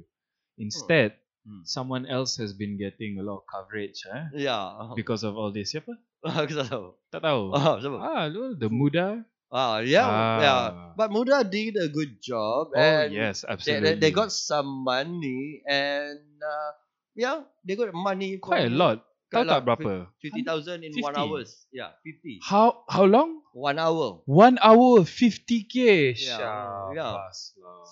Instead, 0.57 1.19
Hmm. 1.43 1.67
someone 1.67 2.07
else 2.07 2.39
has 2.39 2.55
been 2.55 2.79
getting 2.79 3.19
a 3.19 3.25
lot 3.27 3.43
of 3.43 3.45
coverage 3.51 4.07
eh, 4.07 4.47
Yeah. 4.47 4.95
because 4.95 5.27
of 5.27 5.35
all 5.35 5.51
this. 5.51 5.75
Siapa? 5.75 5.91
Aku 6.23 6.55
tak 6.55 6.71
tahu. 6.71 6.95
Tak 7.11 7.19
tahu. 7.19 7.51
Oh, 7.51 7.77
siapa? 7.83 7.99
Ah, 7.99 8.25
lu, 8.31 8.55
the 8.55 8.71
Muda. 8.71 9.27
Ah, 9.53 9.85
yeah, 9.85 10.09
yeah. 10.41 10.63
Ah. 10.73 10.97
But 10.97 11.13
Muda 11.13 11.45
did 11.45 11.77
a 11.77 11.93
good 11.93 12.25
job. 12.25 12.73
Oh, 12.73 12.81
and 12.81 13.13
yes, 13.13 13.45
absolutely. 13.45 14.01
they, 14.01 14.09
they 14.09 14.11
got 14.11 14.33
some 14.33 14.81
money 14.81 15.61
and 15.69 16.25
uh, 16.41 16.71
yeah, 17.13 17.45
they 17.61 17.77
got 17.77 17.93
money. 17.93 18.41
quite 18.41 18.65
a 18.65 18.73
lot. 18.73 19.05
Tahu 19.29 19.45
a 19.45 19.53
tak 19.53 19.65
berapa? 19.65 20.09
Fifty 20.21 20.41
thousand 20.45 20.85
in 20.85 20.93
one 21.01 21.13
50. 21.13 21.21
hours. 21.21 21.49
Yeah, 21.69 21.93
fifty. 22.01 22.41
How 22.41 22.85
how 22.89 23.05
long? 23.05 23.45
One 23.53 23.77
hour. 23.77 24.25
One 24.25 24.57
hour, 24.61 25.05
50k. 25.05 26.17
Yeah, 26.17 26.93
yeah. 26.97 27.13
lah. 27.21 27.29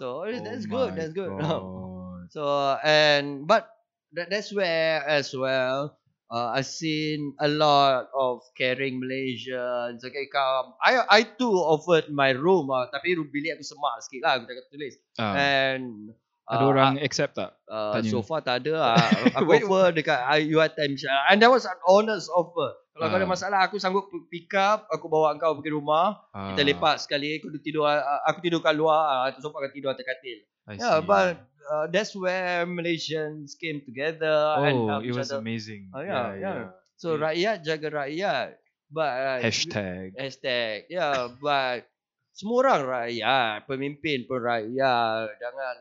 So 0.01 0.25
Oh 0.25 0.41
that's 0.41 0.65
good. 0.65 0.97
That's 0.97 1.13
good. 1.21 1.33
God. 1.37 2.29
So 2.33 2.77
and 2.81 3.45
but 3.45 3.69
that, 4.17 4.33
that's 4.33 4.49
where 4.53 5.05
as 5.05 5.37
well. 5.37 6.00
Uh, 6.31 6.55
I've 6.55 6.71
seen 6.71 7.35
a 7.43 7.51
lot 7.51 8.07
of 8.15 8.47
caring 8.55 9.03
Malaysians. 9.03 9.99
Okay, 10.07 10.31
come. 10.31 10.79
I 10.79 11.03
I 11.11 11.21
too 11.27 11.51
offered 11.59 12.07
my 12.15 12.31
room. 12.31 12.71
Uh, 12.71 12.87
tapi 12.87 13.19
room 13.19 13.35
bilik 13.35 13.59
aku 13.59 13.67
semak 13.67 13.99
sikit 14.07 14.21
lah. 14.23 14.33
Aku 14.39 14.47
tak 14.47 14.71
tulis. 14.71 14.95
Ah, 15.19 15.35
And 15.35 16.15
ada 16.47 16.65
uh, 16.67 16.71
orang 16.71 17.03
accept 17.03 17.35
tak? 17.35 17.55
Uh, 17.67 17.99
Tanya. 17.99 18.11
so 18.11 18.23
far 18.23 18.47
tak 18.47 18.63
ada 18.63 18.79
lah. 18.79 18.99
Aku 19.43 19.51
Wait. 19.51 19.67
offer 19.67 19.91
dekat 19.91 20.19
UiTM. 20.51 20.99
And 21.31 21.43
that 21.43 21.51
was 21.51 21.67
an 21.67 21.79
honest 21.83 22.31
offer. 22.31 22.79
Kalau 22.91 23.07
kau 23.07 23.17
ada 23.17 23.25
Ah. 23.25 23.31
masalah, 23.31 23.61
aku 23.63 23.79
sanggup 23.79 24.05
pick 24.27 24.51
up. 24.53 24.85
Aku 24.91 25.07
bawa 25.07 25.33
kau 25.35 25.55
pergi 25.57 25.71
rumah. 25.71 26.19
Kita 26.33 26.61
Ah, 26.61 26.67
lepak 26.67 26.97
sekali. 26.99 27.39
Aku 27.39 27.49
tidur, 27.57 27.87
uh, 27.87 28.03
aku 28.27 28.43
tidur 28.43 28.59
kat 28.59 28.75
luar. 28.75 29.31
Uh, 29.31 29.39
so 29.39 29.49
akan 29.49 29.71
tidur 29.71 29.91
atas 29.91 30.03
katil. 30.03 30.43
I 30.67 30.75
Yeah, 30.75 30.99
see. 30.99 31.07
but 31.07 31.39
uh, 31.67 31.87
that's 31.87 32.13
where 32.13 32.67
Malaysians 32.67 33.55
came 33.55 33.81
together. 33.81 34.59
and 34.61 34.77
Oh, 34.77 34.99
it 35.01 35.15
was 35.15 35.31
other. 35.31 35.39
amazing. 35.39 35.89
Oh, 35.91 36.03
yeah, 36.03 36.35
yeah. 36.35 36.59
So 36.99 37.15
Yeah. 37.15 37.23
rakyat 37.25 37.57
jaga 37.63 37.89
rakyat. 37.89 38.49
But 38.91 39.13
uh, 39.15 39.39
Hashtag. 39.41 40.19
Hashtag. 40.19 40.91
Yeah, 40.91 41.31
but 41.39 41.87
semua 42.33 42.67
orang 42.67 42.83
rakyat, 42.85 43.65
pemimpin 43.65 44.27
pun 44.27 44.43
rakyat. 44.43 45.31
Janganlah 45.39 45.73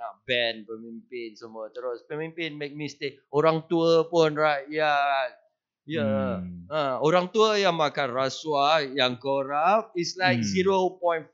nak 0.00 0.24
ban 0.24 0.64
pemimpin 0.64 1.36
semua. 1.36 1.68
Terus 1.70 2.00
pemimpin 2.04 2.56
make 2.56 2.72
mistake. 2.72 3.20
Orang 3.28 3.68
tua 3.68 4.08
pun 4.08 4.32
rakyat. 4.32 5.43
Ya. 5.84 6.40
Hmm. 6.40 6.64
Uh, 6.68 6.96
orang 7.04 7.28
tua 7.28 7.60
yang 7.60 7.76
makan 7.76 8.08
rasuah, 8.08 8.88
yang 8.88 9.20
korup 9.20 9.92
is 9.96 10.16
like 10.16 10.40
Hmm. 10.40 10.48
0.5%. 10.48 11.28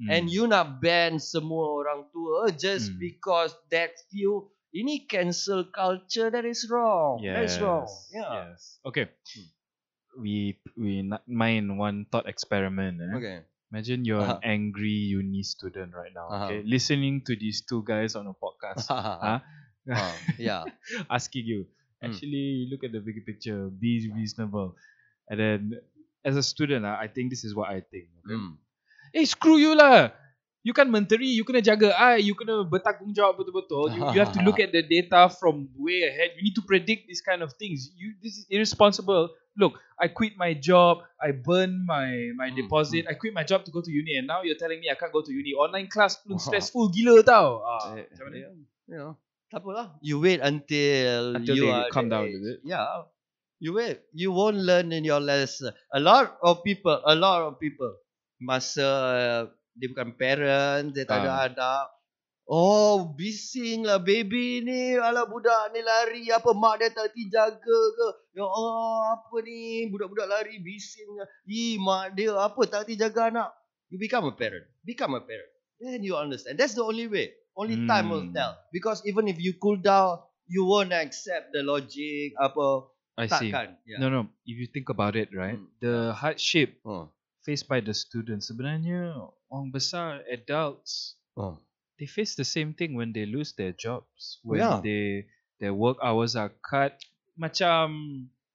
Hmm. 0.00 0.08
And 0.08 0.24
you 0.32 0.48
nak 0.48 0.80
ban 0.80 1.20
semua 1.20 1.84
orang 1.84 2.08
tua 2.08 2.48
just 2.56 2.96
Hmm. 2.96 3.00
because 3.00 3.52
that 3.68 3.92
few 4.08 4.48
ini 4.72 5.04
cancel 5.04 5.68
culture 5.68 6.32
that 6.32 6.48
is 6.48 6.64
wrong. 6.72 7.20
That 7.20 7.44
is 7.44 7.60
wrong. 7.60 7.84
Yes, 7.84 8.08
Yeah. 8.08 8.32
Yes. 8.32 8.60
Okay. 8.88 9.04
Hmm. 9.12 9.48
We 10.12 10.56
we 10.76 11.04
na- 11.04 11.24
mind 11.28 11.76
one 11.76 12.04
thought 12.08 12.24
experiment. 12.28 13.00
Eh? 13.00 13.12
Okay. 13.20 13.38
Imagine 13.72 14.04
you're 14.04 14.20
Uh-huh. 14.20 14.36
an 14.40 14.44
angry 14.44 15.12
uni 15.12 15.40
student 15.44 15.92
right 15.96 16.12
now. 16.12 16.28
Uh-huh. 16.28 16.48
Okay, 16.52 16.60
listening 16.64 17.24
to 17.24 17.32
these 17.36 17.64
two 17.64 17.80
guys 17.84 18.12
on 18.16 18.28
a 18.28 18.36
podcast, 18.36 18.88
Ah, 18.92 19.40
yeah. 20.36 20.64
asking 21.08 21.48
you. 21.48 21.60
Hmm. 22.02 22.06
Actually, 22.10 22.66
look 22.70 22.82
at 22.84 22.92
the 22.92 23.00
bigger 23.00 23.22
picture. 23.22 23.70
Be 23.70 24.10
reasonable. 24.10 24.74
And 25.30 25.38
then, 25.38 25.60
as 26.24 26.36
a 26.36 26.42
student, 26.42 26.84
ah, 26.84 26.98
I 26.98 27.06
think 27.08 27.30
this 27.30 27.44
is 27.44 27.54
what 27.54 27.70
I 27.70 27.80
think. 27.80 28.10
Okay? 28.26 28.34
Hmm. 28.34 28.58
Eh, 29.14 29.24
screw 29.24 29.56
you 29.56 29.74
lah. 29.76 30.10
You 30.62 30.70
kan 30.72 30.86
menteri, 30.94 31.26
you 31.26 31.42
kena 31.42 31.58
jaga 31.58 31.90
I, 31.90 32.22
you 32.22 32.38
kena 32.38 32.62
bertanggungjawab 32.62 33.34
betul-betul. 33.34 33.90
You, 33.98 34.02
you 34.14 34.18
have 34.22 34.30
to 34.30 34.40
look 34.46 34.62
at 34.62 34.70
the 34.70 34.78
data 34.86 35.26
from 35.26 35.66
way 35.74 36.06
ahead. 36.06 36.38
You 36.38 36.46
need 36.46 36.54
to 36.54 36.62
predict 36.62 37.10
these 37.10 37.18
kind 37.18 37.42
of 37.42 37.50
things. 37.58 37.90
You 37.98 38.14
this 38.22 38.38
is 38.38 38.46
irresponsible. 38.46 39.34
Look, 39.58 39.82
I 39.98 40.06
quit 40.06 40.38
my 40.38 40.54
job, 40.54 41.02
I 41.18 41.34
burn 41.34 41.82
my 41.82 42.30
my 42.38 42.48
Hmm, 42.48 42.54
deposit, 42.54 43.10
I 43.10 43.18
quit 43.18 43.34
my 43.34 43.42
job 43.42 43.66
to 43.66 43.74
go 43.74 43.82
to 43.82 43.90
uni 43.90 44.14
and 44.16 44.30
now 44.30 44.46
you're 44.46 44.56
telling 44.56 44.78
me 44.78 44.86
I 44.86 44.94
can't 44.94 45.10
go 45.12 45.20
to 45.20 45.32
uni. 45.34 45.50
Online 45.58 45.90
class 45.90 46.16
pun 46.22 46.38
stressful 46.38 46.94
gila 46.94 47.26
tau. 47.26 47.58
Ah, 47.66 47.98
Eh, 47.98 48.06
macam 48.06 48.24
mana? 48.30 48.36
yeah, 48.38 48.54
you 48.86 48.96
know, 49.02 49.12
tak 49.52 49.60
apalah. 49.60 49.92
You 50.00 50.16
wait 50.24 50.40
until, 50.40 51.36
Until 51.36 51.52
you 51.60 51.68
are 51.68 51.92
calm 51.92 52.08
down, 52.08 52.24
is 52.32 52.40
it? 52.40 52.64
Yeah. 52.64 53.04
You 53.60 53.76
wait. 53.76 54.00
You 54.16 54.32
won't 54.32 54.56
learn 54.56 54.96
in 54.96 55.04
your 55.04 55.20
lesson. 55.20 55.76
A 55.92 56.00
lot 56.00 56.40
of 56.40 56.64
people, 56.64 56.96
a 57.04 57.12
lot 57.12 57.44
of 57.44 57.60
people, 57.60 57.92
masa 58.40 58.88
uh, 58.88 59.40
dia 59.76 59.92
bukan 59.92 60.16
parent, 60.16 60.96
dia 60.96 61.04
tak 61.04 61.28
ada 61.28 61.30
Ah. 61.36 61.44
anak. 61.52 61.86
Oh, 62.48 63.14
bising 63.14 63.86
lah 63.86 64.02
baby 64.02 64.64
ni. 64.66 64.98
Alah 64.98 65.28
budak 65.30 65.70
ni 65.76 65.80
lari. 65.84 66.26
Apa 66.32 66.50
mak 66.56 66.82
dia 66.82 66.90
tak 66.90 67.14
jaga 67.14 67.78
ke? 67.94 68.08
Ya 68.34 68.44
Allah, 68.48 69.20
apa 69.20 69.36
ni? 69.46 69.86
Budak-budak 69.92 70.26
lari 70.26 70.58
bising. 70.58 71.22
Ih, 71.46 71.78
mak 71.78 72.18
dia 72.18 72.34
apa 72.34 72.58
tak 72.66 72.90
jaga 72.90 73.30
anak? 73.30 73.50
You 73.92 74.00
become 74.00 74.26
a 74.26 74.34
parent. 74.34 74.64
Become 74.82 75.16
a 75.16 75.22
parent. 75.22 75.52
Then 75.78 76.02
you 76.02 76.18
understand. 76.18 76.58
That's 76.58 76.74
the 76.74 76.82
only 76.82 77.06
way. 77.06 77.30
Only 77.52 77.84
time 77.84 78.08
will 78.08 78.24
Hmm. 78.24 78.34
tell. 78.34 78.56
Because 78.72 79.04
even 79.04 79.28
if 79.28 79.36
you 79.36 79.52
cool 79.60 79.76
down, 79.76 80.24
you 80.48 80.64
won't 80.64 80.92
accept 80.92 81.52
the 81.52 81.60
logic 81.62 82.32
apa 82.36 82.88
I 83.12 83.28
see. 83.28 83.52
Yeah. 83.84 84.00
No, 84.00 84.08
no. 84.08 84.32
If 84.48 84.56
you 84.56 84.68
think 84.72 84.88
about 84.88 85.14
it, 85.14 85.28
right, 85.36 85.60
Hmm. 85.60 85.68
the 85.84 86.16
hardship 86.16 86.80
Oh. 86.82 87.12
faced 87.44 87.68
by 87.68 87.84
the 87.84 87.92
students 87.92 88.48
sebenarnya 88.48 89.12
orang 89.52 89.68
besar, 89.68 90.24
adults, 90.32 91.20
Oh. 91.36 91.60
they 92.00 92.08
face 92.08 92.32
the 92.34 92.46
same 92.46 92.72
thing 92.72 92.96
when 92.96 93.12
they 93.12 93.28
lose 93.28 93.52
their 93.52 93.76
jobs. 93.76 94.40
When 94.40 94.64
yeah. 94.64 94.80
they 94.80 95.28
their 95.60 95.76
work 95.76 96.00
hours 96.00 96.34
are 96.34 96.50
cut. 96.64 96.96
Macam 97.36 97.92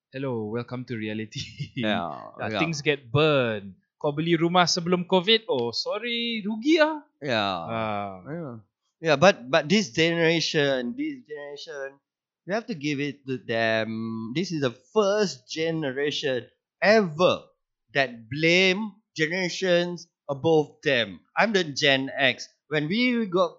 hello, 0.10 0.50
welcome 0.50 0.82
to 0.90 0.98
reality. 0.98 1.42
Yeah. 1.78 2.02
Uh, 2.38 2.50
yeah. 2.50 2.58
Things 2.58 2.82
get 2.82 3.14
burned. 3.14 3.78
Kau 3.98 4.14
beli 4.14 4.38
rumah 4.38 4.70
sebelum 4.70 5.06
COVID, 5.06 5.50
oh 5.50 5.70
sorry, 5.74 6.42
rugi 6.46 6.78
ah. 6.82 7.02
Yeah. 7.22 7.58
Ah. 7.66 8.12
Yeah. 8.26 8.56
Yeah, 9.02 9.16
but 9.16 9.50
but 9.50 9.70
this 9.70 9.90
generation, 9.94 10.96
this 10.98 11.22
generation, 11.26 12.00
we 12.48 12.54
have 12.54 12.66
to 12.68 12.76
give 12.76 13.00
it 13.00 13.26
to 13.28 13.38
them. 13.38 14.34
This 14.36 14.52
is 14.52 14.62
the 14.62 14.74
first 14.94 15.46
generation 15.50 16.48
ever 16.82 17.46
that 17.94 18.30
blame 18.30 18.94
generations 19.16 20.08
above 20.30 20.82
them. 20.84 21.22
I'm 21.38 21.54
the 21.54 21.64
Gen 21.64 22.10
X. 22.10 22.50
When 22.70 22.88
we 22.90 23.26
got 23.28 23.54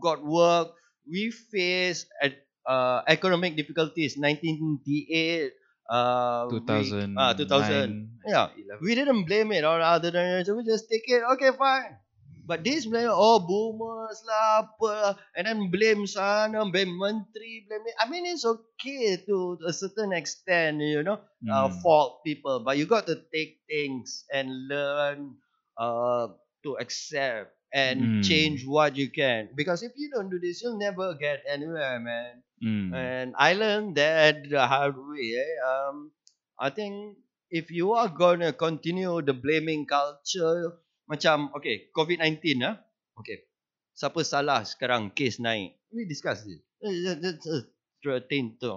got 0.00 0.22
work, 0.24 0.74
we 1.10 1.30
face 1.30 2.06
at 2.22 2.38
uh, 2.66 3.02
economic 3.08 3.56
difficulties. 3.56 4.16
1998, 4.16 5.52
uh, 5.90 6.46
we- 6.66 7.02
2000. 7.06 7.16
ah, 7.18 7.32
2000. 7.34 7.98
Yeah. 8.26 8.50
We 8.80 8.94
didn't 8.94 9.26
blame 9.26 9.50
it 9.52 9.64
on 9.64 9.82
other 9.82 10.10
generation. 10.10 10.56
We 10.56 10.64
just 10.64 10.86
take 10.88 11.04
it. 11.10 11.22
Okay, 11.34 11.50
fine. 11.58 11.98
But 12.46 12.64
this 12.64 12.84
blame, 12.86 13.08
oh, 13.10 13.40
boomers 13.40 14.20
lah, 14.28 14.68
apa 14.68 14.88
lah. 14.88 15.14
And 15.36 15.46
then 15.48 15.70
blame 15.72 16.04
sana, 16.06 16.64
blame 16.68 16.92
menteri, 16.96 17.64
blame. 17.68 17.88
I 17.96 18.04
mean, 18.08 18.26
it's 18.28 18.44
okay 18.44 19.16
to 19.24 19.58
a 19.66 19.72
certain 19.72 20.12
extent, 20.12 20.80
you 20.84 21.02
know, 21.02 21.20
uh, 21.48 21.68
Mm. 21.68 21.80
fault 21.82 22.20
people. 22.24 22.60
But 22.60 22.76
you 22.76 22.84
got 22.86 23.06
to 23.08 23.16
take 23.32 23.64
things 23.68 24.24
and 24.32 24.52
learn 24.68 25.40
uh, 25.80 26.28
to 26.64 26.76
accept 26.78 27.56
and 27.72 28.00
Mm. 28.00 28.22
change 28.22 28.60
what 28.68 28.94
you 28.94 29.10
can. 29.10 29.50
Because 29.56 29.82
if 29.82 29.92
you 29.96 30.10
don't 30.12 30.30
do 30.30 30.38
this, 30.38 30.62
you'll 30.62 30.78
never 30.78 31.14
get 31.16 31.42
anywhere, 31.48 31.98
man. 31.98 32.44
Mm. 32.62 32.88
And 32.94 33.28
I 33.36 33.52
learned 33.54 33.96
that 33.96 34.48
the 34.48 34.66
hard 34.66 34.94
way. 34.96 35.34
Eh? 35.40 35.54
Um, 35.66 36.12
I 36.58 36.70
think 36.70 37.18
if 37.50 37.70
you 37.70 37.92
are 37.92 38.08
gonna 38.08 38.52
continue 38.52 39.20
the 39.22 39.34
blaming 39.34 39.86
culture, 39.86 40.78
macam 41.04 41.52
okay, 41.56 41.88
COVID-19 41.92 42.60
ah, 42.64 42.76
okay, 43.16 43.48
siapa 43.92 44.20
salah 44.24 44.64
sekarang 44.64 45.12
kes 45.12 45.38
naik? 45.40 45.76
We 45.94 46.08
discuss 46.08 46.44
it. 46.48 46.60
Eh, 46.84 48.20
thing 48.28 48.56
tu. 48.60 48.74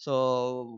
So 0.00 0.14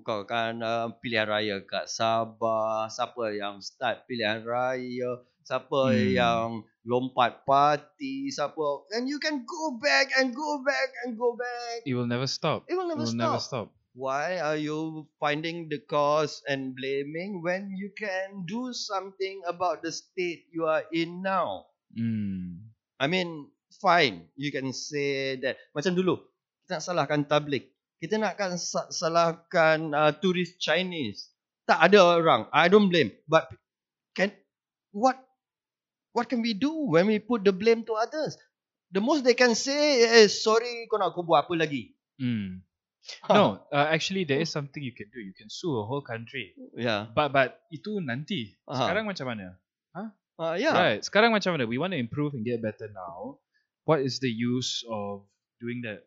kau 0.02 0.26
kan 0.26 0.58
uh, 0.58 0.98
pilihan 0.98 1.30
raya 1.30 1.62
kat 1.62 1.86
Sabah, 1.86 2.90
siapa 2.90 3.30
yang 3.30 3.62
start 3.62 4.04
pilihan 4.10 4.42
raya, 4.42 5.22
siapa 5.46 5.94
Hmm. 5.94 6.10
yang 6.18 6.48
lompat 6.82 7.46
parti, 7.46 8.26
siapa 8.34 8.82
and 8.98 9.06
you 9.06 9.22
can 9.22 9.46
go 9.46 9.78
back 9.78 10.10
and 10.18 10.34
go 10.34 10.58
back 10.66 10.90
and 11.06 11.14
go 11.14 11.38
back. 11.38 11.86
It 11.86 11.94
will 11.94 12.10
never 12.10 12.26
stop. 12.26 12.66
It 12.66 12.74
will 12.74 12.90
It 12.90 12.98
never 12.98 13.06
will 13.06 13.14
stop. 13.14 13.30
never 13.30 13.38
stop. 13.38 13.66
Why 13.92 14.40
are 14.40 14.56
you 14.56 15.04
finding 15.20 15.68
the 15.68 15.76
cause 15.84 16.40
and 16.48 16.72
blaming 16.72 17.44
when 17.44 17.76
you 17.76 17.92
can 17.92 18.48
do 18.48 18.72
something 18.72 19.44
about 19.44 19.84
the 19.84 19.92
state 19.92 20.48
you 20.48 20.64
are 20.64 20.88
in 20.96 21.20
now? 21.20 21.68
Mm. 21.92 22.72
I 22.96 23.04
mean, 23.12 23.52
fine, 23.84 24.32
you 24.32 24.48
can 24.48 24.72
say 24.72 25.36
that. 25.44 25.60
Macam 25.76 25.92
dulu, 25.92 26.24
kita 26.64 26.80
nak 26.80 26.84
salahkan 26.88 27.20
tablik. 27.28 27.68
Kita 28.00 28.16
nakkan 28.16 28.56
sa- 28.56 28.88
salahkan 28.88 29.92
uh, 29.92 30.12
tourist 30.16 30.56
Chinese. 30.56 31.28
Tak 31.68 31.92
ada 31.92 32.16
orang. 32.16 32.48
I 32.48 32.72
don't 32.72 32.88
blame. 32.88 33.12
But 33.28 33.52
can 34.16 34.32
what 34.96 35.20
what 36.16 36.32
can 36.32 36.40
we 36.40 36.56
do 36.56 36.72
when 36.88 37.12
we 37.12 37.20
put 37.20 37.44
the 37.44 37.52
blame 37.52 37.84
to 37.86 37.94
others? 37.94 38.40
The 38.88 39.04
most 39.04 39.22
they 39.22 39.36
can 39.36 39.52
say 39.52 40.00
is 40.24 40.40
sorry, 40.40 40.88
kau 40.88 40.96
nak 40.96 41.12
aku 41.12 41.28
buat 41.28 41.44
apa 41.44 41.54
lagi? 41.60 41.92
Mm. 43.26 43.34
No, 43.34 43.44
uh, 43.74 43.86
actually 43.90 44.24
there 44.24 44.40
is 44.40 44.50
something 44.50 44.82
you 44.82 44.94
can 44.94 45.10
do. 45.10 45.18
You 45.18 45.34
can 45.34 45.50
sue 45.50 45.74
a 45.78 45.84
whole 45.86 46.02
country. 46.02 46.54
yeah. 46.78 47.10
But 47.10 47.34
but 47.34 47.62
itu 47.74 47.98
nanti. 47.98 48.54
Aha. 48.70 48.86
Sekarang 48.86 49.04
macam 49.10 49.26
mana? 49.28 49.58
Uh, 50.42 50.56
yeah. 50.58 50.74
Right. 50.74 51.00
Sekarang 51.04 51.30
macam 51.30 51.54
mana? 51.54 51.68
We 51.68 51.78
want 51.78 51.92
to 51.94 52.00
improve 52.00 52.34
and 52.34 52.42
get 52.42 52.64
better 52.64 52.88
now. 52.90 53.38
What 53.84 54.02
is 54.02 54.18
the 54.18 54.32
use 54.32 54.82
of 54.90 55.22
doing 55.60 55.84
that? 55.86 56.02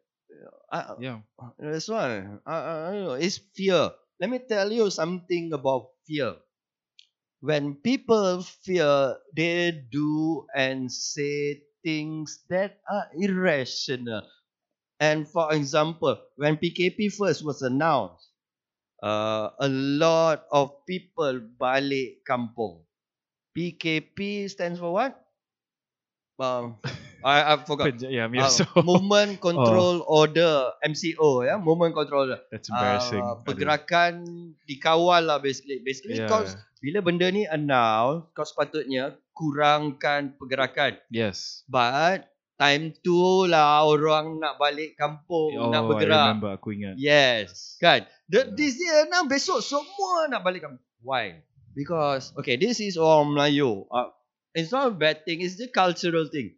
I, 0.73 0.99
Yeah. 0.99 1.23
That's 1.61 1.87
why. 1.87 2.25
Don't 2.43 3.05
know. 3.05 3.15
It's 3.15 3.39
fear. 3.55 3.95
Let 4.19 4.27
me 4.27 4.39
tell 4.43 4.71
you 4.71 4.89
something 4.91 5.53
about 5.55 5.93
fear. 6.03 6.35
When 7.39 7.75
people 7.79 8.41
fear, 8.41 9.21
they 9.35 9.71
do 9.91 10.47
and 10.55 10.89
say 10.91 11.61
things 11.85 12.41
that 12.49 12.81
are 12.89 13.07
irrational. 13.13 14.25
And 14.99 15.27
for 15.27 15.51
example, 15.53 16.15
when 16.35 16.55
PKP 16.55 17.11
first 17.11 17.43
was 17.43 17.61
announced, 17.61 18.31
uh, 19.03 19.51
a 19.59 19.67
lot 19.67 20.47
of 20.51 20.85
people 20.87 21.41
balik 21.59 22.23
kampung. 22.23 22.83
PKP 23.51 24.47
stands 24.47 24.79
for 24.79 24.91
what? 24.91 25.15
Um, 26.39 26.79
I, 27.25 27.55
I 27.55 27.63
forgot. 27.63 27.95
Yeah, 28.01 28.27
Uh, 28.27 28.35
yeah. 28.35 28.47
So 28.51 28.63
Movement 28.83 29.39
Control 29.47 30.03
Order 30.05 30.75
MCO 30.83 31.47
ya 31.47 31.55
Movement 31.57 31.95
Control 31.95 32.27
Order 32.29 32.39
that's 32.51 32.67
embarrassing. 32.69 33.23
uh, 33.23 33.39
Aduh. 33.39 33.43
pergerakan 33.47 34.13
dikawal 34.67 35.23
lah 35.25 35.39
basically 35.41 35.79
basically 35.81 36.19
Yeah. 36.21 36.29
kau 36.29 36.43
bila 36.83 36.99
benda 37.01 37.25
ni 37.33 37.47
announce 37.49 38.29
kau 38.37 38.45
sepatutnya 38.45 39.15
kurangkan 39.33 40.35
pergerakan 40.37 40.99
Yes. 41.09 41.65
but 41.65 42.27
time 42.55 42.95
tu 42.97 43.19
lah 43.43 43.83
orang 43.83 44.37
nak 44.37 44.55
balik 44.55 44.95
kampung 44.95 45.51
Oh, 45.53 45.69
nak 45.69 45.83
I 45.83 45.87
bergerak 45.87 46.25
remember. 46.25 46.51
Aku 46.53 46.71
ingat. 46.71 46.95
yes 46.95 47.75
kan 47.77 48.03
The, 48.25 48.41
Yeah. 48.41 48.53
this 48.53 48.73
year 48.75 49.05
now 49.05 49.23
besok 49.23 49.59
semua 49.59 50.25
nak 50.27 50.41
balik 50.41 50.63
kampung 50.63 50.81
why 50.99 51.43
because 51.71 52.31
okay 52.33 52.55
this 52.55 52.79
is 52.79 52.95
orang 52.95 53.29
Melayu 53.29 53.83
uh, 53.87 54.09
it's 54.51 54.69
not 54.69 54.87
a 54.87 54.93
bad 54.93 55.21
thing 55.21 55.39
it's 55.39 55.55
the 55.55 55.67
cultural 55.67 56.25
thing 56.25 56.55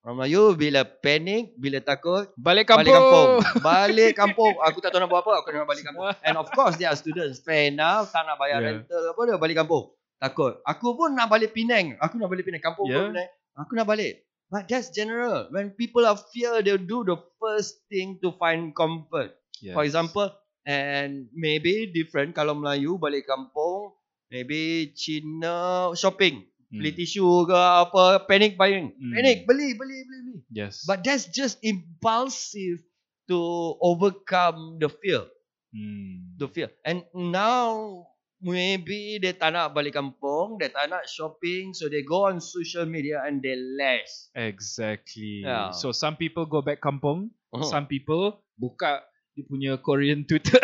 orang 0.00 0.22
Melayu 0.22 0.54
bila 0.54 0.80
panik 0.82 1.52
bila 1.54 1.78
takut 1.78 2.30
Balik 2.32 2.70
Balik 2.70 2.88
kampung. 2.88 2.96
kampung. 2.96 3.30
Balik 3.66 4.12
kampung. 4.14 4.54
Aku 4.62 4.78
tak 4.78 4.90
tahu 4.90 4.98
nak 4.98 5.08
buat 5.08 5.20
apa. 5.20 5.32
Aku 5.36 5.52
nak 5.52 5.68
balik 5.68 5.84
kampung. 5.84 6.08
And 6.24 6.34
of 6.34 6.48
course, 6.48 6.80
they 6.80 6.88
are 6.88 6.96
students. 6.96 7.36
Fair 7.38 7.68
enough. 7.68 8.08
Tak 8.08 8.24
nak 8.24 8.40
bayar 8.40 8.64
Yeah. 8.64 8.80
rental. 8.80 9.12
Apa 9.12 9.20
dia 9.22 9.36
balik 9.36 9.56
kampung. 9.60 9.92
Takut. 10.16 10.56
Aku 10.62 10.96
pun 10.96 11.12
nak 11.12 11.28
balik 11.28 11.52
Penang. 11.52 12.00
Aku 12.00 12.16
nak 12.16 12.28
balik 12.28 12.48
Penang. 12.48 12.64
Kampung 12.64 12.88
Yeah. 12.88 12.96
pun 12.96 13.12
Penang. 13.12 13.28
Aku 13.58 13.72
nak 13.74 13.84
balik. 13.84 14.24
But 14.50 14.66
that's 14.66 14.90
general. 14.90 15.46
When 15.54 15.70
people 15.70 16.02
are 16.02 16.18
fear, 16.18 16.58
they'll 16.60 16.82
do 16.82 17.06
the 17.06 17.22
first 17.38 17.86
thing 17.86 18.18
to 18.26 18.34
find 18.34 18.74
comfort. 18.74 19.38
Yes. 19.62 19.78
For 19.78 19.86
example, 19.86 20.34
and 20.66 21.30
maybe 21.30 21.86
different 21.94 22.34
kalau 22.34 22.58
Melayu 22.58 22.98
balik 22.98 23.30
kampung, 23.30 23.94
maybe 24.26 24.90
Cina 24.98 25.94
shopping. 25.94 26.50
Mm. 26.70 26.82
Beli 26.82 26.90
tisu 26.98 27.46
ke 27.46 27.54
apa, 27.54 28.26
panic 28.30 28.54
buying. 28.54 28.94
Hmm. 28.94 29.14
Panic, 29.14 29.42
beli, 29.46 29.74
beli, 29.74 30.06
beli, 30.06 30.18
beli. 30.22 30.36
Yes. 30.54 30.86
But 30.86 31.02
that's 31.02 31.26
just 31.30 31.58
impulsive 31.66 32.82
to 33.26 33.38
overcome 33.82 34.78
the 34.78 34.86
fear. 34.86 35.26
Mm. 35.74 36.38
The 36.38 36.46
fear. 36.46 36.70
And 36.86 37.06
now 37.14 38.09
maybe 38.40 39.20
they 39.20 39.36
tak 39.36 39.52
nak 39.52 39.72
balik 39.76 39.94
kampung, 39.94 40.56
they 40.56 40.72
tak 40.72 40.88
nak 40.88 41.04
shopping, 41.06 41.72
so 41.76 41.86
they 41.88 42.00
go 42.02 42.26
on 42.26 42.40
social 42.40 42.84
media 42.88 43.20
and 43.24 43.44
they 43.44 43.54
less. 43.56 44.32
Exactly. 44.34 45.44
Yeah. 45.44 45.70
So 45.76 45.92
some 45.92 46.16
people 46.16 46.48
go 46.48 46.64
back 46.64 46.80
kampung. 46.80 47.30
Oh. 47.52 47.62
Some 47.68 47.86
people 47.86 48.40
buka 48.56 49.04
dia 49.36 49.44
punya 49.46 49.72
Korean 49.78 50.24
Twitter. 50.26 50.58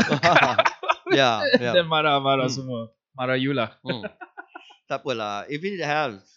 yeah, 1.12 1.44
yeah. 1.60 1.72
Dan 1.76 1.86
marah-marah 1.86 2.50
Hmm. 2.50 2.56
semua. 2.56 2.80
Marah 3.16 3.38
you 3.38 3.52
lah. 3.56 3.76
Hmm. 3.80 4.04
tak 4.86 5.02
apalah. 5.02 5.44
If 5.50 5.62
it 5.62 5.82
helps, 5.82 6.34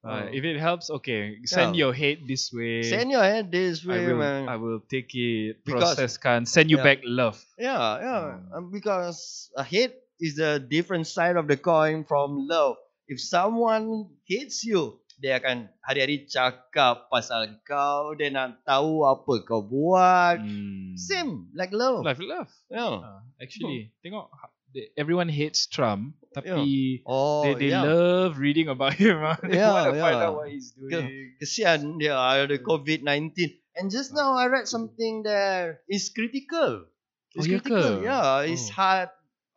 Uh, 0.00 0.24
Oh. 0.24 0.32
if 0.32 0.40
it 0.48 0.56
helps, 0.56 0.88
okay. 0.88 1.36
Send 1.44 1.76
Yeah. 1.76 1.84
your 1.84 1.92
hate 1.92 2.24
this 2.24 2.48
way. 2.56 2.80
send 2.88 3.12
your 3.12 3.20
head 3.20 3.52
this 3.52 3.84
I 3.84 4.00
way, 4.00 4.08
will, 4.08 4.16
man. 4.16 4.48
I 4.48 4.56
will 4.56 4.80
take 4.88 5.12
it, 5.12 5.60
Because- 5.60 5.92
processkan, 5.92 6.48
send 6.48 6.72
you 6.72 6.80
Yeah. 6.80 6.88
back 6.88 7.04
love. 7.04 7.36
Yeah, 7.60 8.00
yeah. 8.00 8.24
Um, 8.48 8.72
because 8.72 9.52
a 9.52 9.60
hate 9.60 9.92
is 10.20 10.38
a 10.38 10.60
different 10.60 11.08
side 11.08 11.34
of 11.34 11.48
the 11.48 11.56
coin 11.56 12.04
from 12.04 12.46
love. 12.46 12.76
If 13.08 13.18
someone 13.18 14.06
hates 14.22 14.62
you, 14.62 15.00
dia 15.18 15.36
akan 15.36 15.68
hari-hari 15.82 16.24
cakap 16.24 17.10
pasal 17.10 17.58
kau, 17.66 18.14
dia 18.14 18.30
nak 18.30 18.62
tahu 18.64 19.02
apa 19.04 19.34
kau 19.42 19.60
buat. 19.60 20.40
Mm. 20.40 20.94
Same 20.96 21.50
like 21.52 21.74
love. 21.74 22.06
Love, 22.06 22.20
love. 22.22 22.50
Yeah. 22.70 23.02
Uh, 23.04 23.20
actually, 23.36 23.90
tengok 24.00 24.30
ha- 24.30 24.54
they- 24.72 24.88
everyone 24.96 25.28
hates 25.28 25.66
Trump, 25.66 26.14
tapi 26.32 27.02
Oh, 27.04 27.42
they, 27.44 27.68
they 27.68 27.70
yeah. 27.74 27.82
love 27.84 28.38
reading 28.38 28.70
about 28.70 28.94
him. 28.96 29.18
ah. 29.20 29.36
they 29.44 29.58
Yeah, 29.58 29.74
want 29.74 29.92
to 29.92 30.00
find 30.00 30.16
yeah. 30.16 30.26
out 30.30 30.34
what 30.38 30.48
he's 30.48 30.70
doing. 30.72 31.34
Kesian 31.36 31.98
dia 31.98 32.14
ada 32.16 32.56
COVID-19. 32.56 33.34
And 33.76 33.90
just 33.90 34.14
now 34.14 34.38
I 34.38 34.46
read 34.48 34.66
something 34.70 35.26
that 35.26 35.82
is 35.84 36.08
critical. 36.10 36.86
It's 37.34 37.44
Oh, 37.44 37.50
ya 37.50 37.58
critical. 37.62 38.02
ke? 38.02 38.06
Yeah, 38.08 38.48
it's 38.48 38.70
Oh. 38.70 38.74
hard. 38.78 39.10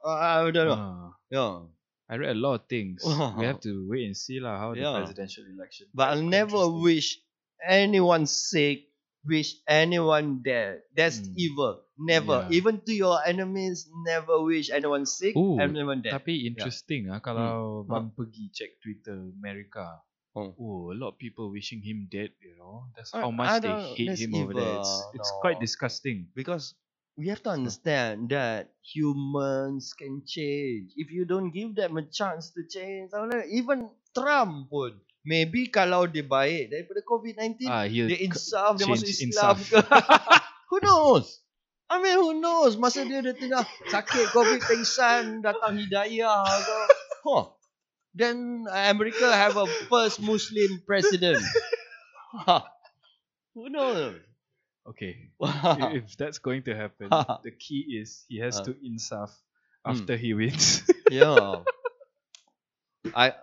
Uh, 0.04 0.12
I 0.12 0.52
don't 0.52 0.68
know. 0.68 0.76
Ah, 0.76 1.10
Yeah. 1.32 1.54
I 2.12 2.20
read 2.20 2.36
a 2.36 2.40
lot 2.40 2.54
of 2.60 2.64
things. 2.68 3.02
We 3.40 3.48
have 3.48 3.64
to 3.64 3.88
wait 3.88 4.06
and 4.06 4.14
see 4.14 4.38
lah 4.44 4.60
how 4.60 4.76
Yeah. 4.76 5.00
the 5.00 5.08
presidential 5.08 5.48
election. 5.48 5.88
But 5.96 6.12
I'll 6.14 6.22
never 6.22 6.60
interesting. 6.68 6.84
wish 6.84 7.08
anyone 7.64 8.28
sick, 8.28 8.92
wish 9.24 9.56
anyone 9.66 10.44
dead. 10.44 10.84
That's 10.92 11.24
Hmm. 11.24 11.34
evil. 11.40 11.74
Never. 11.96 12.46
Yeah. 12.52 12.58
Even 12.60 12.84
to 12.84 12.92
your 12.94 13.24
enemies, 13.24 13.88
never 14.04 14.44
wish 14.44 14.68
anyone 14.70 15.08
sick, 15.08 15.34
Ooh, 15.40 15.56
anyone 15.58 16.04
dead. 16.04 16.12
Tapi 16.20 16.44
interesting 16.44 17.08
ah 17.08 17.24
kalau 17.24 17.88
Hmm. 17.88 17.90
bang 17.90 18.08
pergi 18.14 18.52
check 18.52 18.76
Twitter 18.84 19.16
America. 19.40 20.04
Oh. 20.36 20.50
Oh, 20.58 20.80
a 20.92 20.98
lot 20.98 21.14
of 21.14 21.18
people 21.22 21.54
wishing 21.54 21.80
him 21.80 22.10
dead. 22.10 22.34
You 22.42 22.58
know, 22.60 22.90
that's 22.98 23.14
I- 23.16 23.22
how 23.22 23.30
much 23.32 23.48
I 23.48 23.58
they 23.62 23.70
don't- 23.70 23.94
hate 23.96 24.10
that's 24.12 24.22
him 24.26 24.34
over 24.36 24.54
there. 24.58 24.82
It's, 24.82 24.92
evil, 24.92 25.14
it's 25.22 25.32
no. 25.32 25.40
quite 25.40 25.58
disgusting. 25.64 26.28
Because 26.36 26.74
we 27.18 27.30
have 27.30 27.44
to 27.46 27.52
understand 27.54 28.30
that 28.30 28.74
humans 28.82 29.94
can 29.94 30.24
change. 30.26 30.92
If 30.98 31.12
you 31.12 31.26
don't 31.26 31.52
give 31.52 31.76
them 31.76 31.98
a 31.98 32.06
chance 32.06 32.50
to 32.58 32.66
change, 32.66 33.14
even 33.50 33.90
Trump 34.14 34.70
pun 34.70 34.98
maybe 35.24 35.72
kalau 35.72 36.06
dia 36.06 36.26
baik 36.26 36.70
daripada 36.74 37.00
COVID-19, 37.06 37.70
Ah, 37.72 37.88
he'll 37.88 38.12
dia 38.12 38.20
insaf, 38.28 38.76
dia 38.76 38.86
masuk 38.90 39.08
Islam 39.08 39.30
insaf. 39.30 39.58
ke. 39.72 39.80
who 40.70 40.78
knows? 40.84 41.40
I 41.88 42.02
mean, 42.02 42.18
who 42.18 42.42
knows? 42.42 42.74
Masa 42.76 43.06
dia 43.06 43.22
dah 43.22 43.36
tengah 43.38 43.64
sakit 43.94 44.34
COVID 44.34 44.60
pengsan, 44.66 45.46
datang 45.46 45.78
hidayah 45.78 46.42
ke. 46.44 46.80
Huh. 47.24 47.46
Then 48.14 48.66
America 48.70 49.26
have 49.26 49.58
a 49.58 49.66
first 49.90 50.22
Muslim 50.22 50.86
president. 50.86 51.42
Who 53.58 53.70
knows? 53.70 54.22
Okay. 54.88 55.32
If 55.76 56.18
that's 56.18 56.38
going 56.40 56.64
to 56.64 56.76
happen, 56.76 57.22
the 57.42 57.52
key 57.52 58.00
is 58.02 58.26
he 58.30 58.38
has 58.40 58.60
Ah. 58.60 58.70
to 58.70 58.74
insaf 58.76 59.32
Hmm. 59.86 60.08
after 60.08 60.16
he 60.18 60.34
wins. 60.34 60.82
yeah. 61.08 61.66
I 63.14 63.34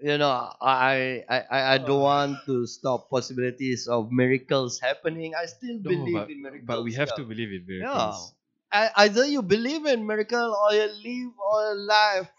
you 0.00 0.16
know 0.18 0.30
I 0.60 1.24
I 1.28 1.38
I 1.56 1.60
I 1.74 1.78
don't 1.78 2.02
want 2.02 2.44
to 2.46 2.66
stop 2.66 3.10
possibilities 3.10 3.88
of 3.88 4.12
miracles 4.12 4.80
happening. 4.80 5.34
I 5.34 5.46
still 5.46 5.78
No, 5.80 5.92
believe 5.92 6.10
but, 6.10 6.30
in 6.30 6.42
miracles. 6.42 6.66
but 6.66 6.82
we 6.82 6.92
have 6.94 7.14
yeah. 7.14 7.20
to 7.20 7.24
believe 7.24 7.48
in 7.50 7.66
Yeah. 7.78 8.12
miracles. 8.12 8.34
I, 8.72 8.90
either 9.06 9.26
you 9.26 9.42
believe 9.42 9.86
in 9.86 10.06
miracle 10.06 10.50
or 10.62 10.74
you 10.74 10.88
live 10.90 11.34
a 11.38 11.74
life 11.74 12.30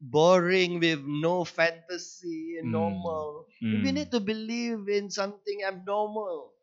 boring 0.00 0.80
with 0.80 1.02
no 1.04 1.44
fantasy 1.44 2.58
and 2.60 2.72
Mm. 2.72 2.72
normal. 2.72 3.48
If 3.70 3.84
you 3.84 3.92
Mm. 3.92 3.98
need 3.98 4.12
to 4.12 4.20
believe 4.20 4.88
in 4.88 5.10
something 5.10 5.64
abnormal. 5.64 6.55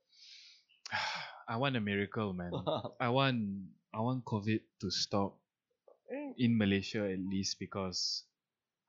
I 1.50 1.58
want 1.58 1.76
a 1.76 1.84
miracle, 1.84 2.34
man. 2.34 2.54
I 3.00 3.10
want 3.10 3.68
I 3.94 4.00
want 4.00 4.26
COVID 4.26 4.62
to 4.82 4.88
stop 4.90 5.38
in 6.38 6.58
Malaysia 6.58 7.10
at 7.10 7.20
least 7.20 7.58
because 7.60 8.24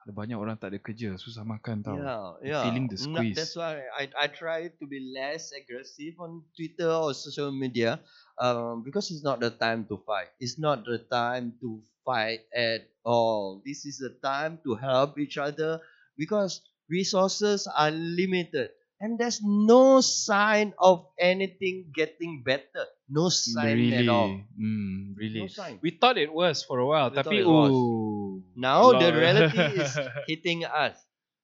ada 0.05 0.12
banyak 0.12 0.36
orang 0.36 0.61
tak 0.61 0.76
ada 0.76 0.78
kerja, 0.84 1.16
susah 1.16 1.48
makan 1.48 1.80
tau. 1.80 1.96
Yeah, 1.96 2.28
yeah. 2.44 2.62
feeling 2.68 2.92
the 2.92 3.00
squeeze. 3.00 3.40
that's 3.40 3.57
why 3.57 3.80
I 3.96 4.12
I 4.12 4.28
try 4.28 4.68
to 4.68 4.84
be 4.84 5.00
less 5.00 5.48
aggressive 5.57 6.20
on 6.20 6.44
Twitter 6.52 6.92
or 6.92 7.16
social 7.16 7.48
media, 7.48 7.96
um, 8.36 8.84
because 8.84 9.09
it's 9.09 9.24
not 9.24 9.40
the 9.40 9.48
time 9.48 9.88
to 9.88 9.96
fight. 10.05 10.28
It's 10.36 10.61
not 10.61 10.84
the 10.84 11.00
time 11.09 11.57
to 11.64 11.80
fight 12.05 12.44
at 12.52 12.84
all. 13.00 13.64
This 13.64 13.88
is 13.88 13.96
the 13.96 14.12
time 14.20 14.61
to 14.68 14.76
help 14.76 15.16
each 15.16 15.40
other 15.40 15.80
because 16.20 16.61
resources 16.92 17.64
are 17.64 17.88
limited. 17.90 18.76
And 19.05 19.20
there's 19.20 19.44
no 19.44 20.00
sign 20.00 20.72
of 20.80 21.05
anything 21.20 21.92
getting 21.92 22.40
better. 22.40 22.88
No 23.05 23.28
sign 23.28 23.76
really, 23.76 24.00
at 24.00 24.09
all. 24.09 24.32
Mm, 24.57 25.12
really. 25.12 25.44
No 25.44 25.52
sign. 25.52 25.76
We 25.84 25.92
thought 25.92 26.16
it 26.16 26.32
was 26.32 26.64
for 26.64 26.80
a 26.80 26.88
while, 26.88 27.12
We 27.12 27.20
tapi 27.20 27.44
was. 27.44 27.68
ooh. 27.68 28.40
Now 28.57 28.96
the 28.96 29.12
reality 29.12 29.61
is 29.61 29.92
hitting 30.32 30.64
us. 30.64 30.96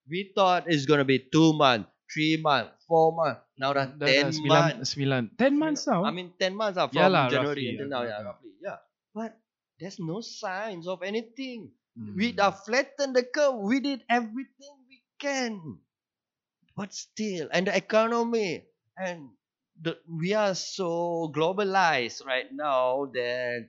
We 0.09 0.33
thought 0.33 0.73
it's 0.73 0.89
gonna 0.89 1.05
be 1.05 1.21
two 1.21 1.53
months, 1.53 1.93
three 2.09 2.41
months, 2.41 2.81
four 2.89 3.13
months. 3.13 3.45
Now 3.61 3.77
dah 3.77 3.93
ten 3.93 4.33
sembilan, 4.33 4.81
months. 4.81 4.97
sembilan, 4.97 5.23
ten 5.37 5.53
months 5.53 5.85
now. 5.85 6.09
I 6.09 6.11
mean 6.17 6.33
ten 6.41 6.57
months 6.57 6.81
are 6.81 6.89
from 6.89 6.97
January 6.97 7.45
roughly, 7.45 7.77
until 7.77 7.87
yeah, 7.87 7.93
now, 7.93 8.03
yeah, 8.09 8.21
roughly, 8.25 8.53
yeah. 8.65 8.79
But 9.13 9.37
there's 9.77 10.01
no 10.01 10.25
signs 10.25 10.89
of 10.89 11.05
anything. 11.05 11.77
Mm. 11.93 12.17
We 12.17 12.33
have 12.41 12.65
flattened 12.65 13.13
the 13.13 13.29
curve. 13.29 13.61
We 13.61 13.85
did 13.85 14.01
everything 14.09 14.73
we 14.89 15.05
can, 15.21 15.61
but 16.81 16.95
still, 16.95 17.49
and 17.53 17.69
the 17.69 17.77
economy 17.77 18.65
and 18.97 19.29
the 19.83 19.99
we 20.09 20.33
are 20.33 20.55
so 20.57 21.29
globalized 21.37 22.25
right 22.25 22.49
now 22.53 23.05
that 23.13 23.69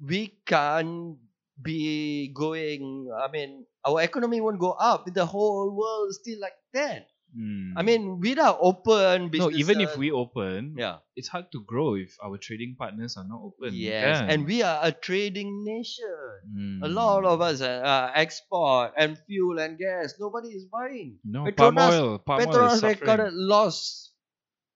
we 0.00 0.32
can't 0.46 1.18
be 1.62 2.28
going. 2.34 3.10
I 3.12 3.28
mean, 3.30 3.66
our 3.84 4.02
economy 4.02 4.40
won't 4.40 4.58
go 4.60 4.72
up 4.72 5.06
the 5.12 5.26
whole 5.26 5.70
world 5.70 6.10
is 6.10 6.18
still 6.20 6.40
like 6.40 6.56
that. 6.74 7.08
Mm. 7.36 7.76
I 7.76 7.82
mean, 7.84 8.16
we 8.18 8.32
are 8.40 8.56
open 8.56 9.28
no, 9.28 9.52
even 9.52 9.84
if 9.84 9.92
we 10.00 10.08
open, 10.10 10.72
yeah. 10.78 11.04
it's 11.14 11.28
hard 11.28 11.52
to 11.52 11.60
grow 11.60 11.92
if 11.94 12.16
our 12.24 12.40
trading 12.40 12.76
partners 12.80 13.20
are 13.20 13.28
not 13.28 13.44
open. 13.44 13.76
Yes, 13.76 14.24
kan? 14.24 14.30
and 14.32 14.38
we 14.48 14.64
are 14.64 14.80
a 14.80 14.88
trading 14.88 15.60
nation. 15.60 16.32
Mm. 16.48 16.80
A 16.80 16.88
lot 16.88 17.28
of 17.28 17.44
us 17.44 17.60
uh, 17.60 17.84
uh, 17.84 18.08
export 18.16 18.96
and 18.96 19.20
fuel 19.28 19.60
and 19.60 19.76
gas. 19.76 20.16
Nobody 20.16 20.56
is 20.56 20.64
buying. 20.64 21.20
no 21.28 21.44
Petronas- 21.44 21.76
palm 21.76 21.76
oil, 21.76 22.18
palm 22.24 22.38
oil 22.40 22.46
Petronas 22.48 22.80
suffering. 22.80 22.96
recorded 23.04 23.32
loss, 23.36 23.76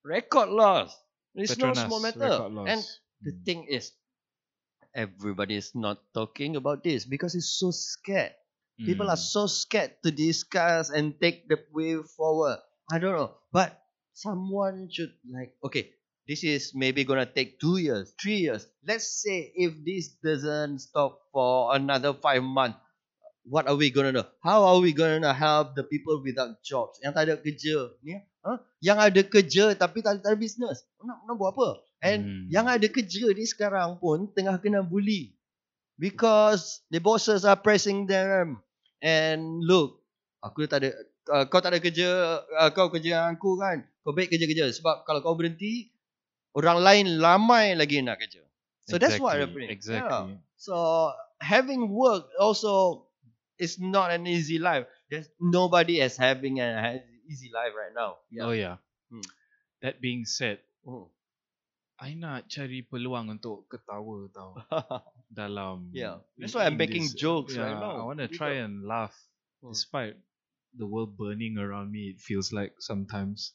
record 0.04 0.48
loss. 0.52 0.92
It's 1.32 1.56
no 1.56 1.72
small 1.72 2.04
matter. 2.04 2.44
And 2.68 2.84
the 3.24 3.32
Mm. 3.32 3.44
thing 3.48 3.61
is, 3.72 3.96
everybody 4.92 5.56
is 5.56 5.72
not 5.72 6.02
talking 6.12 6.56
about 6.61 6.84
this 6.84 7.08
because 7.08 7.32
it's 7.34 7.56
so 7.56 7.70
scared. 7.72 8.36
People 8.81 9.12
are 9.12 9.20
Mm. 9.20 9.31
so 9.33 9.45
scared 9.45 9.93
to 10.01 10.09
discuss 10.09 10.89
and 10.89 11.12
take 11.20 11.45
the 11.47 11.61
way 11.72 12.01
forward. 12.16 12.59
I 12.89 12.97
don't 12.97 13.12
know, 13.12 13.37
but 13.53 13.76
someone 14.16 14.89
should 14.89 15.12
like 15.28 15.53
okay. 15.61 15.93
This 16.24 16.47
is 16.47 16.72
maybe 16.78 17.03
gonna 17.03 17.26
take 17.26 17.59
two 17.59 17.83
years, 17.83 18.14
three 18.14 18.47
years. 18.47 18.62
Let's 18.87 19.09
say 19.20 19.51
if 19.53 19.74
this 19.83 20.14
doesn't 20.22 20.78
stop 20.78 21.26
for 21.35 21.74
another 21.74 22.14
five 22.14 22.47
months, 22.47 22.78
what 23.43 23.66
are 23.66 23.74
we 23.74 23.91
gonna 23.91 24.14
do? 24.14 24.22
How 24.39 24.62
are 24.62 24.78
we 24.78 24.95
gonna 24.95 25.35
help 25.35 25.74
the 25.74 25.83
people 25.83 26.22
without 26.22 26.62
jobs? 26.62 27.03
Yang 27.03 27.12
tak 27.18 27.22
ada 27.26 27.35
kerja 27.43 27.76
ni, 28.07 28.14
huh? 28.47 28.59
Yang 28.78 28.99
ada 29.11 29.20
kerja 29.26 29.64
tapi 29.74 30.07
tak 30.07 30.11
ada, 30.16 30.20
tak 30.22 30.33
ada 30.33 30.39
business. 30.39 30.87
Nak, 31.03 31.18
nak 31.26 31.35
buat 31.35 31.51
apa? 31.59 31.68
And 32.01 32.20
Hmm. 32.22 32.45
yang 32.47 32.66
ada 32.70 32.87
kerja 32.87 33.35
ni 33.35 33.45
sekarang 33.45 33.99
pun 33.99 34.31
tengah 34.31 34.57
kena 34.62 34.87
bully 34.87 35.35
because 35.99 36.81
the 36.89 37.03
bosses 37.03 37.43
are 37.43 37.59
pressing 37.59 38.07
them. 38.07 38.62
And 39.01 39.64
look, 39.64 40.05
aku 40.44 40.68
tak 40.68 40.84
ada 40.84 40.90
uh, 41.32 41.44
kau 41.48 41.61
tak 41.61 41.76
ada 41.76 41.80
kerja, 41.80 42.40
uh, 42.44 42.70
kau 42.72 42.92
kerja 42.92 43.24
dengan 43.24 43.36
aku 43.36 43.57
kan. 43.57 43.84
Kau 44.05 44.12
baik 44.16 44.32
kerja-kerja 44.32 44.72
sebab 44.76 45.05
kalau 45.05 45.20
kau 45.20 45.36
berhenti 45.36 45.92
orang 46.57 46.80
lain 46.80 47.07
ramai 47.20 47.76
lagi 47.76 48.01
nak 48.01 48.20
kerja. 48.20 48.44
So 48.88 48.98
that's 48.98 49.20
what 49.22 49.36
Exactly, 49.36 49.44
happening. 49.46 49.68
Exactly. 49.70 50.34
Yeah. 50.34 50.42
So 50.57 50.74
having 51.38 51.92
work 51.92 52.26
also 52.40 53.07
is 53.61 53.78
not 53.78 54.11
an 54.11 54.26
easy 54.26 54.59
life. 54.59 54.88
There's 55.12 55.28
nobody 55.38 56.01
is 56.01 56.16
having 56.16 56.59
an 56.59 57.05
easy 57.28 57.53
life 57.55 57.76
right 57.76 57.94
now. 57.94 58.18
Oh 58.40 58.53
yeah. 58.57 58.82
Hmm. 59.12 59.24
That 59.84 60.01
being 60.03 60.24
said, 60.26 60.61
Oh. 60.84 61.12
I 62.01 62.16
nak 62.16 62.48
cari 62.48 62.80
peluang 62.80 63.28
untuk 63.36 63.68
ketawa 63.68 64.24
tau 64.32 64.57
dalam 65.31 65.95
Yeah. 65.95 66.20
That's 66.35 66.53
why 66.53 66.66
I'm 66.66 66.74
in 66.74 66.83
making 66.83 67.07
this- 67.11 67.18
jokes 67.18 67.55
right 67.55 67.72
yeah, 67.72 67.81
now. 67.81 68.03
I 68.03 68.05
want 68.05 68.18
to 68.18 68.26
try 68.28 68.59
and 68.59 68.83
laugh 68.83 69.14
Hmm. 69.62 69.70
despite 69.70 70.18
the 70.74 70.85
world 70.85 71.14
burning 71.14 71.55
around 71.57 71.91
me. 71.91 72.11
It 72.12 72.18
feels 72.18 72.51
like 72.51 72.74
sometimes, 72.83 73.55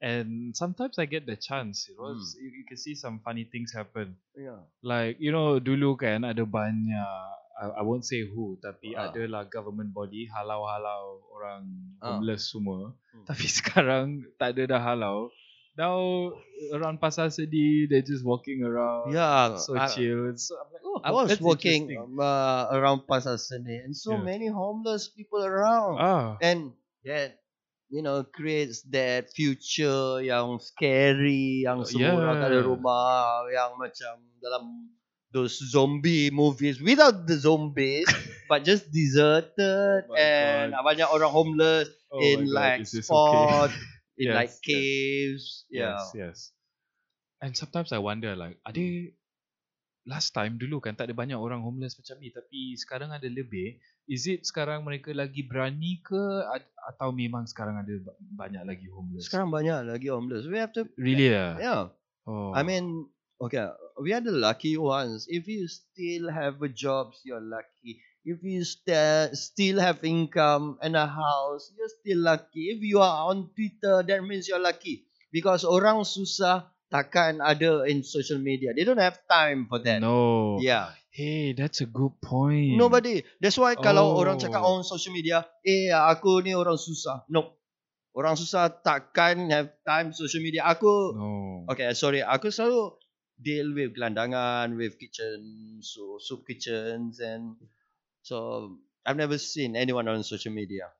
and 0.00 0.54
sometimes 0.54 0.98
I 0.98 1.06
get 1.06 1.24
the 1.26 1.36
chance. 1.36 1.88
You 1.88 1.96
know, 1.96 2.12
Hmm. 2.14 2.22
you, 2.38 2.48
you 2.62 2.64
can 2.68 2.76
see 2.76 2.94
some 2.94 3.20
funny 3.24 3.44
things 3.48 3.72
happen. 3.72 4.16
yeah. 4.36 4.60
Like 4.82 5.16
you 5.18 5.32
know, 5.32 5.58
dulu 5.58 5.96
kan 5.96 6.24
ada 6.24 6.44
banyak. 6.44 7.24
I, 7.56 7.80
I 7.80 7.82
won't 7.88 8.04
say 8.04 8.20
who, 8.20 8.60
tapi 8.60 8.92
Ah. 8.92 9.08
adalah 9.08 9.48
government 9.48 9.96
body 9.96 10.28
halau-halau 10.28 11.24
orang 11.32 11.64
Ah. 12.04 12.20
homeless 12.20 12.52
semua. 12.52 12.92
Hmm. 13.16 13.24
Tapi 13.24 13.46
sekarang 13.58 14.06
tak 14.36 14.52
ada 14.54 14.76
dah 14.76 14.82
halau. 14.84 15.32
Now 15.76 16.32
around 16.72 17.04
pasar 17.04 17.28
sedih, 17.28 17.84
they're 17.92 18.00
just 18.04 18.24
walking 18.24 18.64
around. 18.64 19.12
Yeah. 19.12 19.60
so 19.60 19.76
I- 19.76 19.92
chill. 19.92 20.32
So 20.40 20.56
I'm 20.56 20.72
like, 20.72 20.84
oh, 20.84 20.98
I 21.04 21.10
was 21.12 21.36
walking 21.40 21.92
uh, 22.16 22.72
around 22.72 23.04
Pasar 23.04 23.36
Seni 23.36 23.84
and 23.84 23.92
so 23.92 24.16
Yeah. 24.16 24.24
many 24.24 24.48
homeless 24.48 25.12
people 25.12 25.44
around. 25.44 26.00
Ah, 26.00 26.40
And 26.40 26.72
that, 27.04 27.44
you 27.92 28.00
know, 28.00 28.24
creates 28.24 28.82
that 28.88 29.28
future 29.36 30.24
yang 30.24 30.56
scary, 30.64 31.68
yang 31.68 31.84
Oh, 31.84 31.88
semua 31.88 32.24
orang 32.24 32.34
tak 32.40 32.48
ada 32.56 32.58
yeah. 32.58 32.66
rumah, 32.66 33.44
yang 33.52 33.70
macam 33.76 34.14
dalam 34.40 34.64
those 35.36 35.60
zombie 35.60 36.32
movies 36.32 36.80
without 36.80 37.28
the 37.28 37.36
zombies, 37.36 38.08
but 38.48 38.64
just 38.64 38.88
deserted 38.88 40.08
My 40.08 40.16
and 40.16 40.72
banyak 40.72 41.04
orang 41.12 41.28
homeless 41.28 41.92
oh 42.08 42.24
in 42.24 42.48
my 42.48 42.80
God, 42.80 42.80
like 42.80 42.88
spot, 42.88 43.68
okay? 43.68 43.76
in 44.16 44.32
like 44.32 44.52
Yes, 44.52 44.60
yes. 44.60 44.64
caves. 44.66 45.44
Yeah. 45.68 45.82
Yes, 45.96 46.04
yes. 46.16 46.38
And 47.40 47.52
sometimes 47.56 47.92
I 47.92 48.00
wonder 48.00 48.32
like, 48.32 48.56
ada 48.64 49.12
last 50.06 50.30
time 50.32 50.54
dulu 50.56 50.78
kan 50.78 50.94
tak 50.94 51.10
ada 51.10 51.14
banyak 51.18 51.34
orang 51.34 51.66
homeless 51.66 51.98
macam 51.98 52.16
ni 52.22 52.30
tapi 52.30 52.78
sekarang 52.78 53.10
ada 53.10 53.26
lebih. 53.26 53.76
Is 54.06 54.30
it 54.30 54.46
sekarang 54.46 54.86
mereka 54.86 55.10
lagi 55.10 55.42
berani 55.42 55.98
ke 55.98 56.22
atau 56.94 57.10
memang 57.10 57.42
sekarang 57.50 57.82
ada 57.82 57.90
ba- 58.06 58.14
banyak 58.22 58.62
lagi 58.62 58.86
homeless? 58.86 59.26
Sekarang 59.26 59.50
banyak 59.50 59.82
lagi 59.82 60.06
homeless. 60.06 60.46
We 60.46 60.62
have 60.62 60.70
to 60.78 60.86
really 60.94 61.34
ah? 61.34 61.58
Yeah. 61.58 61.82
Oh. 62.22 62.54
I 62.54 62.62
mean, 62.62 63.10
okay, 63.42 63.66
we 63.98 64.14
are 64.14 64.22
the 64.22 64.30
lucky 64.30 64.78
ones. 64.78 65.26
If 65.26 65.50
you 65.50 65.66
still 65.66 66.30
have 66.30 66.62
a 66.62 66.70
job, 66.70 67.18
you're 67.26 67.42
lucky. 67.42 67.98
If 68.26 68.42
you 68.42 68.66
st- 68.66 69.38
still 69.38 69.78
have 69.78 70.02
income 70.02 70.82
and 70.82 70.98
a 70.98 71.06
house, 71.06 71.70
you're 71.78 71.94
still 72.02 72.26
lucky. 72.26 72.74
If 72.74 72.82
you 72.82 72.98
are 72.98 73.30
on 73.30 73.54
Twitter, 73.54 74.02
that 74.02 74.18
means 74.26 74.50
you're 74.50 74.58
lucky. 74.58 75.06
Because 75.30 75.62
orang 75.62 76.02
susah 76.02 76.66
takkan 76.90 77.38
ada 77.38 77.86
in 77.86 78.02
social 78.02 78.42
media. 78.42 78.74
They 78.74 78.82
don't 78.82 78.98
have 78.98 79.22
time 79.30 79.70
for 79.70 79.78
that. 79.86 80.02
No. 80.02 80.58
Yeah. 80.58 80.90
Hey, 81.14 81.54
that's 81.54 81.80
a 81.80 81.88
good 81.88 82.18
point. 82.18 82.74
Nobody. 82.74 83.22
That's 83.38 83.56
why 83.56 83.78
kalau 83.78 84.12
Oh. 84.12 84.20
orang 84.20 84.42
cakap 84.42 84.60
on 84.60 84.82
social 84.82 85.14
media, 85.14 85.46
eh 85.62 85.94
aku 85.94 86.42
ni 86.42 86.50
orang 86.52 86.76
susah. 86.76 87.22
No. 87.30 87.54
Orang 88.10 88.34
susah 88.34 88.68
takkan 88.82 89.46
have 89.54 89.70
time 89.86 90.10
social 90.10 90.42
media. 90.42 90.66
Aku 90.66 91.14
No. 91.14 91.30
Okay, 91.70 91.94
sorry. 91.94 92.26
Aku 92.26 92.50
selalu 92.50 92.96
deal 93.36 93.70
with 93.70 93.92
gelandangan, 93.94 94.74
with 94.74 94.96
kitchen, 94.96 95.78
so 95.84 96.16
soup 96.18 96.42
kitchens 96.48 97.20
and 97.20 97.54
so 98.26 98.74
I've 99.06 99.14
never 99.14 99.38
seen 99.38 99.78
anyone 99.78 100.10
on 100.10 100.26
social 100.26 100.50
media. 100.50 100.90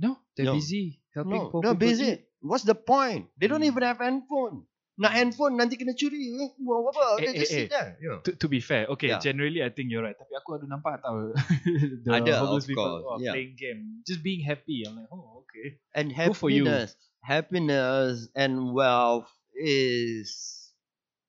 No, 0.00 0.16
they're 0.32 0.48
No. 0.48 0.56
busy 0.56 1.04
helping 1.12 1.36
people. 1.36 1.44
No, 1.44 1.52
poor 1.52 1.60
they're 1.60 1.76
people 1.76 1.92
busy. 1.92 2.10
eat. 2.16 2.20
What's 2.40 2.64
the 2.64 2.74
point? 2.74 3.28
They 3.36 3.46
don't 3.46 3.60
Hmm. 3.60 3.68
even 3.68 3.84
have 3.84 4.00
handphone. 4.00 4.64
Nak 4.94 5.10
handphone 5.10 5.58
nanti 5.58 5.74
kena 5.74 5.90
curi. 5.92 6.38
Eh, 6.38 6.50
Buat 6.56 6.94
apa? 6.94 7.04
Eh, 7.20 7.34
just 7.34 7.50
eh, 7.52 7.66
sit 7.66 7.70
there. 7.70 7.90
Yeah. 7.98 8.18
To, 8.22 8.30
to 8.38 8.46
be 8.48 8.62
fair, 8.62 8.86
okay, 8.94 9.10
Yeah. 9.10 9.18
generally 9.20 9.58
I 9.60 9.68
think 9.74 9.90
you're 9.90 10.06
right. 10.06 10.14
Tapi 10.14 10.32
aku 10.38 10.54
ada 10.56 10.66
nampak 10.70 11.02
tau 11.02 11.34
the 12.06 12.10
Ada, 12.14 12.38
homeless 12.40 12.64
of 12.64 12.70
people 12.70 12.86
course, 13.02 13.06
oh, 13.06 13.18
yeah. 13.18 13.34
playing 13.34 13.58
game, 13.58 13.80
just 14.06 14.22
being 14.22 14.40
happy. 14.40 14.86
I'm 14.86 14.94
like, 15.02 15.10
oh, 15.10 15.42
okay. 15.44 15.82
And 15.98 16.14
Good 16.14 16.38
for 16.38 16.46
you. 16.48 16.62
happiness, 16.64 16.94
happiness 17.26 18.30
and 18.38 18.70
wealth 18.70 19.26
is 19.58 20.30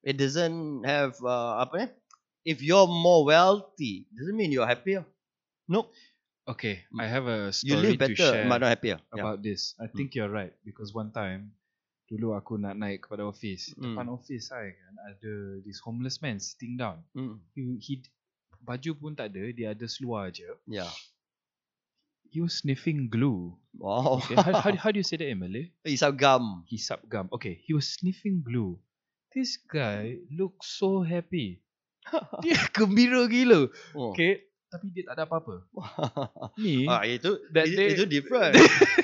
it 0.05 0.17
doesn't 0.21 0.86
have 0.86 1.17
uh, 1.25 1.57
apa 1.65 1.73
ni? 1.77 1.88
If 2.45 2.61
you're 2.61 2.86
more 2.86 3.25
wealthy, 3.25 4.05
doesn't 4.13 4.38
mean 4.38 4.53
you're 4.53 4.69
happier. 4.69 5.09
Nope. 5.68 5.93
Okay, 6.45 6.86
I 6.93 7.09
have 7.09 7.26
a 7.26 7.49
You 7.49 7.74
story 7.74 7.97
live 7.97 7.97
to 7.97 8.03
better, 8.05 8.16
share 8.16 8.45
but 8.45 8.61
not 8.61 8.70
happier. 8.70 9.01
Yeah. 9.09 9.22
about 9.22 9.41
this. 9.41 9.74
I 9.82 9.89
think 9.89 10.13
you're 10.13 10.30
right 10.30 10.53
because 10.61 10.93
one 10.93 11.09
time 11.09 11.57
dulu 12.05 12.38
aku 12.38 12.61
nak 12.61 12.78
naik 12.78 13.09
kepada 13.09 13.26
office. 13.26 13.74
Hmm. 13.74 13.97
Depan 13.97 14.13
office 14.13 14.53
saya 14.53 14.70
kan 14.78 14.93
ada 15.09 15.34
this 15.66 15.82
homeless 15.82 16.22
man 16.22 16.38
sitting 16.38 16.78
down. 16.78 17.01
Mm. 17.18 17.41
He, 17.57 17.61
he 17.82 17.93
baju 18.61 18.91
pun 18.93 19.11
tak 19.18 19.34
ada, 19.34 19.49
dia 19.49 19.74
ada 19.74 19.86
seluar 19.89 20.30
je. 20.30 20.45
Yeah. 20.70 20.89
He 22.30 22.45
was 22.45 22.61
sniffing 22.61 23.09
glue. 23.09 23.57
Wow. 23.74 24.22
Okay, 24.22 24.38
how, 24.38 24.59
how, 24.59 24.72
how 24.76 24.89
do 24.93 25.01
you 25.01 25.07
say 25.07 25.18
that 25.18 25.30
in 25.30 25.39
Malay? 25.39 25.72
Isap 25.82 26.13
gum. 26.22 26.61
Hisap 26.70 27.09
gum. 27.09 27.26
Okay, 27.34 27.57
he 27.63 27.74
was 27.74 27.89
sniffing 27.89 28.45
glue. 28.45 28.78
This 29.34 29.57
guy 29.57 30.22
looks 30.30 30.78
so 30.78 31.01
happy. 31.01 31.63
Dia 32.45 32.59
gembira 32.70 33.26
gila. 33.26 33.72
Oh. 33.97 34.13
Okay, 34.13 34.45
tapi 34.68 34.91
dia 34.91 35.03
tak 35.05 35.16
ada 35.16 35.24
apa-apa. 35.26 35.63
Ni, 36.63 36.86
ah, 36.86 37.03
itu 37.03 37.39
That 37.53 37.66
itu, 37.68 37.78
day- 37.78 37.93
itu 37.95 38.05
different. 38.05 38.53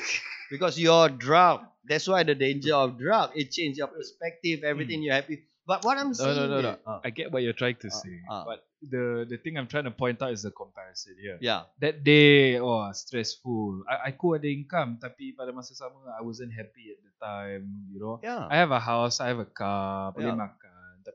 Because 0.52 0.76
you're 0.76 1.08
drunk. 1.08 1.64
That's 1.88 2.06
why 2.06 2.28
the 2.28 2.36
danger 2.36 2.76
of 2.76 3.00
drug. 3.00 3.32
It 3.34 3.50
changes 3.50 3.80
your 3.80 3.88
perspective, 3.88 4.68
everything 4.68 5.00
you're 5.02 5.16
happy. 5.16 5.48
But 5.64 5.86
what 5.86 5.96
I'm 5.96 6.12
Hmm. 6.12 6.20
no, 6.20 6.26
saying 6.28 6.36
no, 6.36 6.46
no, 6.50 6.60
no. 6.60 6.72
is- 6.76 6.84
ah, 6.84 7.00
I 7.06 7.10
get 7.10 7.32
what 7.32 7.40
you're 7.42 7.56
trying 7.56 7.80
to 7.80 7.90
Ah, 7.90 7.96
say. 7.96 8.16
ah. 8.28 8.44
But 8.44 8.60
the 8.84 9.24
the 9.30 9.38
thing 9.40 9.56
I'm 9.56 9.70
trying 9.70 9.86
to 9.88 9.94
point 9.96 10.20
out 10.20 10.34
is 10.34 10.44
the 10.44 10.52
comparison 10.52 11.16
here. 11.16 11.38
yeah. 11.40 11.70
That 11.80 12.04
day, 12.04 12.58
oh, 12.60 12.84
stressful. 12.92 13.86
I, 13.88 14.12
aku 14.12 14.36
ada 14.36 14.50
income 14.50 14.98
tapi 15.00 15.32
pada 15.38 15.54
masa 15.54 15.72
sama 15.72 16.02
I 16.12 16.26
wasn't 16.26 16.52
happy 16.52 16.92
at 16.92 17.00
the 17.00 17.14
time, 17.16 17.88
you 17.88 18.02
know. 18.02 18.20
Yeah. 18.20 18.50
I 18.50 18.58
have 18.60 18.74
a 18.74 18.82
house, 18.82 19.22
I 19.24 19.32
have 19.32 19.40
a 19.40 19.48
car, 19.48 20.12
boleh 20.12 20.34
Yeah. 20.34 20.38
makan. 20.38 20.61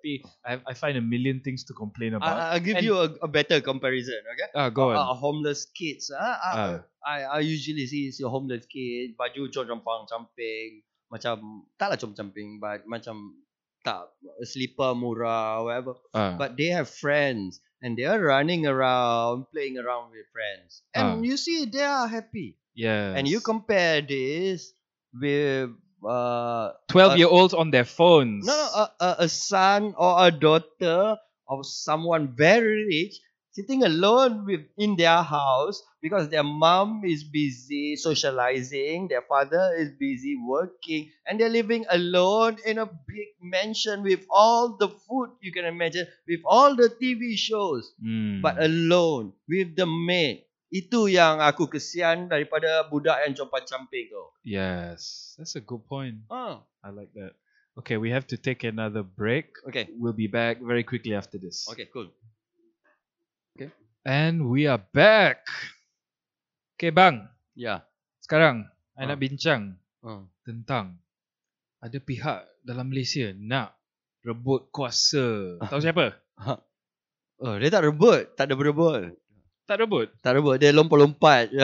Tapi 0.06 0.22
I 0.46 0.52
I 0.70 0.74
find 0.78 0.94
a 0.94 1.02
million 1.02 1.42
things 1.42 1.66
to 1.66 1.74
complain 1.74 2.14
about. 2.14 2.30
I, 2.30 2.54
I'll 2.54 2.62
give 2.62 2.78
And- 2.78 2.86
you 2.86 2.94
a, 2.94 3.10
a 3.26 3.28
better 3.28 3.58
comparison, 3.60 4.22
okay? 4.22 4.48
ah, 4.54 4.70
go 4.70 4.94
on. 4.94 4.96
Uh, 4.96 5.14
homeless 5.18 5.66
kids. 5.74 6.14
Uh, 6.14 6.22
uh, 6.22 6.54
Ah. 6.54 6.74
I, 7.02 7.18
I 7.22 7.38
usually 7.42 7.86
see 7.86 8.10
see 8.14 8.22
homeless 8.26 8.66
kid 8.66 9.14
baju 9.18 9.50
compang 9.50 10.06
camping 10.10 10.82
macam 11.10 11.66
taklah 11.78 11.98
compang 11.98 12.18
camping 12.30 12.58
but 12.62 12.82
macam 12.86 13.38
tak 13.86 14.10
slipper 14.42 14.94
murah 14.98 15.62
whatever 15.62 15.94
Ah. 16.10 16.34
but 16.34 16.58
they 16.58 16.70
have 16.74 16.90
friends 16.90 17.62
and 17.78 17.94
they 17.94 18.02
are 18.06 18.18
running 18.18 18.66
around 18.66 19.46
playing 19.54 19.78
around 19.78 20.10
with 20.10 20.26
friends 20.34 20.82
and 20.98 21.18
Ah. 21.18 21.22
you 21.22 21.38
see 21.38 21.66
they 21.66 21.82
are 21.86 22.10
happy 22.10 22.58
Yeah. 22.74 23.14
and 23.14 23.30
you 23.30 23.38
compare 23.38 24.02
this 24.02 24.74
with 25.14 25.70
uh 26.04 26.72
12 26.88 27.12
uh, 27.12 27.14
year 27.16 27.28
olds 27.28 27.54
on 27.54 27.70
their 27.70 27.84
phones. 27.84 28.46
no, 28.46 28.52
no 28.52 28.86
a, 29.00 29.16
a, 29.20 29.28
son 29.28 29.94
or 29.96 30.26
a 30.26 30.30
daughter 30.30 31.16
of 31.48 31.64
someone 31.66 32.34
very 32.36 32.84
rich 32.86 33.20
sitting 33.56 33.82
alone 33.84 34.44
with 34.44 34.60
in 34.76 34.96
their 34.96 35.22
house 35.22 35.82
because 36.02 36.28
their 36.28 36.44
mom 36.44 37.00
is 37.06 37.24
busy 37.24 37.96
socializing, 37.96 39.08
their 39.08 39.22
father 39.22 39.72
is 39.78 39.90
busy 39.98 40.36
working, 40.36 41.10
and 41.26 41.40
they're 41.40 41.48
living 41.48 41.86
alone 41.88 42.58
in 42.66 42.76
a 42.78 42.84
big 42.84 43.28
mansion 43.40 44.02
with 44.02 44.20
all 44.28 44.76
the 44.76 44.88
food 45.08 45.30
you 45.40 45.50
can 45.52 45.64
imagine, 45.64 46.06
with 46.28 46.40
all 46.44 46.76
the 46.76 46.92
TV 47.00 47.34
shows, 47.34 47.90
Hmm. 47.98 48.42
but 48.42 48.60
alone 48.62 49.32
with 49.48 49.74
the 49.74 49.86
maid. 49.86 50.44
Itu 50.66 51.06
yang 51.06 51.38
aku 51.38 51.70
kesian 51.70 52.26
daripada 52.26 52.82
budak 52.86 53.22
yang 53.22 53.32
compang 53.32 53.62
camping 53.64 54.10
tu. 54.10 54.24
yes, 54.42 55.32
that's 55.38 55.54
a 55.54 55.62
good 55.62 55.86
point. 55.86 56.26
Ah, 56.26 56.66
I 56.82 56.90
like 56.90 57.14
that. 57.14 57.38
Okay, 57.76 58.00
we 58.00 58.08
have 58.10 58.26
to 58.26 58.36
take 58.36 58.64
another 58.64 59.04
break. 59.04 59.52
okay. 59.68 59.86
We'll 59.94 60.16
be 60.16 60.26
back 60.26 60.58
very 60.58 60.82
quickly 60.82 61.12
after 61.12 61.36
this. 61.36 61.68
Okay, 61.68 61.86
cool. 61.92 62.10
And 64.06 64.46
we 64.46 64.70
are 64.70 64.78
back. 64.94 65.42
Okay, 66.78 66.94
bang. 66.94 67.26
Yeah. 67.58 67.82
Sekarang 68.22 68.70
I 68.94 69.02
Ah. 69.02 69.06
nak 69.10 69.18
bincang 69.18 69.82
Hmm. 69.98 70.30
tentang 70.46 71.02
ada 71.82 71.98
pihak 71.98 72.46
dalam 72.62 72.86
Malaysia 72.86 73.34
nak 73.34 73.74
rebut 74.22 74.70
kuasa. 74.70 75.58
Tahu 75.62 75.80
siapa? 75.82 76.14
Oh, 77.36 77.52
dia 77.60 77.68
tak 77.68 77.84
rebut, 77.84 78.32
tak 78.32 78.48
ada 78.48 78.56
berebut. 78.56 79.12
Tak 79.66 79.82
rebut. 79.82 80.08
Tak 80.22 80.32
rebut, 80.38 80.56
dia 80.56 80.70
lompat-lompat. 80.70 81.50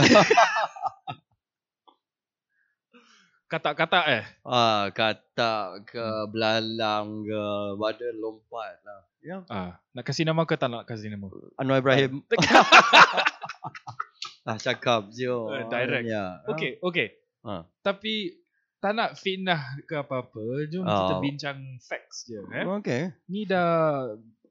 Kata-kata 3.47 4.01
eh. 4.09 4.25
ah, 4.49 4.89
kata 4.89 5.85
ke 5.85 6.01
belalang 6.33 7.21
ke, 7.21 7.43
ada 7.77 8.09
lompat 8.17 8.81
lah. 8.81 9.01
Ya. 9.21 9.45
Ah, 9.47 9.77
nak 9.93 10.03
kasih 10.03 10.25
nama 10.25 10.43
ke 10.43 10.57
tak 10.57 10.73
nak 10.73 10.89
kasih 10.89 11.13
nama? 11.13 11.29
Anwar 11.61 11.79
Ibrahim. 11.79 12.25
ah, 14.49 14.57
cakap 14.57 15.13
je. 15.13 15.29
Eh, 15.29 15.65
direct. 15.69 16.07
Ya. 16.09 16.41
Okay, 16.49 16.81
okay. 16.81 17.13
Ah. 17.45 17.69
Tapi 17.85 18.41
tak 18.81 18.97
nak 18.97 19.15
fitnah 19.15 19.79
ke 19.85 19.95
apa-apa. 19.95 20.67
Jom 20.67 20.83
kita 20.83 21.15
Oh. 21.15 21.21
bincang 21.21 21.61
facts 21.79 22.27
je. 22.27 22.41
Eh? 22.41 22.65
Okay. 22.81 23.13
Ni 23.29 23.45
dah 23.45 24.09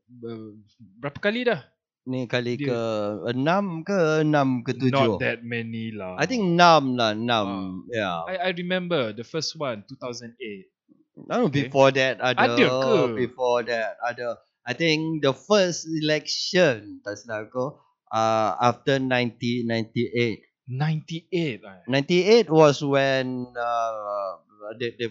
ber- 0.08 0.56
berapa 1.02 1.20
kali 1.20 1.44
dah? 1.44 1.60
Ni 2.10 2.26
kali 2.26 2.58
Dia- 2.58 2.66
ke 2.66 2.82
enam 3.30 3.86
ke 3.86 4.26
enam 4.26 4.66
ke 4.66 4.74
Not 4.74 4.82
tujuh? 4.82 5.12
that 5.22 5.46
many 5.46 5.94
lah. 5.94 6.18
I 6.18 6.26
think 6.26 6.42
enam 6.58 6.98
lah, 6.98 7.14
enam. 7.14 7.86
Ya. 7.94 8.26
I, 8.26 8.50
I 8.50 8.52
remember 8.58 9.14
the 9.14 9.22
first 9.22 9.54
one 9.54 9.86
2008. 9.86 10.34
No, 11.30 11.46
Okay. 11.46 11.70
before 11.70 11.94
that 11.94 12.18
ada. 12.18 12.58
Ada 12.58 12.66
ke? 12.66 12.98
Before 13.30 13.62
that 13.70 14.02
ada. 14.02 14.42
I 14.66 14.74
think 14.74 15.22
the 15.22 15.34
first 15.34 15.86
election, 15.86 17.02
tak 17.06 17.18
silap 17.22 17.50
aku, 17.54 17.78
uh, 18.10 18.58
after 18.58 18.98
1998. 18.98 20.42
98 20.70 21.62
lah. 21.66 21.86
98 21.86 22.50
was 22.50 22.82
when 22.82 23.46
uh, 23.54 24.38
they, 24.80 24.94
they, 24.98 25.10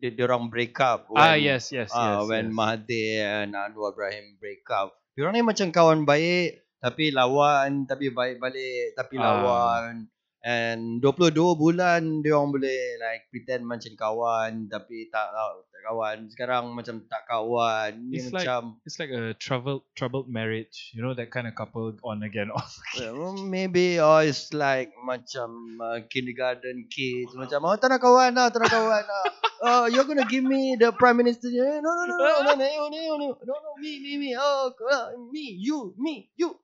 they, 0.00 0.10
they 0.12 0.22
orang 0.22 0.48
break 0.48 0.76
up. 0.80 1.08
When, 1.12 1.20
ah 1.20 1.36
yes 1.36 1.72
yes 1.72 1.90
uh, 1.92 2.22
yes. 2.22 2.28
when 2.28 2.44
yes. 2.48 2.54
Mahathir 2.56 3.20
and 3.44 3.52
Anwar 3.56 3.92
Ibrahim 3.92 4.36
break 4.40 4.62
up. 4.70 4.94
Diorang 5.12 5.36
ni 5.36 5.44
macam 5.44 5.68
kawan 5.68 6.08
baik 6.08 6.64
tapi 6.80 7.12
lawan 7.12 7.84
tapi 7.84 8.10
baik 8.10 8.40
balik 8.40 8.96
tapi 8.96 9.14
Ah. 9.20 9.22
lawan. 9.22 10.11
And 10.42 10.98
22 10.98 11.38
bulan 11.54 12.26
dia 12.26 12.34
orang 12.34 12.50
boleh 12.50 12.98
like 12.98 13.30
pretend 13.30 13.62
macam 13.62 13.94
kawan 13.94 14.66
tapi 14.66 15.06
tak 15.06 15.30
tak 15.30 15.82
kawan. 15.86 16.26
Sekarang 16.34 16.74
macam 16.74 16.98
tak 17.06 17.22
kawan. 17.30 18.10
Ni 18.10 18.18
It's 18.18 18.34
like- 18.34 18.42
macam 18.42 18.82
It's 18.82 18.98
like 18.98 19.14
a 19.14 19.38
troubled 19.38 19.86
troubled 19.94 20.26
marriage. 20.26 20.90
You 20.98 21.06
know 21.06 21.14
that 21.14 21.30
kind 21.30 21.46
of 21.46 21.54
couple 21.54 21.94
on 22.02 22.26
again 22.26 22.50
off. 22.50 22.74
uh, 22.98 23.38
maybe 23.38 24.02
or 24.02 24.26
it's 24.26 24.50
like 24.50 24.90
macam 24.98 25.78
uh, 25.78 26.02
kindergarten 26.10 26.90
kids 26.90 27.30
macam 27.38 27.62
oh 27.62 27.78
tak 27.78 27.94
nak 27.94 28.02
kawan 28.02 28.34
lah, 28.34 28.50
tak 28.50 28.66
nak 28.66 28.74
kawan 28.74 29.02
lah. 29.06 29.24
Oh, 29.62 29.86
you're 29.86 30.02
gonna 30.02 30.26
give 30.26 30.42
me 30.42 30.74
the 30.74 30.90
prime 30.90 31.22
minister. 31.22 31.46
Eh, 31.46 31.78
No, 31.78 31.86
no, 31.86 32.02
no, 32.02 32.18
no, 32.18 32.50
no, 32.50 32.54
no, 32.58 32.66
no, 32.66 32.90
no, 32.90 32.98
no, 33.14 33.28
no, 33.46 33.54
no, 33.62 33.70
me, 33.78 34.02
me, 34.02 34.18
me. 34.18 34.30
Oh, 34.34 34.74
uh, 34.74 35.14
me, 35.30 35.54
you, 35.54 35.94
me, 35.94 36.26
you. 36.34 36.58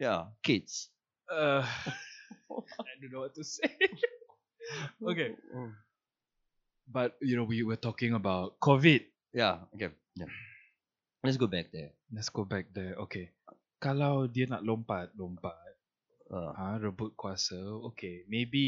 Yeah, 0.00 0.32
kids. 0.40 0.88
Uh, 1.28 1.60
I 2.82 2.92
don't 3.00 3.10
know 3.12 3.22
what 3.24 3.34
to 3.36 3.44
say. 3.46 3.70
okay, 5.10 5.34
Mm. 5.50 5.72
but 6.86 7.16
you 7.22 7.36
know 7.38 7.46
we 7.46 7.62
were 7.62 7.78
talking 7.78 8.12
about 8.14 8.58
COVID. 8.58 9.06
Yeah, 9.30 9.64
okay. 9.74 9.94
Yeah. 10.18 10.30
Let's 11.22 11.36
go 11.36 11.46
back 11.46 11.70
there. 11.70 11.94
Let's 12.10 12.32
go 12.32 12.42
back 12.42 12.72
there. 12.74 12.98
Okay. 13.06 13.30
Kalau 13.78 14.26
dia 14.26 14.44
nak 14.48 14.64
lompat, 14.64 15.12
lompat, 15.14 15.56
Uh, 16.30 16.54
ha, 16.54 16.78
rebut 16.78 17.10
kuasa, 17.18 17.58
okay. 17.90 18.22
Maybe 18.30 18.62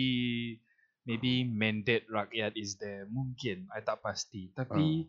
maybe 1.07 1.47
mandate 1.47 2.11
rakyat 2.11 2.59
is 2.59 2.74
there. 2.74 3.07
Mungkin, 3.07 3.70
I 3.70 3.78
tak 3.78 4.03
pasti. 4.03 4.51
Tapi 4.51 5.07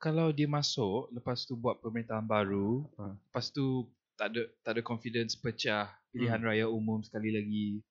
kalau 0.00 0.32
dia 0.32 0.48
masuk 0.48 1.12
lepas 1.12 1.44
tu 1.44 1.52
buat 1.52 1.84
pemerintahan 1.84 2.24
baru, 2.24 2.88
Ha. 2.96 3.12
lepas 3.12 3.52
tu 3.52 3.92
tak 4.16 4.32
ada 4.32 4.42
tak 4.64 4.72
ada 4.72 4.82
confidence 4.82 5.36
pecah 5.36 5.92
pilihan 6.16 6.40
raya 6.40 6.64
umum 6.64 7.04
sekali 7.04 7.28
lagi. 7.28 7.84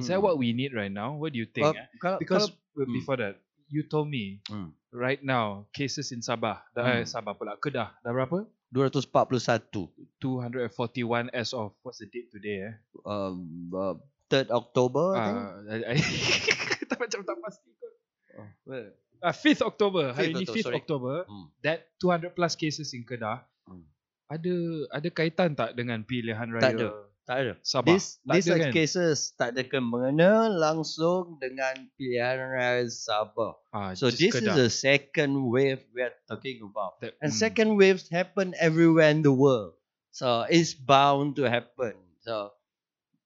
Is 0.00 0.08
that 0.08 0.22
what 0.22 0.38
we 0.38 0.52
need 0.52 0.72
right 0.72 0.88
now? 0.88 1.12
What 1.16 1.32
do 1.32 1.38
you 1.38 1.44
think? 1.44 1.76
Eh? 1.76 1.86
kalau, 2.00 2.16
Because 2.16 2.48
kalau, 2.48 2.80
uh, 2.80 2.86
Hmm. 2.88 2.94
before 2.96 3.16
that, 3.20 3.34
you 3.68 3.84
told 3.84 4.08
me 4.08 4.40
Hmm. 4.48 4.72
right 4.88 5.20
now 5.20 5.68
cases 5.72 6.08
in 6.10 6.20
Sabah, 6.20 6.64
dah, 6.72 6.82
eh, 6.82 7.04
Hmm. 7.04 7.08
Sabah 7.08 7.36
pula, 7.36 7.56
Kedah, 7.56 7.92
dah 8.00 8.12
berapa? 8.12 8.48
241 8.72 9.68
241 10.16 11.28
as 11.36 11.52
of 11.52 11.76
what's 11.84 12.00
the 12.00 12.08
date 12.08 12.32
today 12.32 12.72
eh? 12.72 12.74
um, 13.04 13.68
uh, 13.68 13.92
3rd 14.28 14.48
October 14.48 15.12
I 15.12 15.20
think. 15.20 15.36
Uh, 15.36 15.52
I, 15.68 15.76
I 15.92 15.94
tak 16.88 16.96
macam 16.96 17.20
tak 17.20 17.36
pasti 17.44 17.68
kot. 17.76 17.92
Oh, 18.40 18.48
well, 18.64 18.88
Uh, 19.22 19.30
5th 19.30 19.62
October, 19.62 20.10
hari 20.10 20.34
5th 20.34 20.34
ni 20.34 20.42
October, 20.42 20.56
5th 20.58 20.66
sorry. 20.66 20.76
October, 20.82 21.14
Hmm. 21.30 21.46
that 21.62 21.78
200 22.02 22.34
plus 22.34 22.58
cases 22.58 22.90
in 22.90 23.06
Kedah, 23.06 23.46
Hmm. 23.68 23.86
ada 24.26 24.54
ada 24.90 25.08
kaitan 25.12 25.54
tak 25.54 25.78
dengan 25.78 26.02
pilihan 26.02 26.48
raya 26.50 26.64
Tak 26.64 26.72
ada. 26.74 26.88
Tak 27.32 27.38
ada. 27.40 27.54
Sabah? 27.64 27.88
This 27.88 28.04
tak 28.20 28.34
these 28.36 28.44
ada 28.44 28.52
are 28.52 28.60
kan? 28.60 28.72
cases 28.76 29.16
tak 29.40 29.48
ada 29.56 29.62
kemengena 29.64 30.52
langsung 30.52 31.40
dengan 31.40 31.88
pilihan 31.96 32.36
raya 32.44 32.84
Sabah. 32.92 33.56
Ah, 33.72 33.96
So 33.96 34.12
this 34.12 34.36
Kedah. 34.36 34.52
is 34.52 34.56
the 34.60 34.68
second 34.68 35.48
wave 35.48 35.80
we 35.96 36.04
are 36.04 36.12
talking 36.28 36.60
about. 36.60 37.00
That- 37.00 37.16
And 37.24 37.32
hmm. 37.32 37.40
second 37.40 37.80
waves 37.80 38.12
happen 38.12 38.52
everywhere 38.60 39.08
in 39.08 39.24
the 39.24 39.32
world. 39.32 39.80
So 40.12 40.44
it's 40.44 40.76
bound 40.76 41.40
to 41.40 41.48
happen. 41.48 41.96
So 42.20 42.52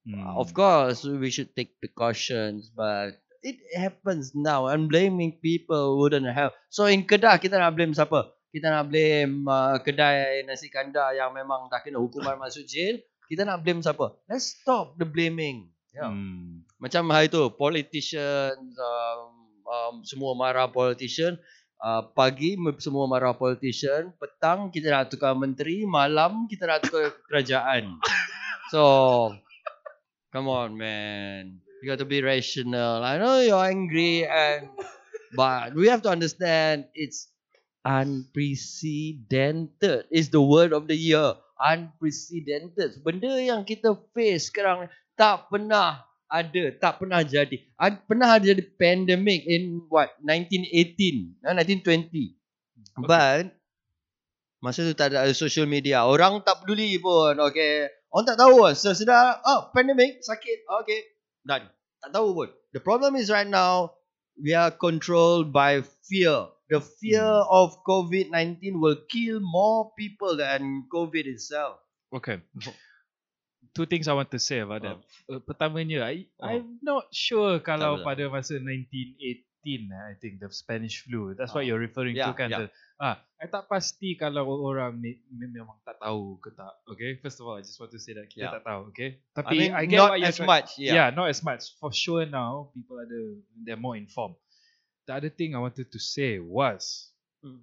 Hmm. 0.07 0.23
of 0.39 0.55
course 0.55 1.03
we 1.03 1.27
should 1.27 1.51
take 1.51 1.75
precautions 1.83 2.71
but 2.71 3.19
it 3.43 3.59
happens 3.75 4.31
now 4.31 4.71
and 4.71 4.87
blaming 4.87 5.35
people 5.43 5.99
wouldn't 5.99 6.31
help. 6.31 6.55
So 6.71 6.87
in 6.87 7.03
Kedah 7.03 7.35
kita 7.43 7.59
nak 7.59 7.75
blame 7.75 7.91
siapa? 7.91 8.31
Kita 8.47 8.71
nak 8.71 8.87
blame 8.87 9.43
uh, 9.43 9.75
kedai 9.83 10.47
nasi 10.47 10.71
kandar 10.71 11.11
yang 11.11 11.35
memang 11.35 11.67
dah 11.67 11.83
kena 11.83 11.99
hukuman 11.99 12.39
masuk 12.39 12.63
jail. 12.63 13.03
Kita 13.27 13.43
nak 13.43 13.63
blame 13.63 13.83
siapa? 13.83 14.15
Let's 14.31 14.55
stop 14.55 14.95
the 14.95 15.03
blaming. 15.03 15.67
Yeah. 15.91 16.11
Hmm. 16.11 16.63
Macam 16.79 17.11
hari 17.11 17.27
tu 17.27 17.43
politicians 17.53 18.71
um, 18.79 19.21
um, 19.67 19.95
semua 20.07 20.31
marah 20.33 20.71
politician 20.71 21.35
uh, 21.83 22.07
pagi 22.15 22.55
semua 22.79 23.05
marah 23.05 23.35
politician 23.35 24.15
petang 24.17 24.71
kita 24.71 24.89
nak 24.89 25.11
tukar 25.11 25.35
menteri 25.35 25.85
malam 25.85 26.47
kita 26.47 26.65
nak 26.65 26.81
tukar 26.87 27.11
kerajaan 27.29 27.99
so 28.73 28.81
come 30.31 30.47
on 30.49 30.73
man 30.73 31.61
you 31.81 31.89
got 31.89 31.99
to 32.01 32.05
be 32.07 32.21
rational 32.23 33.03
i 33.03 33.17
know 33.19 33.39
you're 33.43 33.61
angry 33.61 34.25
and 34.25 34.69
but 35.35 35.75
we 35.75 35.87
have 35.91 36.01
to 36.01 36.09
understand 36.09 36.85
it's 36.97 37.27
unprecedented 37.87 40.03
is 40.11 40.27
the 40.33 40.41
word 40.41 40.73
of 40.75 40.87
the 40.91 40.97
year 40.97 41.37
unprecedented. 41.59 43.01
Benda 43.01 43.33
yang 43.37 43.65
kita 43.65 43.97
face 44.13 44.49
sekarang 44.49 44.89
tak 45.17 45.49
pernah 45.49 46.07
ada 46.27 46.63
tak 46.75 46.99
pernah 47.01 47.23
jadi. 47.23 47.55
Ad, 47.79 48.03
pernah 48.05 48.35
ada 48.35 48.43
jadi 48.43 48.63
pandemic 48.75 49.47
in 49.47 49.83
what 49.87 50.11
1918 50.21 51.43
uh, 51.47 51.55
1920 51.55 52.35
but 53.07 53.53
masa 54.59 54.83
tu 54.89 54.93
tak 54.97 55.15
ada 55.15 55.31
social 55.31 55.69
media. 55.69 56.03
Orang 56.03 56.43
tak 56.43 56.65
peduli 56.65 56.99
pun 56.99 57.37
okay. 57.39 57.87
Orang 58.11 58.25
tak 58.27 58.39
tahu 58.39 58.67
pun. 58.67 58.73
Sedar 58.75 59.39
oh 59.45 59.71
pandemic 59.71 60.19
sakit. 60.21 60.67
Okay. 60.83 61.15
Done. 61.47 61.69
Tak 62.03 62.11
tahu 62.11 62.27
pun. 62.43 62.49
The 62.75 62.81
problem 62.83 63.15
is 63.15 63.31
right 63.31 63.47
now 63.47 63.97
we 64.35 64.53
are 64.53 64.69
controlled 64.69 65.55
by 65.55 65.81
fear 66.05 66.51
the 66.67 66.79
fear 66.79 67.23
Hmm. 67.23 67.47
of 67.49 67.79
covid-19 67.83 68.77
will 68.77 68.99
kill 69.07 69.39
more 69.39 69.91
people 69.95 70.35
than 70.35 70.85
covid 70.87 71.25
itself 71.25 71.79
Okay. 72.07 72.39
Two 73.75 73.85
things 73.85 74.07
I 74.07 74.15
want 74.15 74.31
to 74.31 74.39
say 74.39 74.63
about 74.63 74.81
that. 74.81 74.97
Uh, 75.27 75.37
pertamanya, 75.43 76.07
I, 76.07 76.25
Oh. 76.39 76.47
I'm 76.49 76.79
not 76.81 77.11
sure 77.11 77.59
kalau 77.59 78.01
pada 78.01 78.25
masa 78.25 78.57
1918, 78.57 79.91
I 79.91 80.15
think 80.17 80.39
the 80.39 80.49
Spanish 80.49 81.03
flu. 81.03 81.35
That's 81.35 81.53
what 81.53 81.61
Ah. 81.61 81.67
you're 81.67 81.83
referring 81.83 82.15
to 82.15 82.31
Yeah, 82.31 82.33
kan? 82.33 82.49
yeah. 82.49 82.61
The- 82.65 82.73
Ah, 82.97 83.21
I 83.37 83.45
tak 83.45 83.69
pasti 83.69 84.17
kalau 84.17 84.41
orang 84.49 84.97
me- 84.97 85.21
me- 85.29 85.51
memang 85.53 85.77
tak 85.85 86.01
tahu 86.01 86.41
ke 86.41 86.49
tak. 86.57 86.73
Okay, 86.89 87.21
first 87.21 87.37
of 87.37 87.45
all, 87.45 87.59
I 87.59 87.61
just 87.61 87.77
want 87.77 87.93
to 87.93 88.01
say 88.01 88.17
that 88.17 88.25
kita 88.25 88.49
Yeah. 88.49 88.55
tak 88.57 88.65
tahu. 88.65 88.89
Okay, 88.89 89.21
I 89.21 89.31
tapi 89.37 89.55
mean 89.67 89.71
I, 89.77 89.85
get 89.85 89.99
not 90.01 90.09
what 90.17 90.25
as 90.25 90.39
much 90.41 90.67
Yeah. 90.81 90.93
yeah, 90.97 91.07
not 91.13 91.29
as 91.29 91.45
much. 91.45 91.77
For 91.77 91.93
sure 91.93 92.25
now, 92.25 92.73
people 92.73 92.97
ada 92.97 93.19
they're 93.61 93.77
more 93.77 93.93
informed. 93.93 94.41
The 95.07 95.15
other 95.15 95.29
thing 95.29 95.55
I 95.55 95.59
wanted 95.59 95.91
to 95.91 95.99
say 95.99 96.37
was, 96.39 97.11
Hmm. 97.41 97.57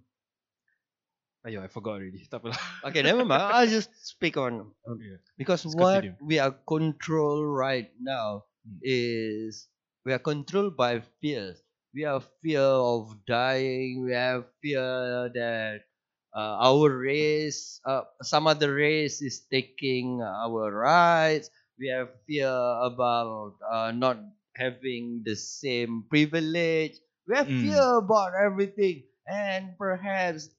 ayo, 1.47 1.61
I 1.63 1.69
forgot 1.69 2.01
already. 2.01 2.27
Tak 2.31 2.43
okay 2.85 3.03
never 3.03 3.25
mind 3.25 3.43
i'll 3.43 3.69
just 3.69 3.91
speak 4.05 4.37
on 4.37 4.73
Okay. 4.87 5.17
Because 5.39 5.65
Let's 5.65 5.75
what 5.81 6.05
continue. 6.05 6.17
we 6.23 6.39
are 6.39 6.55
controlled 6.69 7.49
right 7.51 7.91
now 7.99 8.47
Hmm. 8.65 8.81
is 8.83 9.69
we 10.07 10.13
are 10.15 10.23
controlled 10.23 10.77
by 10.77 11.03
fears. 11.21 11.59
We 11.95 12.03
have 12.07 12.29
fear 12.43 12.63
of 12.63 13.25
dying. 13.27 14.05
We 14.07 14.13
have 14.15 14.47
fear 14.63 15.31
that 15.35 15.89
uh, 16.37 16.55
our 16.71 16.91
race, 16.91 17.81
uh, 17.87 18.05
some 18.23 18.47
other 18.47 18.75
race 18.75 19.23
is 19.23 19.47
taking 19.51 20.23
our 20.23 20.71
rights. 20.71 21.51
We 21.79 21.89
have 21.91 22.15
fear 22.27 22.51
about 22.85 23.59
uh, 23.65 23.91
not 23.93 24.23
having 24.57 25.23
the 25.25 25.37
same 25.37 26.07
privilege. 26.11 26.99
We 27.29 27.37
have 27.37 27.49
Mm. 27.49 27.61
fear 27.61 27.99
about 27.99 28.33
everything. 28.35 29.05
And 29.29 29.77
perhaps 29.79 30.51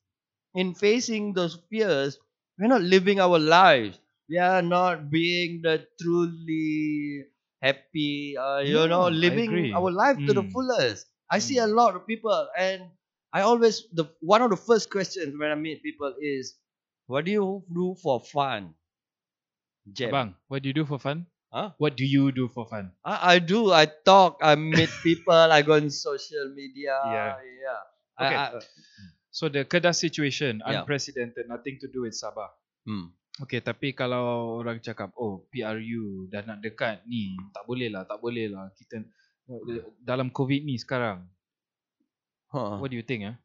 in 0.56 0.74
facing 0.74 1.34
those 1.34 1.56
fears, 1.70 2.20
we're 2.60 2.68
not 2.68 2.82
living 2.82 3.20
our 3.20 3.40
lives. 3.40 4.00
We 4.30 4.38
are 4.38 4.62
not 4.62 5.10
being 5.12 5.62
the 5.62 5.88
truly 6.02 7.26
happy, 7.62 8.38
uh, 8.38 8.60
you 8.60 8.88
know, 8.88 9.08
living 9.10 9.70
our 9.76 9.92
life 9.92 10.24
to 10.26 10.34
the 10.34 10.44
Mm. 10.44 10.52
fullest. 10.54 11.08
I 11.32 11.40
see 11.40 11.58
a 11.58 11.68
Mm. 11.68 11.76
lot 11.76 11.96
of 11.96 12.08
people, 12.08 12.50
and 12.58 12.90
I 13.34 13.42
always 13.42 13.88
the 13.94 14.06
one 14.22 14.42
of 14.42 14.50
the 14.52 14.58
first 14.58 14.90
questions 14.90 15.36
when 15.38 15.52
I 15.52 15.56
meet 15.56 15.84
people 15.84 16.14
is, 16.22 16.58
"What 17.08 17.26
do 17.26 17.32
you 17.32 17.64
do 17.74 17.96
for 18.02 18.20
fun?" 18.22 18.76
Jam. 19.92 20.20
Abang, 20.20 20.36
what 20.48 20.64
do 20.64 20.70
you 20.70 20.74
do 20.74 20.86
for 20.86 20.98
fun? 20.98 21.28
Huh? 21.54 21.72
What 21.78 21.96
do 21.96 22.04
you 22.04 22.32
do 22.32 22.50
for 22.52 22.68
fun? 22.68 22.92
I, 23.04 23.36
I 23.36 23.40
do. 23.40 23.72
I 23.72 23.86
talk. 23.88 24.40
I 24.44 24.56
meet 24.60 24.92
people. 25.08 25.34
I 25.34 25.62
go 25.62 25.80
on 25.80 25.88
social 25.90 26.52
media. 26.52 26.96
Yeah. 27.06 27.34
yeah. 27.40 27.82
Okay. 28.16 28.36
I, 28.36 28.60
I, 28.60 28.64
So 29.32 29.52
the 29.52 29.68
Kedah 29.68 29.92
situation, 29.92 30.64
Yeah. 30.64 30.80
unprecedented, 30.84 31.52
nothing 31.52 31.76
to 31.84 31.92
do 31.92 32.08
with 32.08 32.16
Sabah. 32.16 32.56
hmm. 32.88 33.12
Okay, 33.36 33.60
tapi 33.60 33.92
kalau 33.92 34.56
orang 34.64 34.80
cakap, 34.80 35.12
oh 35.20 35.44
PRU 35.52 36.32
dah 36.32 36.40
nak 36.48 36.64
dekat 36.64 37.04
ni, 37.04 37.36
tak 37.52 37.68
boleh 37.68 37.92
lah, 37.92 38.08
tak 38.08 38.24
boleh 38.24 38.48
lah. 38.48 38.72
Kita 38.72 39.04
dalam 40.00 40.32
COVID 40.32 40.64
ni 40.64 40.80
sekarang, 40.80 41.28
Huh. 42.48 42.80
what 42.80 42.88
do 42.88 42.96
you 42.96 43.04
think? 43.04 43.28
Eh? 43.28 43.36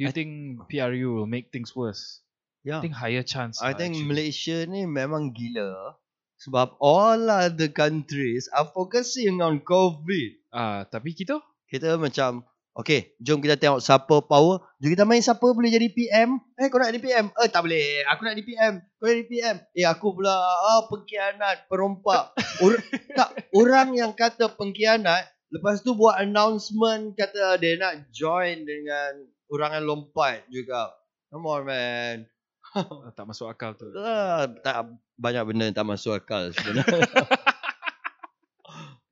Do 0.00 0.08
you 0.08 0.12
I- 0.12 0.16
think 0.16 0.64
PRU 0.72 1.20
will 1.20 1.28
make 1.28 1.52
things 1.52 1.76
worse? 1.76 2.24
Yeah. 2.64 2.80
I 2.80 2.88
think 2.88 2.96
higher 2.96 3.20
chance. 3.20 3.60
I 3.60 3.76
lah, 3.76 3.84
think 3.84 4.00
actually. 4.00 4.08
Malaysia 4.08 4.56
ni 4.64 4.88
memang 4.88 5.36
gila 5.36 6.00
sebab 6.38 6.76
all 6.82 7.30
other 7.30 7.70
countries 7.70 8.50
are 8.52 8.68
focusing 8.70 9.40
on 9.40 9.62
COVID. 9.62 10.50
Ah, 10.54 10.84
tapi 10.86 11.14
kita 11.14 11.40
Kita 11.64 11.98
macam 11.98 12.46
Okay, 12.74 13.14
jom 13.22 13.38
kita 13.38 13.54
tengok 13.54 13.78
siapa 13.78 14.18
power. 14.26 14.58
Jom 14.82 14.90
kita 14.90 15.06
main 15.06 15.22
siapa 15.22 15.46
boleh 15.46 15.70
jadi 15.70 15.94
PM. 15.94 16.42
Eh, 16.58 16.66
kau 16.66 16.82
nak 16.82 16.90
jadi 16.90 16.98
PM? 16.98 17.26
Eh, 17.30 17.46
tak 17.46 17.62
boleh. 17.62 18.02
Aku 18.10 18.26
nak 18.26 18.34
jadi 18.34 18.46
PM. 18.50 18.74
Kau 18.98 19.06
jadi 19.06 19.24
PM. 19.30 19.56
Eh, 19.78 19.86
aku 19.86 20.18
pula 20.18 20.34
ah, 20.34 20.82
pengkhianat, 20.90 21.70
perompak. 21.70 22.34
Or, 22.58 22.74
tak, 23.18 23.46
orang 23.54 23.94
yang 23.94 24.10
kata 24.10 24.50
pengkhianat, 24.58 25.22
lepas 25.54 25.86
tu 25.86 25.94
buat 25.94 26.18
announcement 26.18 27.14
kata 27.14 27.62
dia 27.62 27.78
nak 27.78 28.10
join 28.10 28.66
dengan 28.66 29.22
orang 29.54 29.78
yang 29.78 29.84
lompat 29.94 30.42
juga. 30.50 30.98
Come 31.30 31.46
on, 31.46 31.62
man. 31.70 32.26
tak 33.14 33.22
masuk 33.22 33.54
akal 33.54 33.78
tu. 33.78 33.86
Ah, 33.94 34.50
tak 34.50 34.98
banyak 35.14 35.42
benda 35.46 35.64
yang 35.70 35.76
tak 35.76 35.86
masuk 35.86 36.18
akal 36.18 36.50
sebenarnya. 36.54 37.06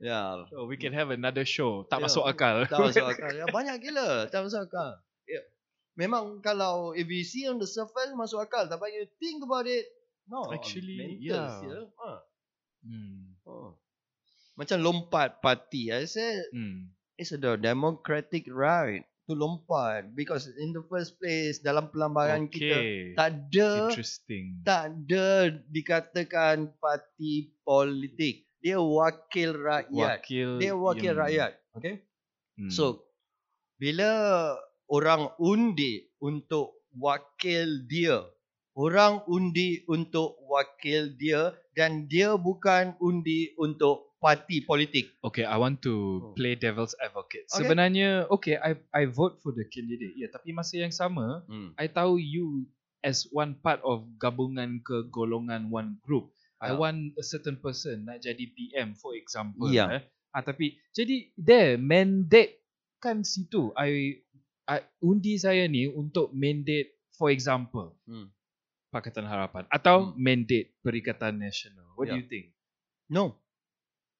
ya, 0.03 0.21
So 0.51 0.67
we 0.67 0.77
can 0.77 0.93
have 0.93 1.15
another 1.15 1.47
show. 1.47 1.87
Tak 1.87 2.03
Yeah. 2.03 2.05
masuk 2.11 2.25
akal. 2.27 2.67
tak 2.67 2.79
masuk 2.79 3.07
akal. 3.13 3.31
Ya, 3.31 3.47
banyak 3.49 3.77
gila, 3.79 4.27
tak 4.29 4.43
masuk 4.47 4.67
akal. 4.67 4.99
Ya. 5.29 5.43
Memang 5.95 6.43
kalau 6.43 6.97
if 6.97 7.07
you 7.07 7.23
see 7.23 7.47
on 7.47 7.61
the 7.63 7.69
surface 7.69 8.11
masuk 8.17 8.43
akal, 8.43 8.67
tapi 8.67 8.91
you 8.97 9.05
think 9.23 9.45
about 9.45 9.69
it, 9.69 9.87
no. 10.27 10.51
Actually, 10.51 10.99
mental 10.99 11.23
yeah. 11.23 11.87
Ha. 12.03 12.13
Hmm. 12.83 13.39
Oh. 13.47 13.79
Macam 14.59 14.83
lompat 14.83 15.39
parti. 15.39 15.95
I 15.95 16.11
said 16.11 16.51
Hmm. 16.51 16.91
it's 17.15 17.31
a 17.31 17.39
democratic 17.39 18.51
right 18.51 19.07
to 19.25 19.33
lompat 19.33 20.11
because 20.13 20.51
in 20.59 20.75
the 20.75 20.83
first 20.91 21.15
place 21.17 21.63
dalam 21.63 21.89
perlembagaan 21.89 22.51
kita 22.51 22.75
Okay. 22.75 23.15
tak 23.15 23.29
ada 23.39 23.71
Interesting. 23.89 24.45
tak 24.67 24.83
ada 24.91 25.27
dikatakan 25.71 26.75
parti 26.77 27.55
politik. 27.63 28.47
Dia 28.63 28.79
wakil 28.79 29.59
rakyat. 29.59 30.23
Wakil. 30.23 30.49
Dia 30.63 30.73
wakil 30.75 31.13
yang- 31.15 31.23
rakyat. 31.23 31.53
Okay? 31.75 31.95
Hmm. 32.59 32.71
So 32.71 33.07
bila 33.79 34.11
orang 34.87 35.35
undi 35.39 36.07
untuk 36.23 36.79
wakil 36.95 37.89
dia. 37.89 38.23
Orang 38.73 39.21
undi 39.29 39.85
untuk 39.85 40.41
wakil 40.49 41.13
dia 41.17 41.53
dan 41.77 42.09
dia 42.09 42.37
bukan 42.41 42.97
undi 43.05 43.53
untuk 43.61 44.12
parti 44.23 44.63
politik. 44.63 45.11
Okay, 45.19 45.43
I 45.43 45.59
want 45.59 45.83
to 45.83 45.95
Oh. 46.23 46.35
play 46.39 46.55
devil's 46.55 46.95
advocate. 46.97 47.51
Okay. 47.51 47.59
Sebenarnya, 47.59 48.31
okay, 48.31 48.55
I 48.55 48.79
I 48.95 49.11
vote 49.11 49.43
for 49.43 49.51
the 49.51 49.67
candidate. 49.67 50.15
Ya, 50.15 50.25
yeah, 50.25 50.31
tapi 50.31 50.55
masa 50.55 50.79
yang 50.79 50.95
sama, 50.95 51.43
Hmm. 51.51 51.75
I 51.75 51.91
tahu 51.91 52.23
you 52.23 52.71
as 53.03 53.27
one 53.29 53.59
part 53.59 53.83
of 53.83 54.07
gabungan 54.17 54.79
ke 54.81 55.11
golongan 55.11 55.67
one 55.69 55.99
group. 55.99 56.31
I 56.63 56.71
Ah. 56.71 56.79
want 56.79 57.19
a 57.19 57.25
certain 57.27 57.59
person 57.59 58.07
nak 58.07 58.23
jadi 58.23 58.47
PM 58.47 58.95
for 58.95 59.19
example. 59.19 59.67
Ya. 59.67 59.99
Eh. 59.99 60.03
Ah, 60.31 60.41
tapi 60.41 60.79
jadi 60.95 61.35
there 61.35 61.75
mandate 61.77 62.63
kan 63.03 63.27
situ. 63.27 63.75
I, 63.75 64.23
I 64.65 64.79
undi 65.03 65.35
saya 65.37 65.67
ni 65.67 65.91
untuk 65.91 66.31
mandate 66.31 66.95
for 67.13 67.35
example 67.35 67.99
Hmm. 68.07 68.31
Pakatan 68.89 69.27
Harapan 69.27 69.67
atau 69.67 70.15
Hmm. 70.15 70.17
mandate 70.17 70.71
Perikatan 70.79 71.43
Nasional. 71.43 71.91
What 71.99 72.07
do 72.07 72.15
Ya. 72.15 72.23
you 72.23 72.31
think? 72.31 72.55
No. 73.11 73.42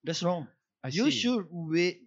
That's 0.03 0.23
wrong. 0.23 0.51
I 0.83 0.91
You 0.91 1.11
see. 1.11 1.23
should 1.23 1.47
wait 1.51 2.03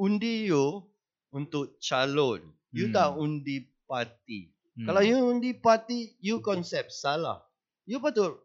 undi 0.00 0.48
you 0.48 0.88
untuk 1.30 1.76
calon. 1.80 2.40
You 2.72 2.88
Hmm. 2.88 2.96
tak 2.96 3.10
undi 3.20 3.56
parti. 3.84 4.52
Hmm. 4.76 4.88
Kalau 4.88 5.02
you 5.04 5.16
undi 5.20 5.52
parti, 5.52 6.16
you 6.20 6.40
konsep 6.40 6.88
salah. 6.88 7.44
You 7.84 8.00
patut 8.00 8.36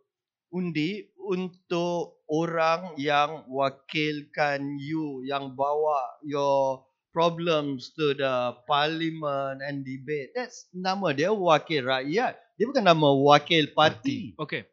undi 0.52 1.08
untuk 1.16 2.24
orang 2.28 2.96
yang 3.00 3.48
wakilkan 3.48 4.80
you, 4.80 5.24
yang 5.24 5.56
bawa 5.56 6.20
your 6.24 6.84
problems 7.14 7.94
to 7.94 8.18
the 8.18 8.58
parliament 8.66 9.62
and 9.64 9.86
debate. 9.86 10.34
That's 10.34 10.68
nama 10.74 11.14
dia 11.14 11.30
wakil 11.32 11.86
rakyat. 11.86 12.34
Dia 12.58 12.66
bukan 12.68 12.84
nama 12.84 13.08
wakil 13.14 13.72
parti. 13.72 14.34
Okay. 14.36 14.66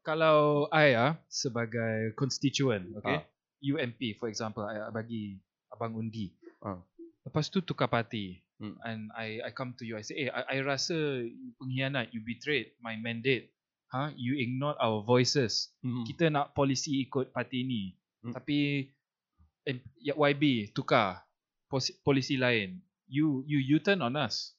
Kalau 0.00 0.64
I 0.72 0.96
ah 0.96 1.12
sebagai 1.28 2.16
constituent, 2.16 2.88
okay. 2.96 3.20
Ah. 3.20 3.22
UMP 3.62 4.16
for 4.18 4.28
example, 4.28 4.64
I, 4.64 4.88
I 4.88 4.90
bagi 4.90 5.38
abang 5.70 5.94
undi. 5.96 6.32
Ah. 6.64 6.80
Lepas 7.24 7.52
tu 7.52 7.60
tukar 7.60 7.88
parti. 7.92 8.40
Hmm. 8.60 8.76
And 8.84 9.00
I 9.16 9.40
I 9.40 9.50
come 9.56 9.72
to 9.80 9.88
you 9.88 9.96
I 9.96 10.04
say, 10.04 10.28
"Eh, 10.28 10.28
I, 10.28 10.60
I 10.60 10.66
rasa 10.66 11.24
you 11.24 11.56
pengkhianat, 11.56 12.12
you 12.12 12.20
betrayed 12.20 12.76
my 12.84 12.96
mandate. 13.00 13.52
Ha, 13.90 14.12
you 14.14 14.36
ignored 14.38 14.76
our 14.78 15.00
voices. 15.02 15.72
Hmm. 15.82 16.04
Kita 16.04 16.28
nak 16.30 16.52
polisi 16.54 17.02
ikut 17.02 17.32
parti 17.32 17.64
ni. 17.64 17.82
Hmm. 18.22 18.36
Tapi 18.36 18.86
eh, 19.66 19.76
ya, 20.00 20.14
YB 20.14 20.72
tukar 20.76 21.24
polisi 22.04 22.36
lain. 22.36 22.80
You 23.10 23.42
you 23.48 23.58
U-turn 23.80 24.04
on 24.04 24.14
us. 24.14 24.54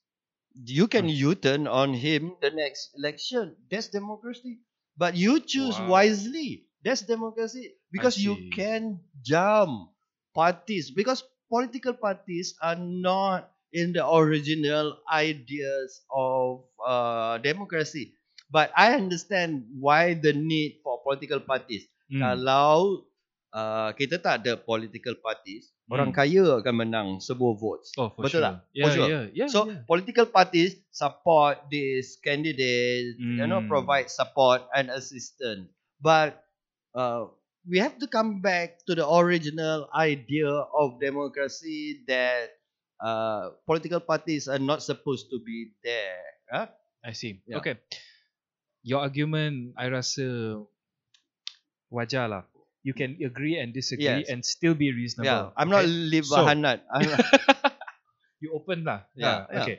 You 0.52 0.91
can 0.91 1.08
U-turn 1.08 1.64
on 1.64 1.95
him 1.95 2.36
the 2.43 2.52
next 2.52 2.91
election. 2.99 3.56
That's 3.72 3.88
democracy. 3.88 4.60
But 4.99 5.16
you 5.16 5.39
choose 5.39 5.80
Wow. 5.80 5.95
wisely. 6.04 6.68
That's 6.84 7.08
democracy. 7.08 7.80
Because 7.92 8.16
you 8.18 8.50
can 8.56 9.00
jump 9.22 9.92
parties. 10.34 10.89
Because 10.92 11.22
political 11.52 11.94
parties 11.94 12.56
are 12.64 12.80
not 12.80 13.52
in 13.72 13.92
the 13.94 14.04
original 14.04 15.00
ideas 15.08 16.02
of 16.12 16.64
uh, 16.80 17.38
democracy. 17.39 18.16
But 18.52 18.72
I 18.76 18.96
understand 19.00 19.64
why 19.80 20.16
the 20.16 20.34
need 20.36 20.84
for 20.84 21.00
political 21.04 21.39
parties. 21.39 21.88
Hmm. 22.12 22.20
Kalau 22.20 23.08
uh, 23.56 23.96
kita 23.96 24.20
tak 24.20 24.44
ada 24.44 24.60
political 24.60 25.16
parties, 25.24 25.72
orang 25.88 26.12
Hmm. 26.12 26.20
kaya 26.20 26.44
akan 26.60 26.76
menang 26.76 27.10
sebuah 27.24 27.56
votes. 27.56 27.96
Oh, 27.96 28.12
for 28.12 28.28
Betul 28.28 28.44
sure. 28.44 28.44
tak? 28.44 28.56
Yeah, 28.76 28.84
For 28.84 28.92
sure. 28.92 29.08
yeah, 29.08 29.24
yeah. 29.32 29.48
So 29.48 29.60
yeah. 29.72 29.84
political 29.88 30.28
parties 30.28 30.76
support 30.92 31.64
this 31.72 32.20
candidate, 32.20 33.16
you 33.20 33.48
know, 33.48 33.64
provide 33.68 34.12
support 34.12 34.68
and 34.76 34.92
assistance. 34.92 35.72
But 36.04 36.44
uh, 36.92 37.32
we 37.68 37.78
have 37.80 37.97
to 37.99 38.07
come 38.07 38.41
back 38.41 38.82
to 38.88 38.95
the 38.95 39.05
original 39.05 39.88
idea 39.93 40.49
of 40.49 40.99
democracy 40.99 42.01
that 42.07 42.49
uh, 42.99 43.53
political 43.66 43.99
parties 43.99 44.47
are 44.47 44.59
not 44.62 44.82
supposed 44.82 45.30
to 45.30 45.39
be 45.45 45.72
there. 45.84 46.22
Huh? 46.51 46.68
I 47.05 47.14
see. 47.14 47.41
Yeah. 47.47 47.57
Okay. 47.57 47.78
Your 48.84 49.01
argument, 49.01 49.74
I 49.78 49.89
rasa 49.93 50.57
wajar 51.93 52.26
lah. 52.30 52.43
You 52.82 52.97
can 52.97 53.14
agree 53.22 53.62
and 53.62 53.74
disagree 53.78 54.26
Yes. 54.26 54.30
and 54.34 54.41
still 54.41 54.74
be 54.74 54.89
reasonable. 54.89 55.53
Yeah, 55.53 55.53
I'm 55.53 55.70
not 55.70 55.86
okay? 55.86 55.93
Liv 55.93 56.26
So- 56.26 56.45
Hanat. 56.49 56.82
I'm 56.89 57.05
You 58.41 58.57
open 58.57 58.82
lah. 58.89 59.05
Yeah, 59.14 59.45
Ah, 59.45 59.53
yeah. 59.53 59.62
Okay. 59.62 59.78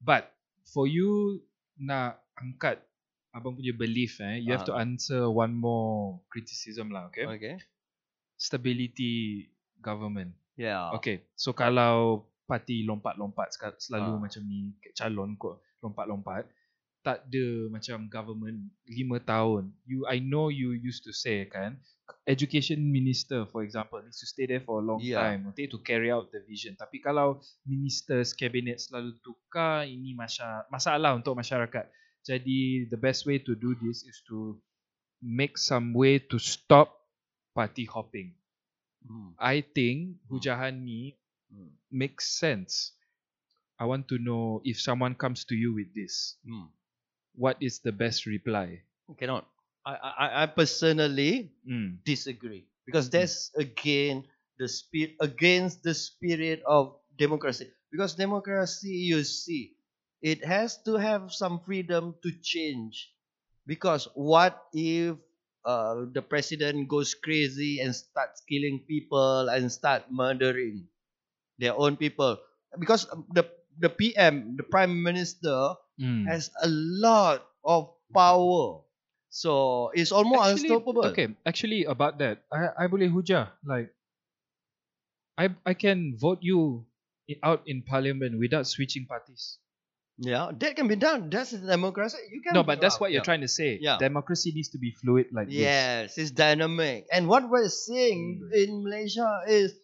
But 0.00 0.32
for 0.72 0.88
you 0.88 1.44
nak 1.76 2.24
angkat 2.40 2.80
abang 3.30 3.54
punya 3.54 3.70
belief 3.72 4.18
eh, 4.20 4.40
you 4.40 4.50
have 4.50 4.64
to 4.64 4.72
Ah. 4.72 4.82
answer 4.82 5.28
one 5.28 5.52
more 5.52 6.18
criticism 6.28 6.88
lah. 6.88 7.12
Okay. 7.12 7.28
okay. 7.28 7.54
Stability 8.38 9.48
government. 9.82 10.32
Yeah. 10.54 10.94
Okay. 10.98 11.26
So 11.34 11.52
kalau 11.52 12.24
parti 12.46 12.82
lompat-lompat 12.82 13.52
selalu 13.78 14.10
Ah. 14.16 14.20
macam 14.22 14.42
ni 14.46 14.72
calon 14.94 15.36
kok 15.36 15.60
lompat-lompat 15.84 16.48
tak 16.98 17.30
ada 17.30 17.46
macam 17.70 18.10
government 18.10 18.58
lima 18.84 19.22
tahun. 19.22 19.70
You 19.86 20.04
I 20.04 20.18
know 20.18 20.50
you 20.50 20.74
used 20.74 21.06
to 21.06 21.14
say 21.14 21.46
kan 21.46 21.78
education 22.26 22.80
minister 22.80 23.46
for 23.46 23.62
example 23.62 24.00
needs 24.02 24.18
to 24.18 24.26
stay 24.26 24.44
there 24.44 24.60
for 24.60 24.80
a 24.80 24.84
long 24.84 24.98
Yeah. 25.00 25.20
time 25.22 25.46
okay, 25.52 25.68
to 25.70 25.78
carry 25.80 26.10
out 26.10 26.32
the 26.34 26.42
vision. 26.42 26.74
Tapi 26.74 26.98
kalau 26.98 27.38
ministers 27.64 28.34
cabinet 28.34 28.82
selalu 28.82 29.14
tukar 29.20 29.84
ini 29.84 30.12
masya- 30.12 30.66
masalah 30.68 31.14
untuk 31.14 31.38
masyarakat. 31.38 31.86
Jadi 32.26 32.90
the 32.90 32.96
best 33.00 33.26
way 33.26 33.38
to 33.38 33.54
do 33.54 33.74
this 33.78 34.04
is 34.04 34.22
to 34.28 34.58
make 35.22 35.58
some 35.58 35.94
way 35.94 36.18
to 36.18 36.38
stop 36.38 37.08
party 37.54 37.84
hopping. 37.84 38.34
Hmm. 39.06 39.34
I 39.38 39.62
think 39.62 40.18
Hmm. 40.28 40.36
hujahan 40.36 40.74
ni 40.84 41.14
Hmm. 41.50 41.72
makes 41.90 42.28
sense. 42.28 42.92
I 43.78 43.86
want 43.86 44.08
to 44.10 44.18
know 44.18 44.60
if 44.64 44.80
someone 44.80 45.14
comes 45.14 45.44
to 45.48 45.54
you 45.56 45.72
with 45.72 45.94
this, 45.94 46.36
what 47.34 47.56
is 47.62 47.80
the 47.80 47.92
best 47.92 48.26
reply? 48.26 48.82
Cannot. 49.16 49.48
I, 49.86 49.94
I, 49.94 50.26
I 50.42 50.46
personally 50.46 51.54
disagree 52.04 52.68
because 52.84 53.08
that's 53.08 53.50
again 53.56 54.26
the 54.58 54.68
spirit 54.68 55.16
against 55.20 55.82
the 55.82 55.94
spirit 55.94 56.60
of 56.66 56.98
democracy 57.16 57.70
because 57.90 58.14
democracy 58.14 59.08
you 59.08 59.24
see 59.24 59.77
it 60.22 60.44
has 60.44 60.82
to 60.84 60.96
have 60.96 61.32
some 61.32 61.60
freedom 61.64 62.14
to 62.22 62.30
change 62.42 63.12
because 63.66 64.08
what 64.14 64.66
if 64.74 65.16
uh, 65.64 66.06
the 66.12 66.22
president 66.22 66.88
goes 66.88 67.14
crazy 67.14 67.80
and 67.80 67.94
starts 67.94 68.42
killing 68.48 68.84
people 68.88 69.48
and 69.48 69.70
start 69.70 70.04
murdering 70.10 70.88
their 71.58 71.74
own 71.76 71.96
people 71.96 72.38
because 72.78 73.06
um, 73.12 73.26
the 73.34 73.44
the 73.78 73.90
PM 73.90 74.56
the 74.56 74.64
prime 74.64 75.02
minister 75.02 75.74
Mm. 75.98 76.30
has 76.30 76.46
a 76.62 76.68
lot 76.70 77.42
of 77.66 77.90
power 78.14 78.86
so 79.30 79.90
it's 79.94 80.12
almost 80.14 80.46
Actually, 80.46 80.70
unstoppable 80.70 81.10
Okay, 81.10 81.26
actually 81.44 81.80
about 81.90 82.18
that, 82.22 82.46
I 82.54 82.70
I 82.78 82.84
boleh 82.86 83.10
hujah 83.10 83.50
like 83.66 83.90
I 85.38 85.56
I 85.64 85.72
can 85.72 86.18
vote 86.18 86.42
you 86.42 86.86
out 87.42 87.62
in 87.66 87.82
parliament 87.82 88.38
without 88.38 88.66
switching 88.66 89.06
parties. 89.06 89.58
Yeah, 90.18 90.50
that 90.58 90.74
can 90.74 90.88
be 90.88 90.96
done. 90.96 91.30
That's 91.30 91.52
democracy. 91.52 92.18
You 92.32 92.42
can. 92.42 92.54
No, 92.54 92.64
but 92.64 92.80
that's 92.80 92.98
what 92.98 93.12
you're 93.12 93.20
yeah. 93.20 93.30
trying 93.30 93.42
to 93.42 93.48
say. 93.48 93.78
Yeah. 93.80 93.98
Democracy 93.98 94.50
needs 94.52 94.68
to 94.70 94.78
be 94.78 94.90
fluid 94.90 95.26
like 95.32 95.46
this. 95.46 95.56
Yes, 95.56 96.18
it's 96.18 96.32
dynamic. 96.32 97.06
And 97.12 97.28
what 97.28 97.48
we're 97.48 97.68
seeing 97.70 98.42
Hmm. 98.42 98.50
in 98.52 98.82
Malaysia 98.82 99.42
is, 99.46 99.78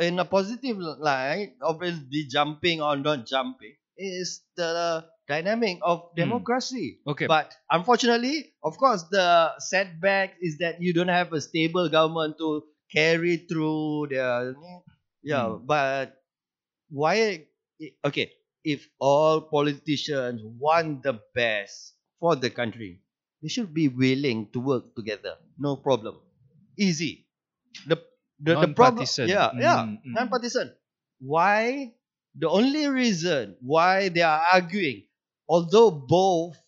in 0.00 0.18
a 0.18 0.24
positive 0.24 0.78
light, 0.80 1.56
obviously 1.60 2.24
jumping 2.24 2.80
or 2.80 2.96
not 2.96 3.26
jumping, 3.26 3.76
is 3.98 4.40
the 4.56 5.04
dynamic 5.28 5.78
of 5.84 6.08
Hmm. 6.08 6.24
democracy. 6.24 7.00
Okay. 7.06 7.26
But 7.28 7.52
unfortunately, 7.70 8.54
of 8.64 8.78
course, 8.80 9.04
the 9.12 9.60
setback 9.60 10.36
is 10.40 10.56
that 10.64 10.80
you 10.80 10.94
don't 10.96 11.12
have 11.12 11.32
a 11.36 11.40
stable 11.40 11.88
government 11.92 12.38
to 12.38 12.64
carry 12.88 13.44
through 13.44 14.08
the. 14.08 14.56
Yeah, 15.22 15.52
Hmm. 15.60 15.66
but 15.68 16.16
why? 16.88 17.44
Okay, 18.04 18.32
if 18.66 18.90
all 18.98 19.40
politicians 19.46 20.42
want 20.42 21.02
the 21.06 21.20
best 21.34 21.94
for 22.18 22.34
the 22.34 22.50
country, 22.50 23.02
they 23.42 23.48
should 23.48 23.72
be 23.72 23.86
willing 23.88 24.50
to 24.52 24.58
work 24.60 24.94
together. 24.98 25.38
No 25.58 25.76
problem. 25.78 26.18
Easy. 26.78 27.28
The 27.86 27.96
the, 28.40 28.56
the 28.56 28.68
problem. 28.74 29.06
Yeah, 29.24 29.52
yeah. 29.56 29.86
Mm, 29.86 30.02
mm. 30.04 30.14
Non-partisan. 30.18 30.74
Why? 31.20 31.94
The 32.34 32.48
only 32.50 32.86
reason 32.88 33.56
why 33.62 34.10
they 34.10 34.20
are 34.22 34.42
arguing, 34.52 35.08
although 35.48 35.90
both 35.90 36.58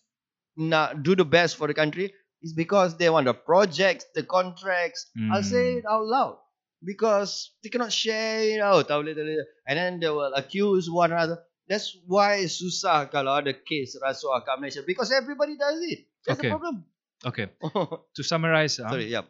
not 0.57 1.03
do 1.03 1.15
the 1.15 1.25
best 1.25 1.57
for 1.57 1.67
the 1.67 1.73
country, 1.73 2.13
is 2.41 2.53
because 2.53 2.97
they 2.97 3.09
want 3.09 3.25
the 3.25 3.33
projects, 3.33 4.05
the 4.15 4.23
contracts. 4.23 5.11
I'll 5.31 5.43
say 5.43 5.75
Mm. 5.75 5.77
it 5.79 5.85
out 5.89 6.05
loud 6.05 6.37
because 6.83 7.51
they 7.63 7.69
cannot 7.69 7.91
share 7.93 8.41
it 8.43 8.61
out. 8.61 8.89
And 8.89 9.77
then 9.77 9.99
they 9.99 10.09
will 10.09 10.33
accuse 10.33 10.89
one 10.89 11.11
another. 11.11 11.43
That's 11.69 11.93
why 12.03 12.41
susah 12.43 13.05
kalau 13.07 13.37
ada 13.37 13.53
case 13.53 13.93
rasuah 13.95 14.41
kat 14.41 14.57
Malaysia 14.57 14.81
because 14.81 15.13
everybody 15.13 15.53
does 15.53 15.77
it. 15.85 16.09
That's 16.25 16.41
Okay. 16.41 16.49
the 16.49 16.53
problem. 16.57 16.83
Okay. 17.21 17.47
To 18.17 18.21
summarize, 18.25 18.81
ah, 18.81 18.89
Sorry, 18.89 19.13
yep. 19.13 19.29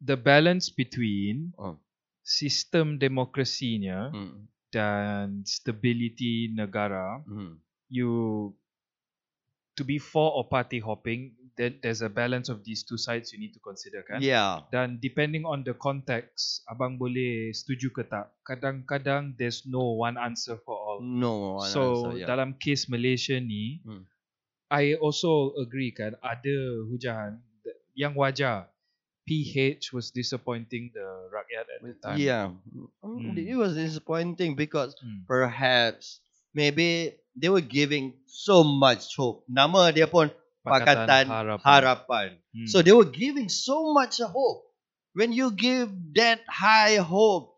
the 0.00 0.16
balance 0.16 0.72
between 0.72 1.52
Oh. 1.60 1.76
sistem 2.24 2.96
demokrasinya 2.96 4.08
Hmm. 4.10 4.48
dan 4.72 5.44
stability 5.44 6.48
negara, 6.50 7.20
Hmm. 7.22 7.60
you 7.88 8.10
to 9.74 9.84
be 9.84 10.00
for 10.00 10.32
or 10.34 10.48
party 10.48 10.80
hopping, 10.80 11.38
then 11.54 11.78
there's 11.82 12.02
a 12.02 12.10
balance 12.10 12.48
of 12.48 12.62
these 12.64 12.82
two 12.82 12.98
sides 12.98 13.30
you 13.34 13.38
need 13.38 13.52
to 13.52 13.60
consider 13.60 14.02
kan. 14.02 14.22
Yeah. 14.22 14.66
Dan 14.70 14.98
depending 14.98 15.42
on 15.44 15.62
the 15.62 15.74
context, 15.74 16.62
abang 16.66 16.98
boleh 16.98 17.50
setuju 17.50 17.90
ke 17.90 18.02
tak? 18.06 18.30
Kadang-kadang 18.42 19.34
there's 19.36 19.66
no 19.66 19.98
one 19.98 20.14
answer 20.18 20.54
for 20.62 20.74
all. 20.74 20.87
No. 21.00 21.62
so 21.64 22.12
answer, 22.12 22.18
yeah. 22.22 22.28
dalam 22.28 22.56
case 22.58 22.86
Malaysia 22.88 23.36
ni, 23.40 23.80
Hmm. 23.84 24.04
I 24.68 25.00
also 25.00 25.56
agree 25.56 25.96
kan 25.96 26.12
ada 26.20 26.58
hujan 26.86 27.40
yang 27.96 28.12
wajar. 28.14 28.68
PH 29.28 29.92
was 29.92 30.08
disappointing 30.08 30.88
the 30.96 31.04
rakyat 31.28 31.66
at 31.68 31.80
the 31.84 31.94
time. 32.00 32.16
Yeah. 32.16 32.46
Hmm. 33.04 33.36
It 33.36 33.56
was 33.56 33.76
disappointing 33.76 34.56
because 34.56 34.96
Hmm. 35.00 35.24
perhaps 35.28 36.20
maybe 36.56 37.16
they 37.36 37.52
were 37.52 37.64
giving 37.64 38.16
so 38.24 38.64
much 38.64 39.12
hope. 39.16 39.44
Nama 39.48 39.92
dia 39.92 40.08
pun 40.08 40.32
Pakatan 40.64 41.28
Harapan. 41.28 41.64
Harapan. 41.64 42.28
Hmm. 42.52 42.68
So 42.68 42.80
they 42.84 42.92
were 42.92 43.08
giving 43.08 43.48
so 43.48 43.92
much 43.96 44.20
hope. 44.20 44.68
When 45.16 45.32
you 45.34 45.50
give 45.50 45.88
that 46.14 46.44
high 46.46 47.00
hopes 47.00 47.57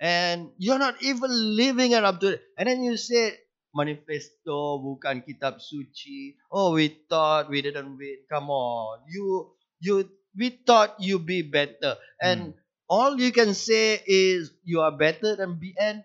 and 0.00 0.52
you're 0.58 0.78
not 0.78 1.02
even 1.02 1.30
living 1.56 1.92
it 1.92 2.04
up 2.04 2.20
to 2.20 2.34
it, 2.38 2.42
and 2.58 2.68
then 2.68 2.82
you 2.82 2.96
say 2.96 3.38
manifesto 3.74 4.80
bukan 4.82 5.22
kitab 5.26 5.60
suci. 5.60 6.34
Oh, 6.50 6.74
we 6.74 6.88
thought 7.10 7.50
we 7.50 7.62
didn't 7.62 7.96
win. 7.98 8.24
Come 8.30 8.50
on, 8.50 9.04
you 9.10 9.52
you 9.80 10.08
we 10.36 10.50
thought 10.66 10.96
you'd 10.98 11.26
be 11.26 11.42
better, 11.42 11.98
and 12.22 12.54
all 12.88 13.18
you 13.18 13.32
can 13.32 13.54
say 13.54 14.00
is 14.06 14.50
you 14.64 14.80
are 14.80 14.92
better 14.94 15.36
than 15.36 15.58
BN. 15.60 16.04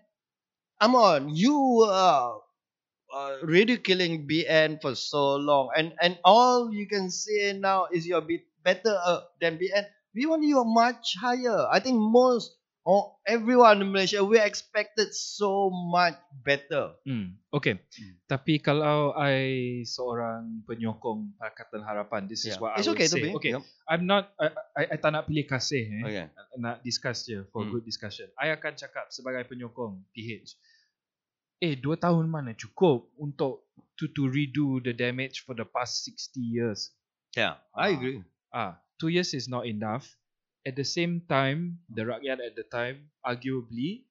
Come 0.80 0.94
on, 0.94 1.30
you 1.34 1.86
are 1.88 2.42
uh, 3.12 3.38
ridiculing 3.42 4.26
BN 4.28 4.80
for 4.80 4.94
so 4.94 5.36
long, 5.36 5.70
and 5.76 5.94
and 6.00 6.18
all 6.24 6.72
you 6.72 6.86
can 6.88 7.10
say 7.10 7.52
now 7.54 7.86
is 7.92 8.06
you're 8.06 8.22
a 8.22 8.26
bit 8.26 8.44
better 8.64 8.94
uh, 9.04 9.22
than 9.40 9.58
BN. 9.58 9.86
We 10.14 10.26
want 10.26 10.44
you 10.44 10.62
much 10.64 11.16
higher. 11.20 11.66
I 11.70 11.80
think 11.80 11.98
most 11.98 12.56
or 12.84 13.16
everyone 13.24 13.80
in 13.80 13.88
Malaysia 13.88 14.20
we 14.20 14.36
expected 14.36 15.08
so 15.10 15.72
much 15.72 16.14
better. 16.44 16.92
Hmm. 17.02 17.40
Okay. 17.48 17.80
Hmm. 17.80 18.14
Tapi 18.28 18.60
kalau 18.60 19.16
I 19.16 19.36
seorang 19.82 20.62
penyokong 20.68 21.32
Pakatan 21.40 21.80
Harapan, 21.80 22.28
this 22.28 22.44
is 22.44 22.54
Yeah. 22.54 22.60
what 22.60 22.76
it's 22.76 22.84
I 22.84 22.92
okay 22.92 23.08
would 23.08 23.16
to 23.16 23.24
say. 23.24 23.32
Okay. 23.34 23.52
Yep. 23.56 23.64
I'm 23.88 24.04
not 24.04 24.36
I, 24.36 24.46
I, 24.76 24.82
I 24.94 24.96
tak 25.00 25.10
nak 25.10 25.24
pilih 25.24 25.48
kasih 25.48 25.80
eh. 25.80 26.02
Okay. 26.04 26.24
Nak 26.60 26.84
discuss 26.84 27.24
je 27.24 27.40
for 27.48 27.64
Hmm. 27.64 27.72
good 27.72 27.84
discussion. 27.84 28.28
I 28.36 28.52
akan 28.52 28.76
cakap 28.76 29.08
sebagai 29.08 29.48
penyokong 29.48 30.04
PH. 30.12 30.54
Eh, 31.58 31.80
dua 31.80 31.96
tahun 31.96 32.28
mana 32.28 32.52
cukup 32.52 33.08
untuk 33.16 33.64
to 33.96 34.10
to 34.12 34.28
redo 34.28 34.82
the 34.84 34.92
damage 34.92 35.46
for 35.46 35.56
the 35.56 35.64
past 35.64 36.04
60 36.04 36.36
years? 36.42 36.92
Yeah, 37.32 37.56
Ah. 37.72 37.88
I 37.88 37.96
agree. 37.96 38.20
Ah, 38.50 38.76
two 39.00 39.08
years 39.08 39.32
is 39.32 39.48
not 39.48 39.64
enough. 39.64 40.04
At 40.64 40.76
the 40.80 40.84
same 40.84 41.20
time, 41.28 41.84
the 41.92 42.08
rakyat 42.08 42.40
at 42.40 42.56
the 42.56 42.64
time 42.64 43.12
arguably 43.20 44.08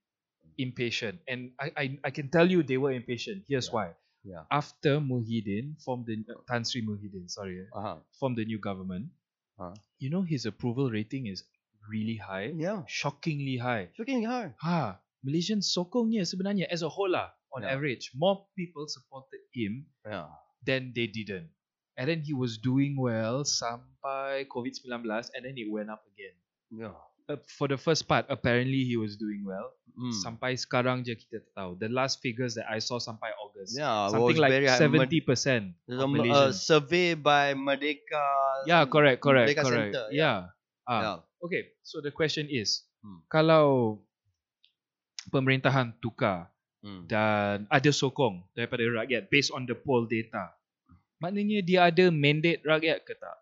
impatient, 0.62 1.18
and 1.26 1.50
I 1.58 1.68
I, 1.74 1.86
I 2.06 2.10
can 2.14 2.30
tell 2.30 2.46
you 2.46 2.62
they 2.62 2.78
were 2.78 2.94
impatient. 2.94 3.46
Here's 3.50 3.70
Yeah. 3.70 3.76
why. 3.76 3.88
Yeah. 4.24 4.44
After 4.54 5.02
Muhyiddin 5.04 5.82
formed 5.84 6.06
the 6.08 6.22
Tan 6.48 6.64
Sri 6.64 6.80
Muhyiddin, 6.86 7.28
sorry, 7.28 7.60
eh, 7.60 7.68
Uh-huh. 7.74 8.00
formed 8.22 8.38
the 8.38 8.46
new 8.46 8.62
government, 8.62 9.12
Ah. 9.60 9.74
you 10.00 10.08
know 10.14 10.22
his 10.24 10.46
approval 10.46 10.94
rating 10.94 11.26
is 11.28 11.44
really 11.90 12.16
high, 12.22 12.54
Yeah. 12.56 12.86
shockingly 12.88 13.58
high. 13.60 13.92
Looking 14.00 14.24
hard. 14.24 14.56
Ha, 14.64 15.02
Malaysian 15.26 15.60
sokongnya 15.60 16.24
sebenarnya 16.24 16.70
as 16.72 16.86
a 16.86 16.90
whole 16.94 17.12
lah, 17.12 17.34
on 17.52 17.66
Yeah. 17.66 17.76
average, 17.76 18.14
more 18.16 18.48
people 18.56 18.88
supported 18.88 19.42
him 19.52 19.90
Yeah. 20.06 20.30
then 20.64 20.94
they 20.96 21.10
didn't. 21.10 21.52
And 22.00 22.08
then 22.10 22.24
he 22.26 22.32
was 22.34 22.58
doing 22.58 22.96
well 22.98 23.44
sampai 23.46 24.48
COVID-19 24.50 25.36
and 25.36 25.42
then 25.46 25.54
it 25.60 25.68
went 25.70 25.92
up 25.92 26.02
again. 26.16 26.34
Yeah. 26.74 26.98
Uh, 27.24 27.40
for 27.48 27.72
the 27.72 27.78
first 27.78 28.04
part, 28.04 28.26
apparently 28.28 28.84
he 28.84 28.98
was 28.98 29.16
doing 29.16 29.46
well. 29.46 29.72
Mm. 29.94 30.12
Sampai 30.12 30.58
sekarang 30.58 31.06
je 31.06 31.14
kita 31.14 31.40
tahu. 31.54 31.78
The 31.78 31.88
last 31.88 32.20
figures 32.20 32.58
that 32.58 32.66
I 32.66 32.82
saw 32.82 32.98
sampai 32.98 33.30
August. 33.38 33.78
Yeah, 33.78 34.10
Something 34.10 34.42
like 34.42 34.52
very 34.52 34.68
high. 34.68 34.82
70% 34.82 35.78
The 35.86 36.02
of 36.02 36.10
m- 36.10 36.26
uh, 36.28 36.50
survey 36.52 37.14
by 37.14 37.54
Merdeka. 37.54 38.26
yeah, 38.66 38.84
correct, 38.90 39.22
correct, 39.22 39.54
Merdeka 39.54 39.64
correct. 39.64 39.94
Center, 39.94 40.06
yeah. 40.12 40.52
Ah, 40.84 41.00
Yeah. 41.00 41.18
Okay, 41.40 41.78
so 41.80 42.02
the 42.02 42.12
question 42.12 42.50
is, 42.50 42.84
Hmm. 43.00 43.22
kalau 43.30 44.00
pemerintahan 45.30 45.96
tukar 46.00 46.52
Mm. 46.84 47.08
dan 47.08 47.64
ada 47.72 47.92
sokong 47.92 48.44
daripada 48.52 48.84
rakyat 48.84 49.32
based 49.32 49.52
on 49.56 49.64
the 49.64 49.76
poll 49.76 50.04
data, 50.04 50.52
maknanya 51.20 51.64
dia 51.64 51.88
ada 51.88 52.12
mandate 52.12 52.60
rakyat 52.64 53.04
ke 53.08 53.16
tak? 53.16 53.38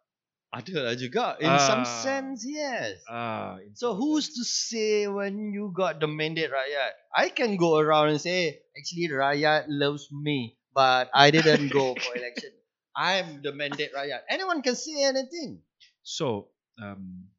Ada 0.51 0.91
lah 0.91 0.95
juga. 0.99 1.39
In 1.39 1.55
some 1.63 1.87
Ah. 1.87 1.95
sense, 2.03 2.43
yes. 2.43 2.99
Ah, 3.07 3.55
So 3.71 3.95
who's 3.95 4.35
to 4.35 4.43
say 4.43 5.07
when 5.07 5.55
you 5.55 5.71
got 5.71 6.03
the 6.03 6.11
mandate 6.11 6.51
rakyat? 6.51 6.91
I 7.15 7.31
can 7.31 7.55
go 7.55 7.79
around 7.79 8.11
and 8.11 8.19
say, 8.19 8.59
actually 8.75 9.07
rakyat 9.15 9.71
loves 9.71 10.11
me, 10.11 10.59
but 10.75 11.07
I 11.15 11.31
didn't 11.31 11.71
go 11.71 11.95
for 12.03 12.19
election. 12.19 12.51
I'm 12.91 13.39
the 13.39 13.55
mandate 13.55 13.95
rakyat. 13.95 14.27
Anyone 14.27 14.59
can 14.59 14.75
say 14.75 15.07
anything. 15.07 15.63
So, 16.03 16.51
um, 16.75 17.31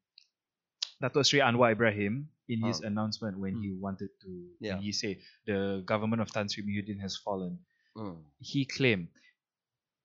Datuk 0.97 1.21
Sri 1.25 1.37
Anwar 1.37 1.69
Ibrahim, 1.77 2.33
in 2.49 2.65
his 2.65 2.81
Oh. 2.81 2.87
announcement 2.89 3.37
when 3.39 3.61
he 3.61 3.71
Hmm. 3.71 3.81
wanted 3.81 4.09
to, 4.25 4.29
Yeah. 4.59 4.81
he 4.81 4.91
said 4.91 5.21
the 5.45 5.85
government 5.85 6.21
of 6.21 6.33
Tan 6.33 6.49
Sri 6.49 6.65
Muhyiddin 6.65 6.99
has 6.99 7.15
fallen, 7.15 7.61
Mm. 7.93 8.25
he 8.41 8.65
claimed 8.65 9.07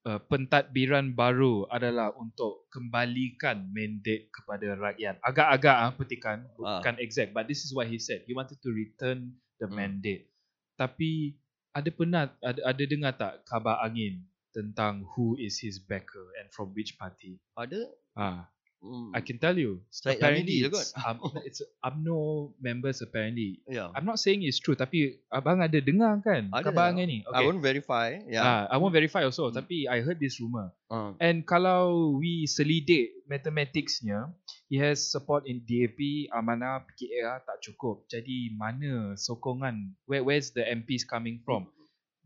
uh, 0.08 0.20
pentadbiran 0.24 1.12
baru 1.12 1.68
adalah 1.68 2.16
untuk 2.16 2.64
kembalikan 2.72 3.68
mandate 3.68 4.32
kepada 4.32 4.72
rakyat. 4.72 5.20
Agak-agak 5.20 5.76
ah 5.76 5.92
petikan, 5.92 6.38
Ah. 6.56 6.80
bukan 6.80 6.96
exact, 6.96 7.36
but 7.36 7.44
this 7.44 7.68
is 7.68 7.76
what 7.76 7.84
he 7.84 8.00
said. 8.00 8.24
He 8.24 8.32
wanted 8.32 8.56
to 8.64 8.72
return 8.72 9.36
the 9.60 9.68
Hmm. 9.68 9.76
mandate. 9.76 10.32
Tapi 10.80 11.36
ada 11.76 11.90
pernah 11.92 12.32
ada, 12.40 12.60
ada 12.64 12.82
dengar 12.88 13.12
tak 13.12 13.44
kabar 13.44 13.84
angin 13.84 14.24
tentang 14.50 15.04
who 15.14 15.36
is 15.36 15.60
his 15.60 15.76
backer 15.76 16.32
and 16.40 16.48
from 16.50 16.72
which 16.72 16.96
party? 16.96 17.36
Ada? 17.52 17.84
Ah, 18.16 18.48
Mm. 18.78 19.10
I 19.10 19.20
can 19.26 19.42
tell 19.42 19.58
you. 19.58 19.82
Syed 19.90 20.22
apparently 20.22 20.62
Hamidi 20.62 20.70
it's, 20.70 20.94
um, 21.02 21.18
it's 21.48 21.58
UMNO 21.82 22.54
members 22.62 23.02
apparently. 23.02 23.58
Yeah. 23.66 23.90
I'm 23.90 24.06
not 24.06 24.22
saying 24.22 24.46
it's 24.46 24.62
true 24.62 24.78
tapi 24.78 25.18
abang 25.34 25.58
ada 25.58 25.82
dengar 25.82 26.22
kan 26.22 26.46
Ada. 26.54 26.70
kabar 26.70 26.94
angin 26.94 27.10
ni? 27.10 27.18
I 27.26 27.42
won't 27.42 27.58
verify. 27.58 28.22
Yeah. 28.30 28.46
Ah, 28.46 28.62
I 28.70 28.78
won't 28.78 28.94
verify 28.94 29.26
also 29.26 29.50
Hmm. 29.50 29.58
tapi 29.58 29.90
I 29.90 29.98
heard 30.06 30.22
this 30.22 30.38
rumor. 30.38 30.70
Uh, 30.86 31.10
And 31.18 31.42
kalau 31.42 32.14
we 32.22 32.46
selidik 32.46 33.18
mathematicsnya, 33.26 34.30
he 34.70 34.78
has 34.78 35.10
support 35.10 35.42
in 35.50 35.66
DAP, 35.66 36.30
Amanah, 36.30 36.86
PKR 36.86 37.42
tak 37.42 37.58
cukup. 37.58 38.06
Jadi 38.06 38.54
mana 38.54 39.18
sokongan? 39.18 39.98
Where 40.06 40.22
where's 40.22 40.54
the 40.54 40.62
MPs 40.62 41.02
coming 41.02 41.42
from? 41.42 41.66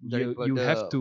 You, 0.04 0.36
you 0.44 0.58
Daripada- 0.60 0.68
have 0.68 0.82
to 0.92 1.00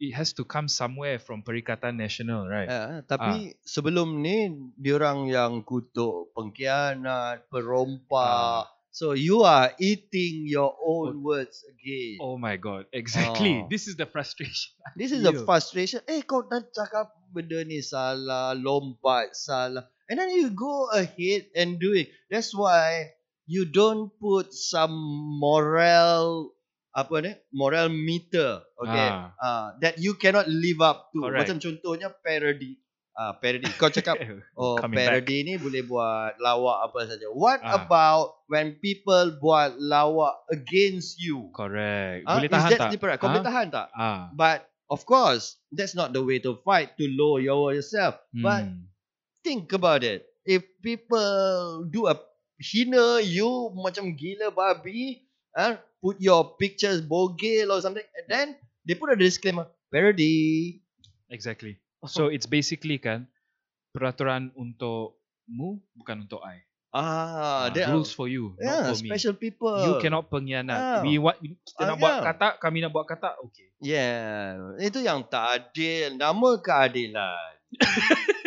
it 0.00 0.16
has 0.16 0.32
to 0.32 0.48
come 0.48 0.66
somewhere 0.66 1.20
from 1.20 1.44
Perikatan 1.44 2.00
Nasional, 2.00 2.48
right? 2.48 2.66
Ya, 2.66 3.04
tapi 3.04 3.52
sebelum 3.60 4.24
ni 4.24 4.48
diorang 4.80 5.28
yang 5.28 5.60
kutuk 5.60 6.32
pengkhianat, 6.32 7.44
perompak. 7.52 8.72
So 8.90 9.14
you 9.14 9.46
are 9.46 9.70
eating 9.78 10.50
your 10.50 10.74
own 10.82 11.22
words 11.22 11.62
again. 11.68 12.18
Oh 12.18 12.34
my 12.40 12.58
god, 12.58 12.90
exactly. 12.90 13.62
Oh. 13.62 13.70
This 13.70 13.86
is 13.86 13.94
the 13.94 14.08
frustration. 14.08 14.74
This 14.98 15.14
is 15.14 15.22
the 15.22 15.46
frustration. 15.46 16.02
Eh 16.10 16.26
kau 16.26 16.42
dah 16.42 16.64
cakap 16.74 17.14
benda 17.30 17.62
ni 17.62 17.84
salah, 17.84 18.56
lompat 18.58 19.36
salah. 19.38 19.86
And 20.10 20.18
then 20.18 20.34
you 20.34 20.50
go 20.50 20.90
ahead 20.90 21.54
and 21.54 21.78
do 21.78 21.94
it. 21.94 22.10
That's 22.26 22.50
why 22.50 23.14
you 23.46 23.62
don't 23.62 24.10
put 24.18 24.50
some 24.50 24.90
moral 25.38 26.50
apa 26.90 27.14
ni? 27.22 27.32
Moral 27.50 27.86
meter, 27.88 28.66
okay? 28.76 29.08
Ah. 29.08 29.30
Ah, 29.36 29.66
that 29.78 29.96
you 29.96 30.14
cannot 30.14 30.46
live 30.46 30.80
up 30.80 31.10
to. 31.10 31.22
Correct. 31.22 31.46
Macam 31.46 31.56
contohnya 31.58 32.08
parody. 32.10 32.78
Ah, 33.12 33.34
parody. 33.34 33.68
Kau 33.74 33.90
cakap 33.90 34.16
Oh, 34.54 34.78
Coming 34.82 34.96
back. 34.96 35.22
parody 35.22 35.36
ni 35.44 35.54
boleh 35.54 35.82
buat 35.82 36.38
lawak 36.38 36.88
apa 36.88 36.98
saja. 37.06 37.26
What 37.28 37.60
Ah. 37.60 37.84
about 37.84 38.42
when 38.46 38.78
people 38.78 39.36
buat 39.36 39.76
lawak 39.76 40.40
against 40.48 41.18
you? 41.18 41.50
Correct. 41.52 42.24
Ah, 42.24 42.38
Boleh 42.38 42.48
tahan 42.48 42.70
tak? 42.74 42.90
different? 42.90 43.18
Kau 43.18 43.28
Ah? 43.28 43.32
boleh 43.34 43.46
tahan 43.46 43.66
tak? 43.68 43.88
But 44.32 44.58
of 44.88 45.04
course, 45.04 45.58
that's 45.70 45.94
not 45.94 46.10
the 46.10 46.22
way 46.22 46.42
to 46.42 46.58
fight 46.62 46.98
to 46.98 47.04
lower 47.06 47.38
your 47.38 47.70
yourself. 47.70 48.18
But 48.32 48.66
Hmm. 48.66 48.90
think 49.42 49.70
about 49.70 50.02
it. 50.02 50.26
If 50.42 50.64
people 50.80 51.30
do 51.86 52.08
a 52.08 52.16
hina 52.58 53.20
you 53.20 53.46
macam 53.76 54.16
gila 54.16 54.48
babi, 54.50 55.22
ah, 55.52 55.76
put 56.00 56.16
your 56.18 56.56
pictures 56.56 57.00
bogel 57.00 57.70
or 57.70 57.80
something. 57.80 58.04
And 58.16 58.26
then 58.26 58.46
they 58.82 58.96
put 58.96 59.12
a 59.12 59.16
disclaimer, 59.16 59.68
parody. 59.88 60.80
Exactly. 61.28 61.78
So 62.08 62.32
it's 62.32 62.48
basically 62.48 62.96
kan 62.96 63.28
peraturan 63.92 64.50
untukmu 64.56 65.78
bukan 65.94 66.24
untuk 66.24 66.40
I. 66.40 66.64
Ah, 66.90 66.98
Ah, 66.98 67.64
they 67.70 67.86
are- 67.86 67.94
rules 67.94 68.10
for 68.10 68.26
you, 68.26 68.58
yeah, 68.58 68.90
not 68.90 68.98
for 68.98 69.06
me. 69.06 69.14
special 69.14 69.38
people. 69.38 69.78
You 69.78 70.02
cannot 70.02 70.26
pengkhianat. 70.26 70.74
Ah. 70.74 71.00
We 71.06 71.22
want 71.22 71.38
kita 71.38 71.78
Ah, 71.78 71.86
nak 71.86 71.96
buat 72.02 72.12
yeah. 72.18 72.24
kata, 72.34 72.48
kami 72.58 72.82
nak 72.82 72.90
buat 72.90 73.06
kata, 73.06 73.38
okay. 73.46 73.70
Yeah, 73.78 74.74
itu 74.82 74.98
yang 74.98 75.22
tak 75.22 75.70
adil. 75.70 76.18
Nama 76.18 76.48
keadilan. 76.58 77.52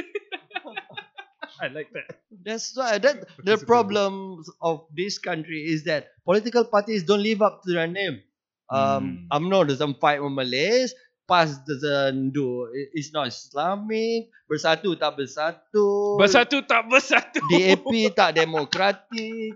I 1.63 1.67
like 1.71 1.91
that. 1.95 2.19
That's 2.43 2.75
why 2.75 2.99
that 2.99 3.23
the 3.47 3.55
problem 3.63 4.43
of 4.59 4.83
this 4.91 5.15
country 5.17 5.63
is 5.63 5.87
that 5.87 6.11
political 6.27 6.67
parties 6.67 7.07
don't 7.07 7.23
live 7.23 7.39
up 7.41 7.63
to 7.63 7.71
their 7.71 7.87
name. 7.87 8.19
Um, 8.67 9.27
Hmm. 9.31 9.43
UMNO 9.47 9.67
doesn't 9.71 9.99
fight 10.03 10.19
with 10.19 10.35
Malays. 10.35 10.91
PAS 11.23 11.55
doesn't 11.63 12.35
do. 12.35 12.67
It's 12.91 13.15
not 13.15 13.31
Islamic. 13.31 14.27
Bersatu 14.43 14.91
tak 14.99 15.15
bersatu. 15.15 16.19
Bersatu 16.19 16.59
tak 16.67 16.91
bersatu. 16.91 17.39
DAP 17.47 18.11
tak 18.11 18.35
demokratik. 18.35 19.55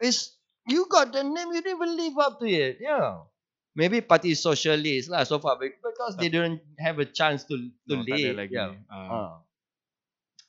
It's 0.00 0.40
you 0.64 0.88
got 0.88 1.12
the 1.12 1.20
name. 1.20 1.52
You 1.52 1.60
didn't 1.60 1.76
even 1.76 1.92
live 2.00 2.16
up 2.16 2.40
to 2.40 2.48
it. 2.48 2.80
Yeah. 2.80 3.28
Maybe 3.76 4.00
party 4.00 4.32
socialist 4.36 5.12
lah 5.12 5.24
so 5.28 5.36
far 5.40 5.56
because 5.60 6.16
they 6.16 6.28
don't 6.32 6.60
have 6.80 6.96
a 7.00 7.08
chance 7.08 7.44
to 7.48 7.56
to 7.88 8.00
No, 8.00 8.04
lead. 8.08 8.36
lagi. 8.36 8.56
Yeah. 8.56 8.76
Ah. 8.88 9.08
Ah. 9.12 9.32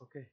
Okay. 0.07 0.27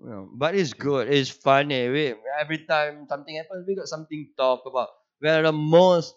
Yeah, 0.00 0.24
but 0.32 0.54
it's 0.56 0.72
good. 0.72 1.12
It's 1.12 1.28
funny. 1.28 1.88
We, 1.92 2.14
every 2.40 2.64
time 2.64 3.04
something 3.08 3.36
happens, 3.36 3.66
we 3.68 3.76
got 3.76 3.86
something 3.86 4.26
to 4.26 4.32
talk 4.36 4.64
about. 4.64 4.88
We're 5.20 5.42
the 5.42 5.52
most 5.52 6.16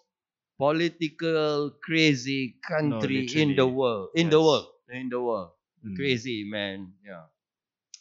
political 0.57 1.71
crazy 1.83 2.55
country 2.63 3.27
in 3.35 3.55
the 3.55 3.67
world. 3.67 4.09
In 4.15 4.29
the 4.29 4.39
world. 4.39 4.67
In 4.87 5.09
the 5.09 5.19
world. 5.19 5.51
Hmm. 5.83 5.95
Crazy, 5.95 6.47
man. 6.47 6.93
Yeah. 7.05 7.27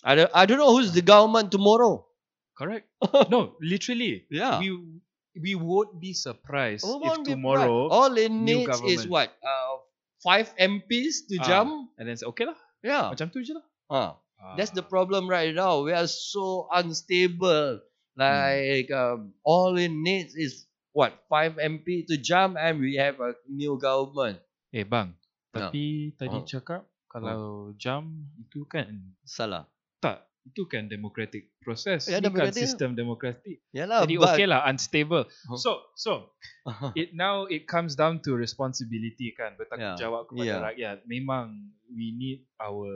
I 0.04 0.14
don't, 0.14 0.30
I 0.34 0.46
don't 0.46 0.58
know 0.58 0.70
who's 0.76 0.92
the 0.92 1.02
government 1.02 1.50
tomorrow. 1.50 2.06
Correct. 2.56 2.86
No, 3.30 3.56
literally. 3.60 4.26
Yeah. 4.30 4.60
We 4.60 4.70
we 5.34 5.54
won't 5.56 5.96
be 5.98 6.12
surprised 6.12 6.84
won't 6.84 7.24
be 7.24 7.32
tomorrow 7.32 7.88
right. 7.88 7.94
all 7.96 8.12
it 8.20 8.30
needs 8.30 8.76
is 8.84 9.08
what? 9.08 9.32
Uh, 9.40 9.80
five 10.22 10.52
MPs 10.60 11.24
to 11.32 11.40
Ah. 11.40 11.46
jump. 11.48 11.90
and 11.98 12.04
then 12.06 12.14
say 12.20 12.28
okay 12.30 12.44
lah. 12.46 12.58
Yeah. 12.84 13.08
Macam 13.10 13.32
tu 13.32 13.40
je 13.42 13.56
lah. 13.56 13.64
Ah. 13.88 14.10
Ah. 14.42 14.58
That's 14.58 14.74
the 14.74 14.82
problem 14.82 15.30
right 15.30 15.54
now. 15.54 15.86
We 15.86 15.94
are 15.94 16.10
so 16.10 16.66
unstable. 16.74 17.78
Hmm. 18.18 18.20
Like 18.20 18.90
um, 18.92 19.32
all 19.46 19.78
it 19.78 19.94
needs 19.94 20.34
is 20.34 20.66
what 20.92 21.14
five 21.30 21.56
MP 21.56 22.04
to 22.10 22.18
jump, 22.20 22.58
and 22.60 22.82
we 22.82 23.00
have 23.00 23.22
a 23.22 23.32
new 23.48 23.78
government. 23.80 24.42
Eh 24.74 24.84
bang, 24.84 25.16
tapi 25.54 26.12
tadi 26.18 26.38
Ah. 26.42 26.44
cakap 26.44 26.82
kalau 27.08 27.72
jam 27.80 28.28
itu 28.36 28.68
kan 28.68 29.14
Salah. 29.24 29.71
Itu 30.42 30.66
kan 30.66 30.90
democratic 30.90 31.54
process. 31.62 32.10
Ya, 32.10 32.18
Ini 32.18 32.34
kan 32.34 32.50
sistem 32.50 32.98
demokratik. 32.98 33.62
Yalah, 33.70 34.02
Jadi 34.02 34.14
but 34.18 34.34
okay 34.34 34.46
lah 34.50 34.66
unstable. 34.66 35.24
Oh. 35.46 35.54
So 35.54 35.86
so 35.94 36.34
it 36.98 37.14
now 37.14 37.46
it 37.46 37.70
comes 37.70 37.94
down 37.94 38.18
to 38.26 38.34
responsibility 38.34 39.30
kan 39.38 39.54
bertanggungjawab 39.54 40.26
kepada 40.26 40.42
Yeah. 40.42 40.60
rakyat. 40.60 40.96
Memang 41.06 41.70
we 41.94 42.10
need 42.10 42.42
our 42.58 42.90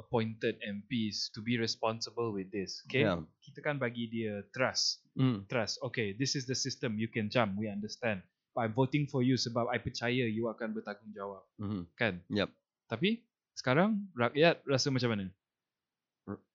appointed 0.00 0.56
MPs 0.64 1.28
to 1.36 1.44
be 1.44 1.60
responsible 1.60 2.32
with 2.32 2.48
this. 2.48 2.80
Okay, 2.88 3.04
Yeah. 3.04 3.20
kita 3.44 3.60
kan 3.60 3.76
bagi 3.76 4.08
dia 4.08 4.40
trust, 4.56 5.04
mm. 5.12 5.44
trust. 5.52 5.76
Okay, 5.92 6.16
this 6.16 6.32
is 6.32 6.48
the 6.48 6.56
system. 6.56 6.96
You 6.96 7.12
can 7.12 7.28
jump. 7.28 7.60
We 7.60 7.68
understand. 7.68 8.24
But 8.56 8.72
I'm 8.72 8.74
voting 8.74 9.06
for 9.12 9.20
you 9.20 9.36
sebab 9.36 9.68
I 9.68 9.76
percaya 9.76 10.24
you 10.24 10.48
akan 10.48 10.72
bertanggungjawab. 10.72 11.42
Mhm. 11.60 11.82
Kan? 11.94 12.24
Yep. 12.32 12.48
Tapi 12.88 13.28
sekarang 13.52 14.08
rakyat 14.16 14.64
rasa 14.64 14.88
macam 14.88 15.12
mana? 15.12 15.28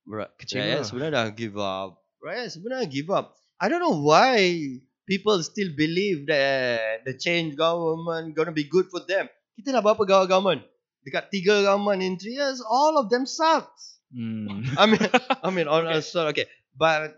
Rakyat 0.04 0.84
sebenarnya 0.86 1.14
dah 1.16 1.28
give 1.32 1.56
up. 1.58 2.00
Rakyat 2.20 2.48
sebenarnya 2.60 2.88
give 2.92 3.10
up. 3.10 3.34
I 3.58 3.72
don't 3.72 3.80
know 3.80 4.04
why 4.04 4.60
people 5.08 5.40
still 5.44 5.72
believe 5.76 6.28
that 6.28 7.08
the 7.08 7.16
change 7.16 7.56
government 7.56 8.36
gonna 8.36 8.56
be 8.56 8.68
good 8.68 8.92
for 8.92 9.04
them. 9.04 9.32
Kita 9.56 9.76
dah 9.76 9.82
berapa 9.84 10.04
gawat 10.04 10.28
government? 10.28 10.64
Dekat 11.04 11.32
tiga 11.32 11.64
government 11.68 12.00
in 12.00 12.16
three 12.16 12.40
years, 12.40 12.64
all 12.64 12.96
of 12.96 13.12
them 13.12 13.28
sucks. 13.28 14.00
Hmm. 14.14 14.64
I 14.80 14.86
mean, 14.88 15.04
I 15.44 15.50
mean, 15.52 15.68
on 15.68 15.90
a 15.90 16.00
sort, 16.00 16.32
okay. 16.32 16.48
But 16.74 17.18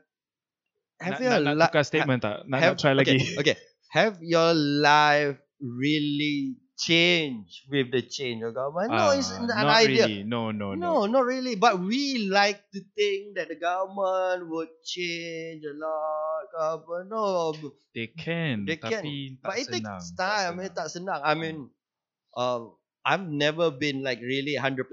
have 0.99 1.19
nak, 1.19 1.21
your 1.21 1.37
nak, 1.43 1.53
nak 1.59 1.69
tukar 1.71 1.83
statement 1.85 2.19
tak? 2.23 2.47
Nak, 2.49 2.59
have, 2.59 2.73
nak 2.75 2.81
try 2.81 2.93
okay, 2.95 2.99
lagi? 2.99 3.17
Okay, 3.39 3.55
have 3.91 4.17
your 4.23 4.55
life 4.55 5.37
really 5.59 6.57
changed 6.75 7.67
with 7.67 7.91
the 7.91 8.03
change 8.03 8.43
of 8.43 8.53
government? 8.53 8.91
No, 8.91 9.11
it's 9.11 9.31
Ah, 9.31 9.41
an 9.41 9.47
not 9.47 9.79
idea. 9.81 10.05
Really. 10.07 10.23
No, 10.23 10.51
no, 10.51 10.75
No, 10.75 11.05
no. 11.05 11.19
not 11.19 11.25
really. 11.25 11.55
But 11.55 11.79
we 11.79 12.27
like 12.27 12.59
to 12.71 12.79
think 12.93 13.35
that 13.35 13.47
the 13.47 13.55
government 13.55 14.47
would 14.51 14.71
change 14.83 15.63
a 15.63 15.73
lot. 15.73 16.43
Government, 16.51 17.09
no. 17.09 17.25
They 17.93 18.07
can. 18.07 18.67
They 18.67 18.77
can, 18.77 19.03
tapi 19.03 19.39
But 19.41 19.55
it 19.57 19.65
tak 19.67 19.71
senang. 19.71 19.83
takes 19.99 20.07
time. 20.13 20.53
It 20.59 20.71
tak 20.75 20.87
senang. 20.91 21.21
I 21.23 21.33
mean, 21.33 21.71
uh, 22.31 22.69
I've 23.01 23.27
never 23.27 23.71
been 23.71 24.03
like 24.03 24.19
really 24.19 24.59
100% 24.59 24.87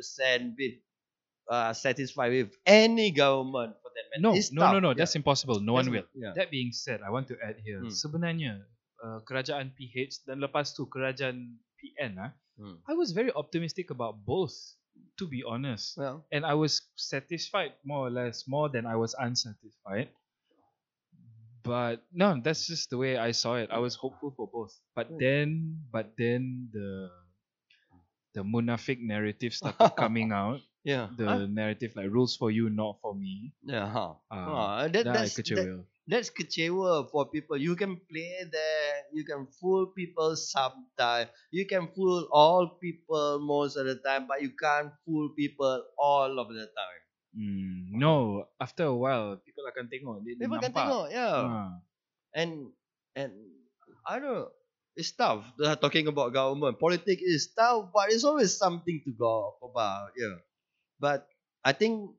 with 0.54 0.74
uh, 1.48 1.72
satisfied 1.72 2.30
with 2.32 2.50
any 2.64 3.10
government 3.10 3.74
for 3.82 3.90
that 3.90 4.06
matter. 4.10 4.22
No, 4.22 4.30
It's 4.32 4.52
no, 4.52 4.62
tough. 4.62 4.72
no, 4.72 4.78
no. 4.80 4.90
Yeah. 4.94 5.02
That's 5.02 5.16
impossible. 5.16 5.58
No 5.60 5.74
one 5.74 5.90
will. 5.90 6.06
Yeah. 6.14 6.32
That 6.36 6.50
being 6.50 6.70
said, 6.70 7.00
I 7.02 7.10
want 7.10 7.26
to 7.28 7.36
add 7.42 7.58
here. 7.60 7.82
Hmm. 7.82 7.90
Sebenarnya, 7.90 8.62
uh, 9.02 9.18
kerajaan 9.26 9.74
PH 9.74 10.24
dan 10.24 10.38
lepas 10.38 10.70
tu 10.72 10.86
kerajaan 10.86 11.58
PN, 11.82 12.18
ah, 12.18 12.32
Hmm. 12.56 12.76
I 12.86 12.94
was 12.94 13.12
very 13.12 13.32
optimistic 13.32 13.90
about 13.90 14.24
both, 14.24 14.54
to 15.18 15.26
be 15.26 15.42
honest. 15.42 15.96
Well, 15.98 16.24
And 16.32 16.46
I 16.46 16.54
was 16.54 16.80
satisfied 16.96 17.74
more 17.84 18.06
or 18.06 18.10
less, 18.10 18.46
more 18.46 18.68
than 18.68 18.86
I 18.86 18.96
was 18.96 19.14
unsatisfied. 19.18 20.08
But 21.64 22.02
no, 22.12 22.40
that's 22.42 22.66
just 22.66 22.90
the 22.90 22.98
way 22.98 23.16
I 23.16 23.30
saw 23.32 23.54
it. 23.56 23.70
I 23.70 23.78
was 23.78 23.94
hopeful 23.94 24.30
for 24.36 24.48
both. 24.48 24.78
But 24.94 25.08
Hmm. 25.08 25.18
then, 25.18 25.82
but 25.92 26.14
then 26.18 26.70
the 26.72 27.10
the 28.34 28.42
munafik 28.44 29.00
narrative 29.00 29.52
started 29.54 29.92
coming 29.96 30.32
out. 30.32 30.60
yeah. 30.84 31.08
The 31.16 31.46
narrative 31.48 31.92
like 31.96 32.10
rules 32.10 32.36
for 32.36 32.50
you, 32.50 32.68
not 32.70 32.98
for 33.00 33.14
me. 33.14 33.52
Yeah. 33.64 33.88
Huh. 33.88 34.14
Ah, 34.30 34.48
Ah, 34.48 34.88
that, 34.88 35.12
that's, 35.12 35.36
that. 35.36 35.68
That's 36.12 36.28
kecewa 36.28 37.08
for 37.08 37.24
people. 37.32 37.56
You 37.56 37.72
can 37.74 37.96
play 37.96 38.44
there 38.52 38.92
You 39.12 39.24
can 39.24 39.46
fool 39.46 39.92
people 39.92 40.36
sometimes. 40.36 41.28
You 41.52 41.68
can 41.68 41.88
fool 41.92 42.28
all 42.32 42.80
people 42.80 43.40
most 43.44 43.76
of 43.76 43.84
the 43.86 43.96
time, 44.00 44.26
but 44.26 44.40
you 44.40 44.52
can't 44.56 44.92
fool 45.04 45.30
people 45.36 45.84
all 46.00 46.40
of 46.40 46.48
the 46.48 46.66
time. 46.68 47.00
Hmm, 47.32 47.96
no, 47.96 48.44
after 48.60 48.84
a 48.88 48.96
while, 48.96 49.40
people 49.40 49.64
akan 49.68 49.88
tengok. 49.88 50.20
Dia, 50.24 50.36
People 50.36 50.60
nampak. 50.60 50.76
tengok, 50.76 51.06
yeah. 51.12 51.36
Ah. 51.40 51.72
And 52.36 52.72
and 53.16 53.32
I 54.04 54.20
don't 54.20 54.28
know. 54.28 54.48
It's 54.96 55.12
tough. 55.16 55.48
Uh, 55.56 55.72
talking 55.76 56.04
about 56.08 56.36
government, 56.36 56.76
politics 56.76 57.24
is 57.24 57.48
tough, 57.56 57.88
but 57.96 58.12
it's 58.12 58.28
always 58.28 58.52
something 58.52 59.00
to 59.08 59.12
go 59.16 59.56
about. 59.64 60.12
Yeah. 60.16 60.44
But 61.00 61.24
I 61.64 61.72
think 61.72 62.12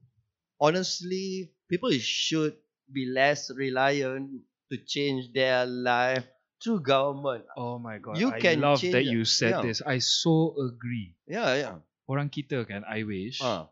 honestly, 0.57 1.53
people 1.69 1.93
should 2.01 2.57
be 2.91 3.05
less 3.07 3.51
reliant 3.53 4.43
to 4.71 4.75
change 4.83 5.31
their 5.33 5.65
life 5.65 6.25
through 6.63 6.81
government. 6.81 7.43
Oh 7.59 7.77
my 7.79 7.99
god, 7.99 8.17
You 8.17 8.31
I 8.31 8.39
can 8.39 8.59
love 8.63 8.79
change 8.79 8.93
that 8.95 9.05
you 9.05 9.23
said 9.27 9.59
Yeah. 9.59 9.63
this. 9.63 9.79
I 9.83 9.99
so 9.99 10.55
agree. 10.57 11.15
Yeah, 11.27 11.51
yeah. 11.59 11.75
Orang 12.07 12.31
kita 12.31 12.63
kan, 12.67 12.83
I 12.87 13.03
wish. 13.03 13.39
Uh, 13.39 13.67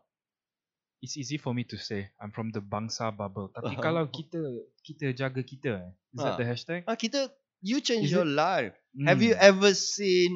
It's 1.02 1.18
easy 1.18 1.34
for 1.34 1.50
me 1.50 1.66
to 1.66 1.74
say. 1.82 2.14
I'm 2.22 2.30
from 2.30 2.54
the 2.54 2.62
bangsa 2.62 3.10
bubble. 3.10 3.50
Tapi 3.58 3.74
Uh-huh. 3.74 3.82
kalau 3.82 4.06
kita 4.06 4.38
kita 4.86 5.10
jaga 5.10 5.42
kita, 5.42 5.82
eh, 5.82 5.90
is 6.14 6.22
Ah. 6.22 6.30
that 6.30 6.38
the 6.38 6.46
hashtag? 6.46 6.86
ah, 6.86 6.94
kita, 6.94 7.26
you 7.58 7.82
change 7.82 8.06
Is 8.06 8.14
your 8.14 8.22
it? 8.22 8.30
life. 8.38 8.70
Have 9.10 9.18
you 9.18 9.34
Hmm. 9.34 9.50
ever 9.50 9.74
seen? 9.74 10.30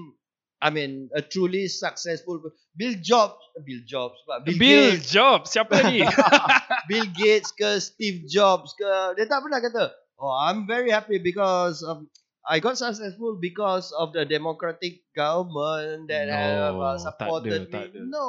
I 0.60 0.70
mean, 0.70 1.10
a 1.12 1.20
truly 1.20 1.68
successful 1.68 2.40
Bill 2.76 2.94
Jobs, 3.02 3.36
Bill 3.64 3.80
Jobs, 3.84 4.16
Bill, 4.44 4.56
Bill 4.56 4.96
Gates, 4.96 5.10
Jobs, 5.12 5.52
siapa 5.52 5.84
ni? 5.84 6.00
Bill 6.88 7.06
Gates 7.12 7.52
ke 7.52 7.76
Steve 7.76 8.24
Jobs 8.24 8.72
ke 8.72 8.88
dia 9.20 9.28
tak 9.28 9.44
pernah 9.44 9.60
kata 9.60 9.92
oh 10.16 10.32
I'm 10.32 10.64
very 10.64 10.88
happy 10.88 11.20
because 11.20 11.84
of 11.84 12.08
I 12.46 12.62
got 12.62 12.78
successful 12.78 13.36
because 13.42 13.90
of 13.90 14.14
the 14.14 14.22
democratic 14.24 15.02
government 15.12 16.06
that 16.08 16.30
have 16.30 16.78
No, 16.78 16.80
uh, 16.80 16.96
tak 16.96 17.04
supported 17.04 17.66
ada, 17.66 17.72
tak 17.74 17.84
me 17.92 18.00
ada. 18.00 18.00
no 18.06 18.28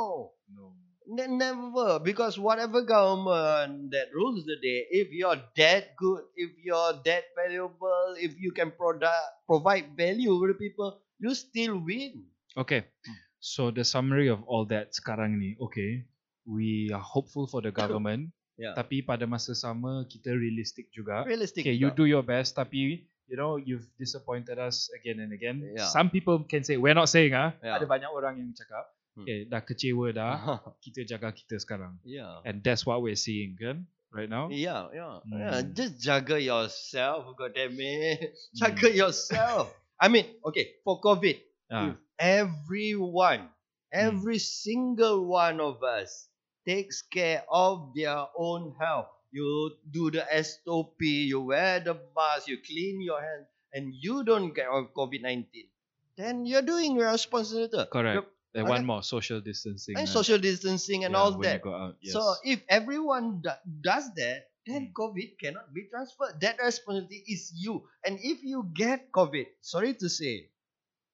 no. 0.51 0.73
ne- 1.07 1.31
never 1.37 2.01
because 2.03 2.35
whatever 2.35 2.81
government 2.83 3.93
that 3.93 4.09
rules 4.11 4.43
the 4.43 4.57
day 4.59 4.83
if 4.91 5.13
you're 5.13 5.37
that 5.55 5.95
good 5.95 6.25
if 6.35 6.51
you're 6.59 6.93
that 7.05 7.23
valuable 7.37 8.17
if 8.19 8.35
you 8.35 8.51
can 8.51 8.73
product, 8.75 9.15
provide 9.47 9.95
value 9.95 10.33
to 10.35 10.45
the 10.51 10.57
people 10.59 10.99
you 11.19 11.33
still 11.33 11.77
win 11.81 12.25
Okay. 12.57 12.89
So 13.37 13.69
the 13.69 13.85
summary 13.85 14.33
of 14.33 14.41
all 14.49 14.65
that 14.73 14.89
sekarang 14.91 15.37
ni, 15.37 15.53
okay, 15.61 16.09
we 16.43 16.89
are 16.89 17.03
hopeful 17.03 17.45
for 17.45 17.61
the 17.61 17.69
government, 17.81 18.33
Yeah. 18.57 18.73
tapi 18.73 19.05
pada 19.05 19.29
masa 19.29 19.53
sama 19.53 20.09
kita 20.09 20.33
realistic 20.33 20.89
juga. 20.89 21.21
realistic 21.21 21.61
Okay, 21.61 21.77
you 21.77 21.93
juga. 21.93 21.97
do 22.01 22.05
your 22.09 22.25
best 22.25 22.57
tapi 22.57 23.05
you 23.29 23.37
know 23.37 23.61
you've 23.61 23.85
disappointed 24.01 24.57
us 24.57 24.89
again 24.97 25.21
and 25.21 25.29
again. 25.29 25.61
Yeah. 25.61 25.85
Some 25.93 26.09
people 26.09 26.41
can 26.49 26.65
say 26.65 26.81
we're 26.81 26.97
not 26.97 27.13
saying 27.13 27.37
ah. 27.37 27.53
Yeah. 27.61 27.77
Ada 27.77 27.85
banyak 27.85 28.09
orang 28.09 28.41
yang 28.41 28.49
cakap, 28.57 28.89
Hmm. 29.13 29.25
okay, 29.29 29.45
dah 29.45 29.61
kecewa 29.61 30.09
dah. 30.09 30.33
kita 30.85 31.05
jaga 31.05 31.29
kita 31.29 31.61
sekarang. 31.61 32.01
yeah. 32.01 32.41
And 32.41 32.65
that's 32.65 32.81
what 32.81 33.05
we're 33.05 33.13
seeing 33.17 33.53
kan 33.53 33.85
right 34.09 34.25
now. 34.25 34.49
Yeah, 34.49 34.89
yeah, 34.89 35.21
yeah. 35.29 35.61
Hmm. 35.61 35.77
Just 35.77 36.01
jaga 36.01 36.41
yourself. 36.41 37.29
God 37.37 37.53
damn 37.53 37.77
it. 37.77 38.33
Jaga 38.57 38.89
yourself. 38.89 39.69
I 39.99 40.07
mean, 40.07 40.25
okay, 40.45 40.77
for 40.83 41.01
COVID, 41.01 41.37
Ah, 41.71 41.91
if 41.91 41.95
everyone, 42.19 43.49
every 43.91 44.39
single 44.39 45.25
one 45.27 45.59
of 45.59 45.83
us 45.83 46.29
takes 46.65 47.01
care 47.01 47.43
of 47.51 47.91
their 47.95 48.27
own 48.37 48.75
health. 48.79 49.07
You 49.31 49.75
do 49.91 50.11
the 50.11 50.23
SOP, 50.43 51.01
you 51.01 51.41
wear 51.41 51.79
the 51.81 51.99
mask, 52.15 52.47
you 52.47 52.57
clean 52.63 53.01
your 53.01 53.19
hands, 53.19 53.47
and 53.73 53.93
you 53.93 54.23
don't 54.23 54.53
get 54.55 54.67
COVID 54.71 55.21
19, 55.21 55.67
then 56.15 56.45
you're 56.45 56.63
doing 56.63 56.95
your 56.95 57.11
responsibility. 57.11 57.89
correct. 57.91 58.27
And 58.55 58.63
okay. 58.63 58.69
one 58.79 58.85
more 58.85 59.03
social 59.03 59.41
distancing. 59.41 59.97
And 59.97 60.07
ah. 60.07 60.11
social 60.11 60.39
distancing 60.39 61.03
and 61.03 61.13
Yeah, 61.13 61.19
all 61.19 61.31
that. 61.43 61.61
Out, 61.67 61.97
yes. 62.01 62.13
So 62.13 62.33
if 62.43 62.63
everyone 62.69 63.41
do- 63.43 63.61
does 63.81 64.09
that, 64.15 64.49
then 64.67 64.91
Mm. 64.91 64.93
COVID 64.93 65.29
cannot 65.39 65.71
be 65.71 65.87
transferred. 65.87 66.35
That 66.39 66.59
responsibility 66.59 67.23
is 67.25 67.55
you. 67.55 67.87
And 68.03 68.19
if 68.19 68.43
you 68.43 68.67
get 68.75 69.09
COVID, 69.09 69.47
sorry 69.63 69.95
to 70.03 70.11
say, 70.11 70.51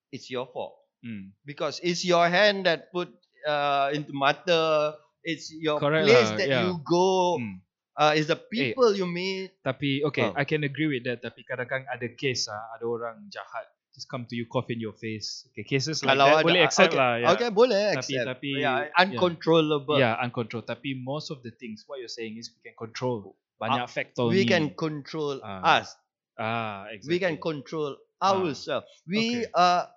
it's 0.09 0.27
your 0.27 0.49
fault 0.49 0.73
Mm. 0.99 1.31
because 1.43 1.77
it's 1.83 2.01
your 2.01 2.25
hand 2.25 2.65
that 2.65 2.89
put 2.89 3.13
uh, 3.43 3.91
into 3.93 4.15
matter. 4.15 4.95
It's 5.21 5.51
your 5.51 5.75
Correct 5.79 6.07
place 6.07 6.31
lah, 6.31 6.37
that 6.39 6.47
yeah. 6.49 6.63
you 6.67 6.79
go. 6.81 7.37
Mm. 7.39 7.59
Uh, 7.93 8.11
it's 8.17 8.25
the 8.27 8.39
people 8.39 8.89
you 8.91 9.05
meet. 9.05 9.53
Tapi 9.61 10.01
okay, 10.03 10.33
Ah. 10.33 10.41
I 10.41 10.47
can 10.47 10.63
agree 10.65 10.87
with 10.89 11.05
that. 11.05 11.21
Tapi 11.21 11.45
kadang-kadang 11.45 11.85
ada 11.87 12.07
case 12.17 12.49
ah, 12.49 12.73
ada 12.73 12.83
orang 12.83 13.29
jahat 13.29 13.67
just 13.93 14.09
come 14.09 14.25
to 14.25 14.33
you 14.33 14.49
cough 14.49 14.65
in 14.73 14.81
your 14.81 14.97
face. 14.97 15.45
Okay, 15.53 15.61
cases 15.61 16.01
like 16.01 16.17
Kalau 16.17 16.25
that 16.25 16.41
ada- 16.41 16.47
boleh 16.49 16.61
accept 16.65 16.91
okay, 16.91 16.97
lah. 16.97 17.11
Yeah. 17.21 17.31
Okay, 17.37 17.49
boleh 17.53 17.83
Tapi- 17.93 17.99
accept. 18.01 18.25
tapi- 18.25 18.57
yeah, 18.57 18.77
yeah. 18.89 18.95
uncontrollable. 18.97 19.99
Yeah, 20.01 20.17
uncontrolled. 20.17 20.65
Tapi 20.65 20.97
most 20.97 21.29
of 21.29 21.45
the 21.45 21.53
things, 21.53 21.85
what 21.85 22.01
you're 22.01 22.09
saying 22.09 22.41
is 22.41 22.49
we 22.49 22.63
can 22.65 22.73
control. 22.73 23.37
Banyak 23.63 23.87
factor 23.89 24.27
We 24.29 24.43
ni. 24.43 24.45
can 24.45 24.75
control 24.75 25.39
Ah, 25.43 25.79
us. 25.79 25.95
Ah, 26.37 26.85
exactly. 26.91 27.15
We 27.15 27.19
can 27.19 27.35
control 27.39 27.97
Ah, 28.21 28.35
ourselves. 28.35 28.87
We 29.07 29.19
okay. 29.19 29.51
are, 29.53 29.89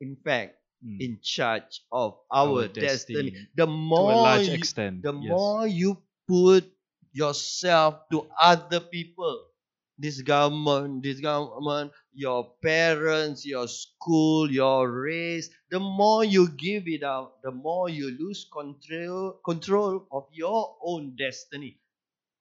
in 0.00 0.16
fact, 0.16 0.60
Mm. 0.84 1.00
in 1.00 1.12
charge 1.24 1.80
of 1.92 2.20
our, 2.30 2.64
Our 2.64 2.68
destiny. 2.68 3.30
destiny. 3.30 3.48
The 3.56 3.66
to 3.94 4.08
a 4.08 4.14
more 4.14 4.14
large 4.14 4.48
you, 4.48 4.54
extent. 4.54 5.00
the 5.02 5.12
yes. 5.16 5.30
more 5.32 5.66
you 5.66 6.02
put 6.28 6.64
yourself 7.12 8.04
to 8.12 8.28
other 8.40 8.80
people, 8.80 9.48
this 9.96 10.20
government, 10.20 11.02
this 11.04 11.20
government, 11.20 11.92
your 12.12 12.52
parents, 12.60 13.46
your 13.46 13.66
school, 13.68 14.50
your 14.50 14.90
race, 14.90 15.48
the 15.70 15.80
more 15.80 16.24
you 16.24 16.48
give 16.52 16.84
it 16.86 17.02
out, 17.02 17.40
the 17.42 17.50
more 17.50 17.88
you 17.88 18.10
lose 18.12 18.44
control 18.52 19.40
control 19.44 20.06
of 20.12 20.28
your 20.32 20.76
own 20.84 21.16
destiny. 21.16 21.80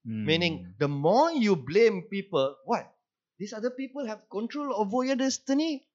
Mm. 0.08 0.26
Meaning, 0.26 0.54
the 0.80 0.88
more 0.88 1.32
you 1.32 1.56
blame 1.56 2.04
people, 2.10 2.56
what? 2.66 2.92
These 3.40 3.54
other 3.54 3.72
people 3.72 4.06
have 4.06 4.30
control 4.30 4.74
over 4.76 5.04
your 5.04 5.16
destiny. 5.16 5.88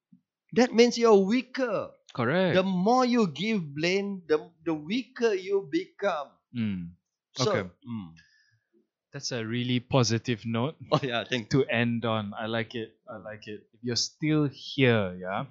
That 0.54 0.72
means 0.72 0.96
you're 0.96 1.16
weaker. 1.16 1.90
correct. 2.14 2.56
The 2.56 2.62
more 2.62 3.04
you 3.04 3.28
give 3.28 3.74
blame, 3.74 4.22
the, 4.26 4.50
the 4.64 4.74
weaker 4.74 5.34
you 5.34 5.68
become. 5.70 6.28
Mm. 6.56 6.96
So, 7.36 7.50
Okay. 7.52 7.68
Mm. 7.84 8.12
That's 9.12 9.32
a 9.32 9.44
really 9.44 9.80
positive 9.80 10.44
note. 10.44 10.76
Oh 10.92 11.00
yeah, 11.02 11.24
thank 11.24 11.48
to 11.50 11.64
end 11.64 12.04
on. 12.04 12.34
I 12.36 12.44
like 12.46 12.74
it. 12.74 12.92
I 13.08 13.16
like 13.16 13.48
it. 13.48 13.64
If 13.72 13.80
you're 13.82 13.96
still 13.96 14.48
here, 14.52 15.16
yeah, 15.16 15.48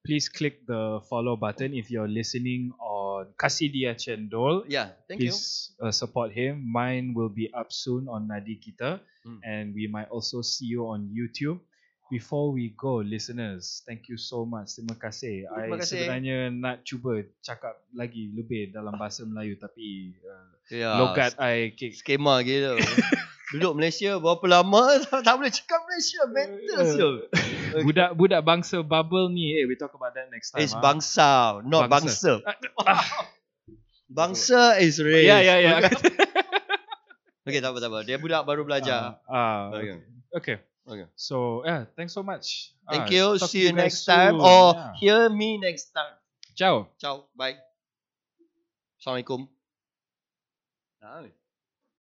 please 0.00 0.28
click 0.28 0.64
the 0.66 1.00
follow 1.08 1.36
button. 1.36 1.74
If 1.74 1.90
you're 1.90 2.08
listening 2.08 2.72
on 2.80 3.28
Kasidia 3.36 3.92
Chendol, 3.94 4.64
Yeah, 4.68 4.96
thank 5.08 5.20
you. 5.20 5.30
please 5.30 5.72
uh, 5.80 5.90
support 5.92 6.32
him. 6.32 6.64
Mine 6.64 7.12
will 7.14 7.28
be 7.28 7.52
up 7.52 7.72
soon 7.72 8.08
on 8.08 8.28
Nadi 8.28 8.56
Kita, 8.56 9.00
Mm. 9.20 9.40
and 9.44 9.64
we 9.76 9.84
might 9.84 10.08
also 10.08 10.40
see 10.40 10.64
you 10.64 10.88
on 10.88 11.12
YouTube. 11.12 11.60
Before 12.08 12.50
we 12.50 12.72
go, 12.72 13.04
listeners, 13.04 13.84
thank 13.84 14.08
you 14.08 14.16
so 14.16 14.48
much. 14.48 14.72
Terima 14.74 14.96
kasih. 14.96 15.44
Terima 15.44 15.76
I 15.76 15.80
kasih. 15.84 15.92
sebenarnya 16.08 16.38
nak 16.50 16.82
cuba 16.82 17.20
cakap 17.44 17.76
lagi 17.92 18.32
lebih 18.32 18.72
dalam 18.72 18.96
bahasa 18.96 19.22
Melayu 19.28 19.60
tapi 19.60 20.16
uh, 20.24 20.48
Ya, 20.72 20.96
logat 20.96 21.36
I 21.36 21.76
kick 21.76 21.92
skema 21.94 22.40
gitu. 22.42 22.80
Duduk 23.52 23.76
Malaysia 23.76 24.16
berapa 24.16 24.42
lama 24.48 25.04
tak, 25.04 25.20
tak 25.28 25.34
boleh 25.36 25.52
cakap 25.52 25.80
Malaysia 25.84 26.20
mental 26.32 26.80
siul. 26.88 27.16
Okay. 27.70 27.82
budak-budak 27.86 28.40
bangsa 28.42 28.82
bubble 28.82 29.30
ni 29.30 29.54
eh 29.54 29.64
we 29.64 29.78
talk 29.78 29.94
about 29.94 30.10
that 30.12 30.26
next 30.30 30.50
time 30.50 30.60
It's 30.60 30.74
ah. 30.74 30.82
bangsa, 30.82 31.30
not 31.62 31.86
bangsa. 31.86 32.42
Bangsa. 32.42 32.82
Bangsa 34.10 34.60
is 34.82 34.98
race. 34.98 35.22
Ya 35.22 35.38
ya 35.38 35.62
ya. 35.62 35.74
Okay, 37.46 37.62
tak 37.62 37.70
apa 37.72 37.78
tak 37.78 37.90
apa. 37.94 37.98
Dia 38.02 38.18
budak 38.18 38.42
baru 38.42 38.66
belajar. 38.66 39.22
Ah, 39.30 39.70
Okay. 39.74 39.96
okay. 40.34 40.56
Okay. 40.90 41.06
So 41.14 41.62
yeah, 41.62 41.86
thanks 41.94 42.10
so 42.10 42.26
much. 42.26 42.74
Thank 42.90 43.06
Ah, 43.06 43.14
you. 43.14 43.26
See 43.38 43.70
you 43.70 43.72
next 43.72 44.02
time 44.02 44.38
soon. 44.38 44.42
or 44.42 44.74
Yeah. 44.74 44.92
hear 44.98 45.20
me 45.30 45.62
next 45.62 45.94
time. 45.94 46.18
Ciao. 46.58 46.90
Ciao. 46.98 47.30
Bye. 47.38 47.62
Assalamualaikum. 48.98 49.46
Ah, 51.00 51.24